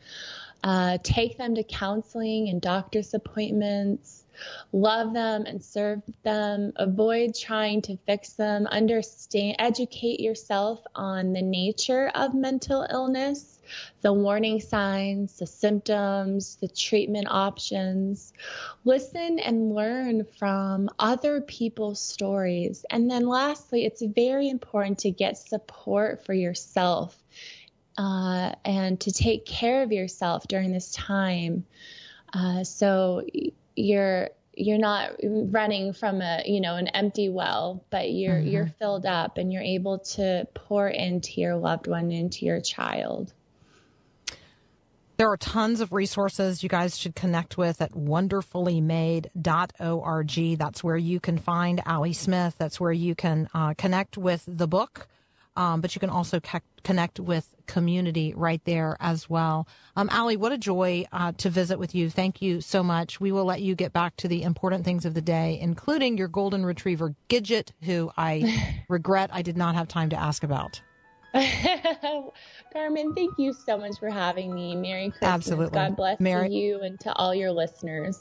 Uh, 0.64 0.98
take 1.02 1.36
them 1.36 1.54
to 1.54 1.62
counseling 1.62 2.48
and 2.48 2.60
doctor's 2.60 3.12
appointments 3.12 4.19
love 4.72 5.12
them 5.12 5.44
and 5.46 5.62
serve 5.62 6.02
them. 6.22 6.72
Avoid 6.76 7.34
trying 7.34 7.82
to 7.82 7.96
fix 8.06 8.34
them. 8.34 8.66
Understand, 8.66 9.56
educate 9.58 10.20
yourself 10.20 10.80
on 10.94 11.32
the 11.32 11.42
nature 11.42 12.10
of 12.14 12.34
mental 12.34 12.86
illness, 12.90 13.58
the 14.00 14.12
warning 14.12 14.60
signs, 14.60 15.38
the 15.38 15.46
symptoms, 15.46 16.56
the 16.56 16.68
treatment 16.68 17.26
options. 17.30 18.32
Listen 18.84 19.38
and 19.38 19.74
learn 19.74 20.24
from 20.38 20.88
other 20.98 21.40
people's 21.40 22.00
stories. 22.00 22.84
And 22.90 23.10
then 23.10 23.26
lastly, 23.26 23.84
it's 23.84 24.02
very 24.02 24.48
important 24.48 24.98
to 25.00 25.10
get 25.10 25.38
support 25.38 26.24
for 26.24 26.34
yourself. 26.34 27.16
Uh, 27.98 28.54
and 28.64 28.98
to 29.00 29.12
take 29.12 29.44
care 29.44 29.82
of 29.82 29.92
yourself 29.92 30.48
during 30.48 30.72
this 30.72 30.90
time. 30.92 31.66
Uh, 32.32 32.64
so 32.64 33.22
you're 33.76 34.30
you're 34.54 34.78
not 34.78 35.12
running 35.22 35.92
from 35.92 36.20
a 36.20 36.42
you 36.44 36.60
know 36.60 36.74
an 36.76 36.88
empty 36.88 37.28
well 37.28 37.84
but 37.90 38.10
you're 38.10 38.34
mm-hmm. 38.34 38.48
you're 38.48 38.66
filled 38.78 39.06
up 39.06 39.38
and 39.38 39.52
you're 39.52 39.62
able 39.62 39.98
to 39.98 40.46
pour 40.54 40.88
into 40.88 41.40
your 41.40 41.56
loved 41.56 41.86
one 41.86 42.10
into 42.10 42.44
your 42.44 42.60
child 42.60 43.32
there 45.16 45.30
are 45.30 45.36
tons 45.36 45.80
of 45.82 45.92
resources 45.92 46.62
you 46.62 46.68
guys 46.70 46.96
should 46.96 47.14
connect 47.14 47.58
with 47.58 47.82
at 47.82 47.92
wonderfullymade.org. 47.92 50.58
That's 50.58 50.82
where 50.82 50.96
you 50.96 51.20
can 51.20 51.36
find 51.36 51.82
Allie 51.84 52.14
Smith. 52.14 52.54
That's 52.56 52.80
where 52.80 52.90
you 52.90 53.14
can 53.14 53.50
uh, 53.52 53.74
connect 53.74 54.16
with 54.16 54.44
the 54.46 54.66
book 54.66 55.08
um, 55.56 55.80
but 55.80 55.94
you 55.94 56.00
can 56.00 56.10
also 56.10 56.40
ke- 56.40 56.62
connect 56.84 57.20
with 57.20 57.54
community 57.66 58.32
right 58.34 58.62
there 58.64 58.96
as 59.00 59.28
well. 59.28 59.66
Um, 59.96 60.08
Allie, 60.10 60.36
what 60.36 60.52
a 60.52 60.58
joy 60.58 61.04
uh, 61.12 61.32
to 61.38 61.50
visit 61.50 61.78
with 61.78 61.94
you. 61.94 62.10
Thank 62.10 62.40
you 62.42 62.60
so 62.60 62.82
much. 62.82 63.20
We 63.20 63.32
will 63.32 63.44
let 63.44 63.60
you 63.60 63.74
get 63.74 63.92
back 63.92 64.16
to 64.16 64.28
the 64.28 64.42
important 64.42 64.84
things 64.84 65.04
of 65.04 65.14
the 65.14 65.20
day, 65.20 65.58
including 65.60 66.16
your 66.16 66.28
golden 66.28 66.64
retriever 66.64 67.14
Gidget, 67.28 67.72
who 67.82 68.10
I 68.16 68.84
regret 68.88 69.30
I 69.32 69.42
did 69.42 69.56
not 69.56 69.74
have 69.74 69.88
time 69.88 70.10
to 70.10 70.16
ask 70.16 70.42
about. 70.42 70.80
Carmen, 72.72 73.14
thank 73.14 73.38
you 73.38 73.52
so 73.52 73.78
much 73.78 73.98
for 74.00 74.10
having 74.10 74.52
me. 74.52 74.74
Merry 74.74 75.10
Christmas. 75.10 75.28
Absolutely. 75.28 75.78
God 75.78 75.96
bless 75.96 76.18
Merry- 76.18 76.52
you 76.52 76.80
and 76.80 76.98
to 77.00 77.12
all 77.14 77.34
your 77.34 77.52
listeners. 77.52 78.20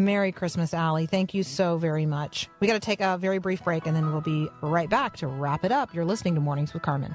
Merry 0.00 0.32
Christmas, 0.32 0.74
Allie. 0.74 1.06
Thank 1.06 1.34
you 1.34 1.42
so 1.42 1.76
very 1.76 2.06
much. 2.06 2.48
We 2.58 2.66
got 2.66 2.74
to 2.74 2.80
take 2.80 3.00
a 3.00 3.18
very 3.18 3.38
brief 3.38 3.62
break 3.62 3.86
and 3.86 3.94
then 3.94 4.10
we'll 4.10 4.20
be 4.20 4.48
right 4.62 4.88
back 4.88 5.16
to 5.18 5.26
wrap 5.26 5.64
it 5.64 5.72
up. 5.72 5.94
You're 5.94 6.04
listening 6.04 6.34
to 6.34 6.40
Mornings 6.40 6.72
with 6.72 6.82
Carmen. 6.82 7.14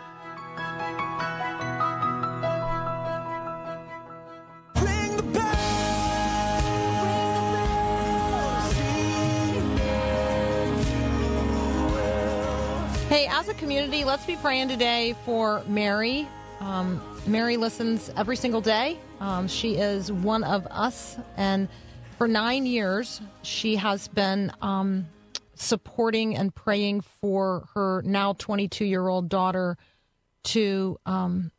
Hey, 13.09 13.27
as 13.27 13.47
a 13.49 13.53
community, 13.55 14.03
let's 14.03 14.25
be 14.25 14.35
praying 14.35 14.67
today 14.67 15.15
for 15.25 15.63
Mary. 15.67 16.27
Um, 16.59 17.01
Mary 17.27 17.57
listens 17.57 18.11
every 18.15 18.35
single 18.35 18.61
day. 18.61 18.99
Um, 19.19 19.47
she 19.47 19.75
is 19.75 20.11
one 20.11 20.43
of 20.43 20.67
us, 20.67 21.17
and 21.37 21.67
for 22.17 22.27
nine 22.27 22.65
years, 22.65 23.21
she 23.41 23.75
has 23.75 24.07
been 24.07 24.51
um, 24.61 25.07
supporting 25.55 26.35
and 26.35 26.53
praying 26.53 27.01
for 27.01 27.67
her 27.73 28.01
now 28.05 28.33
22 28.33 28.85
year 28.85 29.07
old 29.07 29.29
daughter 29.29 29.77
to 30.43 30.97
um, 31.05 31.51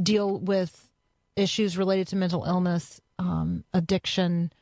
deal 0.00 0.38
with 0.38 0.88
issues 1.36 1.76
related 1.76 2.08
to 2.08 2.16
mental 2.16 2.44
illness, 2.44 3.00
um, 3.18 3.64
addiction, 3.72 4.52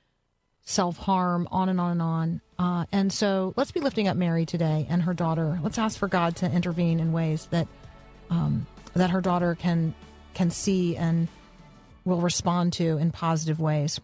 self 0.64 0.96
harm, 0.96 1.48
on 1.50 1.68
and 1.68 1.80
on 1.80 1.92
and 1.92 2.02
on. 2.02 2.40
Uh, 2.58 2.84
and 2.92 3.12
so 3.12 3.52
let's 3.56 3.72
be 3.72 3.80
lifting 3.80 4.08
up 4.08 4.16
Mary 4.16 4.46
today 4.46 4.86
and 4.88 5.02
her 5.02 5.14
daughter. 5.14 5.58
Let's 5.62 5.78
ask 5.78 5.98
for 5.98 6.08
God 6.08 6.36
to 6.36 6.50
intervene 6.50 7.00
in 7.00 7.12
ways 7.12 7.46
that 7.50 7.66
um, 8.30 8.66
that 8.94 9.10
her 9.10 9.20
daughter 9.20 9.54
can 9.54 9.94
can 10.34 10.50
see 10.50 10.96
and 10.96 11.28
will 12.04 12.20
respond 12.20 12.72
to 12.74 12.98
in 12.98 13.10
positive 13.10 13.60
ways. 13.60 14.00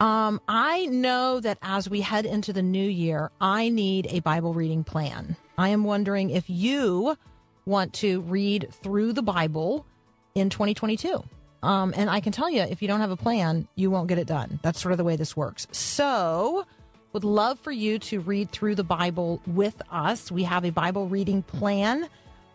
Um, 0.00 0.40
I 0.48 0.86
know 0.86 1.40
that 1.40 1.58
as 1.62 1.88
we 1.88 2.00
head 2.00 2.26
into 2.26 2.52
the 2.52 2.62
new 2.62 2.86
year, 2.86 3.30
I 3.40 3.68
need 3.68 4.08
a 4.10 4.20
Bible 4.20 4.52
reading 4.52 4.84
plan. 4.84 5.36
I 5.56 5.68
am 5.68 5.84
wondering 5.84 6.30
if 6.30 6.44
you 6.48 7.16
want 7.64 7.92
to 7.94 8.20
read 8.22 8.68
through 8.82 9.12
the 9.12 9.22
Bible 9.22 9.86
in 10.34 10.50
2022. 10.50 11.22
Um, 11.62 11.94
and 11.96 12.10
I 12.10 12.20
can 12.20 12.32
tell 12.32 12.50
you, 12.50 12.60
if 12.62 12.82
you 12.82 12.88
don't 12.88 13.00
have 13.00 13.10
a 13.10 13.16
plan, 13.16 13.66
you 13.74 13.90
won't 13.90 14.08
get 14.08 14.18
it 14.18 14.26
done. 14.26 14.58
That's 14.62 14.80
sort 14.80 14.92
of 14.92 14.98
the 14.98 15.04
way 15.04 15.16
this 15.16 15.36
works. 15.36 15.66
So, 15.72 16.66
would 17.14 17.24
love 17.24 17.58
for 17.60 17.72
you 17.72 17.98
to 18.00 18.20
read 18.20 18.50
through 18.50 18.74
the 18.74 18.84
Bible 18.84 19.40
with 19.46 19.80
us. 19.90 20.30
We 20.30 20.42
have 20.42 20.64
a 20.64 20.70
Bible 20.70 21.08
reading 21.08 21.42
plan 21.42 22.08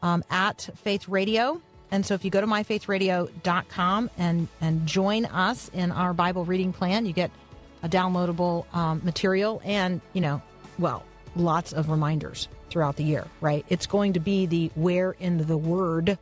um, 0.04 0.24
at 0.30 0.70
Faith 0.76 1.08
Radio. 1.08 1.62
And 1.92 2.06
so 2.06 2.14
if 2.14 2.24
you 2.24 2.32
go 2.32 2.42
to 2.42 2.48
myfaithradio.com 2.48 4.10
and, 4.18 4.48
and 4.62 4.86
join 4.86 5.26
us 5.26 5.70
in 5.74 5.92
our 5.92 6.14
Bible 6.14 6.46
reading 6.46 6.72
plan, 6.72 7.06
you 7.06 7.14
get 7.14 7.32
a 7.82 7.90
downloadable 7.90 8.72
um, 8.76 9.02
material 9.04 9.62
and, 9.64 10.02
you 10.14 10.22
know, 10.22 10.42
well, 10.78 11.04
lots 11.36 11.74
of 11.74 11.90
reminders 11.90 12.48
throughout 12.70 12.96
the 12.96 13.04
year, 13.04 13.26
right? 13.42 13.66
It's 13.70 13.88
going 13.88 14.14
to 14.14 14.20
be 14.20 14.46
the 14.46 14.72
where 14.76 15.12
in 15.20 15.46
the 15.48 15.58
word 15.58 16.18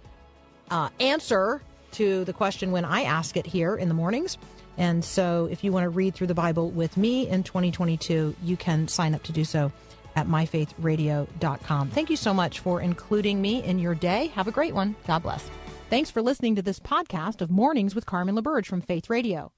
uh, 0.70 0.90
answer 1.00 1.62
to 1.94 2.24
the 2.26 2.34
question 2.34 2.72
when 2.72 2.86
I 2.86 3.04
ask 3.04 3.38
it 3.38 3.46
here 3.46 3.76
in 3.76 3.88
the 3.88 3.94
mornings. 3.94 4.38
And 4.78 5.04
so 5.04 5.48
if 5.52 5.64
you 5.64 5.72
want 5.72 5.86
to 5.86 5.90
read 5.90 6.14
through 6.14 6.28
the 6.28 6.36
Bible 6.36 6.70
with 6.70 6.98
me 6.98 7.28
in 7.28 7.44
2022, 7.44 8.36
you 8.44 8.58
can 8.58 8.88
sign 8.88 9.16
up 9.16 9.24
to 9.24 9.32
do 9.32 9.44
so 9.44 9.72
at 10.18 10.28
myfaithradio.com. 10.28 11.90
Thank 11.92 12.10
you 12.10 12.18
so 12.18 12.34
much 12.34 12.60
for 12.60 12.82
including 12.82 13.40
me 13.40 13.64
in 13.64 13.80
your 13.80 13.96
day. 13.96 14.28
Have 14.36 14.48
a 14.48 14.52
great 14.52 14.74
one. 14.74 14.96
God 15.06 15.24
bless. 15.24 15.50
Thanks 15.90 16.12
for 16.12 16.22
listening 16.22 16.56
to 16.56 16.62
this 16.62 16.80
podcast 16.80 17.40
of 17.40 17.50
Mornings 17.50 17.96
with 17.96 18.06
Carmen 18.06 18.36
LaBerge 18.36 18.66
from 18.66 18.82
Faith 18.82 19.10
Radio. 19.10 19.54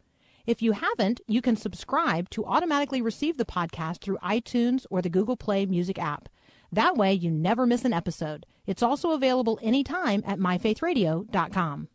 If 0.45 0.62
you 0.62 0.74
haven't, 0.74 1.22
you 1.28 1.41
can 1.41 1.55
subscribe 1.55 2.30
to 2.32 2.45
automatically 2.45 3.01
receive 3.01 3.38
the 3.38 3.45
podcast 3.45 4.01
through 4.01 4.18
iTunes 4.18 4.86
or 4.89 5.01
the 5.01 5.10
Google 5.10 5.38
Play 5.38 5.66
Music 5.66 5.97
app. 5.97 6.28
That 6.72 6.95
way, 6.95 7.14
you 7.14 7.32
never 7.32 7.66
miss 7.66 7.86
an 7.86 7.93
episode. 7.93 8.45
It's 8.68 8.84
also 8.84 9.12
available 9.12 9.60
anytime 9.64 10.24
at 10.28 10.39
myfaithradio.com. 10.39 11.88